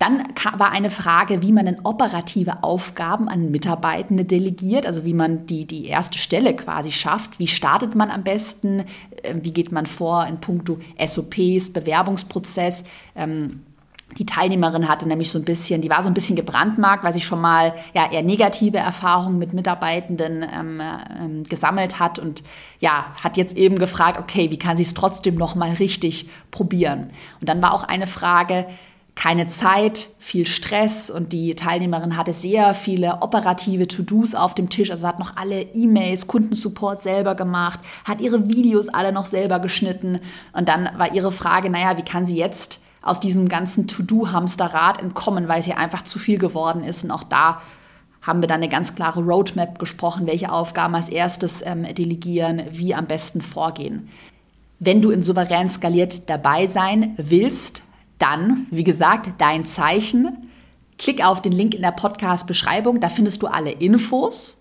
Dann 0.00 0.22
war 0.56 0.72
eine 0.72 0.88
Frage, 0.88 1.42
wie 1.42 1.52
man 1.52 1.66
denn 1.66 1.80
operative 1.84 2.64
Aufgaben 2.64 3.28
an 3.28 3.50
Mitarbeitende 3.50 4.24
delegiert, 4.24 4.86
also 4.86 5.04
wie 5.04 5.12
man 5.12 5.46
die, 5.46 5.66
die 5.66 5.84
erste 5.84 6.16
Stelle 6.16 6.56
quasi 6.56 6.90
schafft. 6.90 7.38
Wie 7.38 7.46
startet 7.46 7.94
man 7.94 8.10
am 8.10 8.24
besten? 8.24 8.84
Ähm, 9.22 9.40
wie 9.42 9.52
geht 9.52 9.72
man 9.72 9.84
vor 9.84 10.26
in 10.26 10.40
puncto 10.40 10.78
SOPs, 11.04 11.74
Bewerbungsprozess? 11.74 12.84
Ähm, 13.14 13.60
die 14.18 14.26
Teilnehmerin 14.26 14.88
hatte 14.88 15.06
nämlich 15.06 15.30
so 15.30 15.38
ein 15.38 15.44
bisschen, 15.44 15.82
die 15.82 15.90
war 15.90 16.02
so 16.02 16.08
ein 16.08 16.14
bisschen 16.14 16.36
gebrandmarkt, 16.36 17.04
weil 17.04 17.12
sie 17.12 17.20
schon 17.20 17.40
mal 17.40 17.74
ja 17.94 18.10
eher 18.10 18.22
negative 18.22 18.78
Erfahrungen 18.78 19.38
mit 19.38 19.52
Mitarbeitenden 19.52 20.42
ähm, 20.42 20.82
ähm, 21.18 21.42
gesammelt 21.44 21.98
hat 21.98 22.18
und 22.18 22.42
ja 22.80 23.06
hat 23.22 23.36
jetzt 23.36 23.56
eben 23.56 23.78
gefragt, 23.78 24.18
okay, 24.18 24.50
wie 24.50 24.58
kann 24.58 24.76
sie 24.76 24.82
es 24.82 24.94
trotzdem 24.94 25.36
noch 25.36 25.54
mal 25.54 25.70
richtig 25.70 26.28
probieren? 26.50 27.10
Und 27.40 27.48
dann 27.48 27.62
war 27.62 27.72
auch 27.72 27.84
eine 27.84 28.06
Frage, 28.06 28.66
keine 29.14 29.48
Zeit, 29.48 30.08
viel 30.18 30.46
Stress 30.46 31.10
und 31.10 31.32
die 31.32 31.54
Teilnehmerin 31.54 32.16
hatte 32.16 32.32
sehr 32.32 32.74
viele 32.74 33.20
operative 33.20 33.86
To-Dos 33.86 34.34
auf 34.34 34.54
dem 34.54 34.70
Tisch, 34.70 34.90
also 34.90 35.06
hat 35.06 35.18
noch 35.18 35.36
alle 35.36 35.60
E-Mails, 35.60 36.26
Kundensupport 36.26 37.02
selber 37.02 37.34
gemacht, 37.34 37.80
hat 38.04 38.20
ihre 38.20 38.48
Videos 38.48 38.88
alle 38.88 39.12
noch 39.12 39.26
selber 39.26 39.58
geschnitten 39.58 40.20
und 40.52 40.68
dann 40.68 40.88
war 40.96 41.12
ihre 41.12 41.32
Frage, 41.32 41.68
naja, 41.68 41.96
wie 41.98 42.02
kann 42.02 42.26
sie 42.26 42.36
jetzt 42.36 42.80
aus 43.02 43.20
diesem 43.20 43.48
ganzen 43.48 43.86
To-Do-Hamsterrad 43.86 45.00
entkommen, 45.00 45.48
weil 45.48 45.60
es 45.60 45.64
hier 45.64 45.78
einfach 45.78 46.02
zu 46.02 46.18
viel 46.18 46.38
geworden 46.38 46.84
ist. 46.84 47.04
Und 47.04 47.10
auch 47.10 47.24
da 47.24 47.62
haben 48.22 48.42
wir 48.42 48.48
dann 48.48 48.60
eine 48.60 48.68
ganz 48.68 48.94
klare 48.94 49.22
Roadmap 49.22 49.78
gesprochen, 49.78 50.26
welche 50.26 50.52
Aufgaben 50.52 50.94
als 50.94 51.08
erstes 51.08 51.62
ähm, 51.64 51.86
delegieren, 51.94 52.62
wie 52.70 52.94
am 52.94 53.06
besten 53.06 53.40
vorgehen. 53.40 54.08
Wenn 54.78 55.02
du 55.02 55.10
in 55.10 55.22
souverän 55.22 55.68
skaliert 55.68 56.28
dabei 56.28 56.66
sein 56.66 57.14
willst, 57.16 57.82
dann, 58.18 58.66
wie 58.70 58.84
gesagt, 58.84 59.30
dein 59.38 59.66
Zeichen. 59.66 60.50
Klick 60.98 61.24
auf 61.24 61.40
den 61.40 61.52
Link 61.52 61.74
in 61.74 61.82
der 61.82 61.92
Podcast-Beschreibung, 61.92 63.00
da 63.00 63.08
findest 63.08 63.42
du 63.42 63.46
alle 63.46 63.70
Infos. 63.70 64.58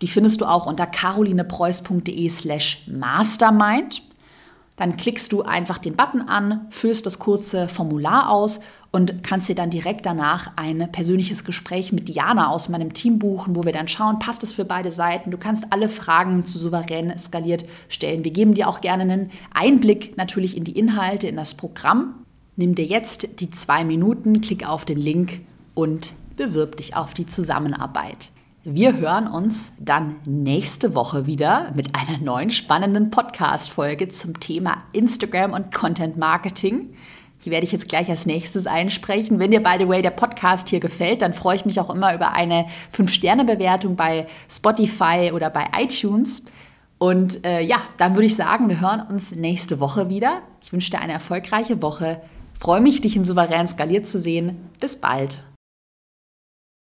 Die 0.00 0.08
findest 0.08 0.40
du 0.40 0.46
auch 0.46 0.66
unter 0.66 0.86
carolinepreuß.de 0.86 2.28
slash 2.28 2.86
mastermind. 2.86 4.02
Dann 4.76 4.98
klickst 4.98 5.32
du 5.32 5.42
einfach 5.42 5.78
den 5.78 5.96
Button 5.96 6.20
an, 6.22 6.66
füllst 6.68 7.06
das 7.06 7.18
kurze 7.18 7.66
Formular 7.66 8.30
aus 8.30 8.60
und 8.92 9.22
kannst 9.22 9.48
dir 9.48 9.54
dann 9.54 9.70
direkt 9.70 10.04
danach 10.04 10.52
ein 10.56 10.90
persönliches 10.92 11.44
Gespräch 11.44 11.92
mit 11.92 12.08
Diana 12.08 12.48
aus 12.48 12.68
meinem 12.68 12.92
Team 12.92 13.18
buchen, 13.18 13.56
wo 13.56 13.64
wir 13.64 13.72
dann 13.72 13.88
schauen, 13.88 14.18
passt 14.18 14.42
es 14.42 14.52
für 14.52 14.66
beide 14.66 14.92
Seiten. 14.92 15.30
Du 15.30 15.38
kannst 15.38 15.64
alle 15.70 15.88
Fragen 15.88 16.44
zu 16.44 16.58
souverän 16.58 17.18
skaliert 17.18 17.64
stellen. 17.88 18.24
Wir 18.24 18.32
geben 18.32 18.54
dir 18.54 18.68
auch 18.68 18.82
gerne 18.82 19.02
einen 19.02 19.30
Einblick 19.52 20.16
natürlich 20.16 20.56
in 20.56 20.64
die 20.64 20.78
Inhalte, 20.78 21.26
in 21.26 21.36
das 21.36 21.54
Programm. 21.54 22.26
Nimm 22.56 22.74
dir 22.74 22.84
jetzt 22.84 23.40
die 23.40 23.50
zwei 23.50 23.84
Minuten, 23.84 24.40
klick 24.40 24.68
auf 24.68 24.84
den 24.84 24.98
Link 24.98 25.40
und 25.74 26.12
bewirb 26.36 26.76
dich 26.76 26.96
auf 26.96 27.14
die 27.14 27.26
Zusammenarbeit. 27.26 28.30
Wir 28.68 28.96
hören 28.96 29.28
uns 29.28 29.70
dann 29.78 30.16
nächste 30.24 30.96
Woche 30.96 31.26
wieder 31.26 31.70
mit 31.76 31.94
einer 31.94 32.18
neuen 32.18 32.50
spannenden 32.50 33.10
Podcast-Folge 33.10 34.08
zum 34.08 34.40
Thema 34.40 34.82
Instagram 34.92 35.52
und 35.52 35.72
Content 35.72 36.16
Marketing. 36.16 36.92
Die 37.44 37.52
werde 37.52 37.64
ich 37.64 37.70
jetzt 37.70 37.88
gleich 37.88 38.10
als 38.10 38.26
nächstes 38.26 38.66
einsprechen. 38.66 39.38
Wenn 39.38 39.52
dir, 39.52 39.62
by 39.62 39.76
the 39.78 39.86
way, 39.86 40.02
der 40.02 40.10
Podcast 40.10 40.68
hier 40.68 40.80
gefällt, 40.80 41.22
dann 41.22 41.32
freue 41.32 41.54
ich 41.54 41.64
mich 41.64 41.78
auch 41.78 41.90
immer 41.90 42.12
über 42.12 42.32
eine 42.32 42.66
5-Sterne-Bewertung 42.92 43.94
bei 43.94 44.26
Spotify 44.50 45.30
oder 45.32 45.48
bei 45.48 45.68
iTunes. 45.78 46.46
Und 46.98 47.46
äh, 47.46 47.60
ja, 47.60 47.78
dann 47.98 48.16
würde 48.16 48.26
ich 48.26 48.34
sagen, 48.34 48.68
wir 48.68 48.80
hören 48.80 49.00
uns 49.00 49.32
nächste 49.32 49.78
Woche 49.78 50.08
wieder. 50.08 50.40
Ich 50.60 50.72
wünsche 50.72 50.90
dir 50.90 50.98
eine 50.98 51.12
erfolgreiche 51.12 51.82
Woche. 51.82 52.20
Freue 52.58 52.80
mich, 52.80 53.00
dich 53.00 53.14
in 53.14 53.24
Souverän 53.24 53.68
skaliert 53.68 54.08
zu 54.08 54.18
sehen. 54.18 54.56
Bis 54.80 55.00
bald. 55.00 55.45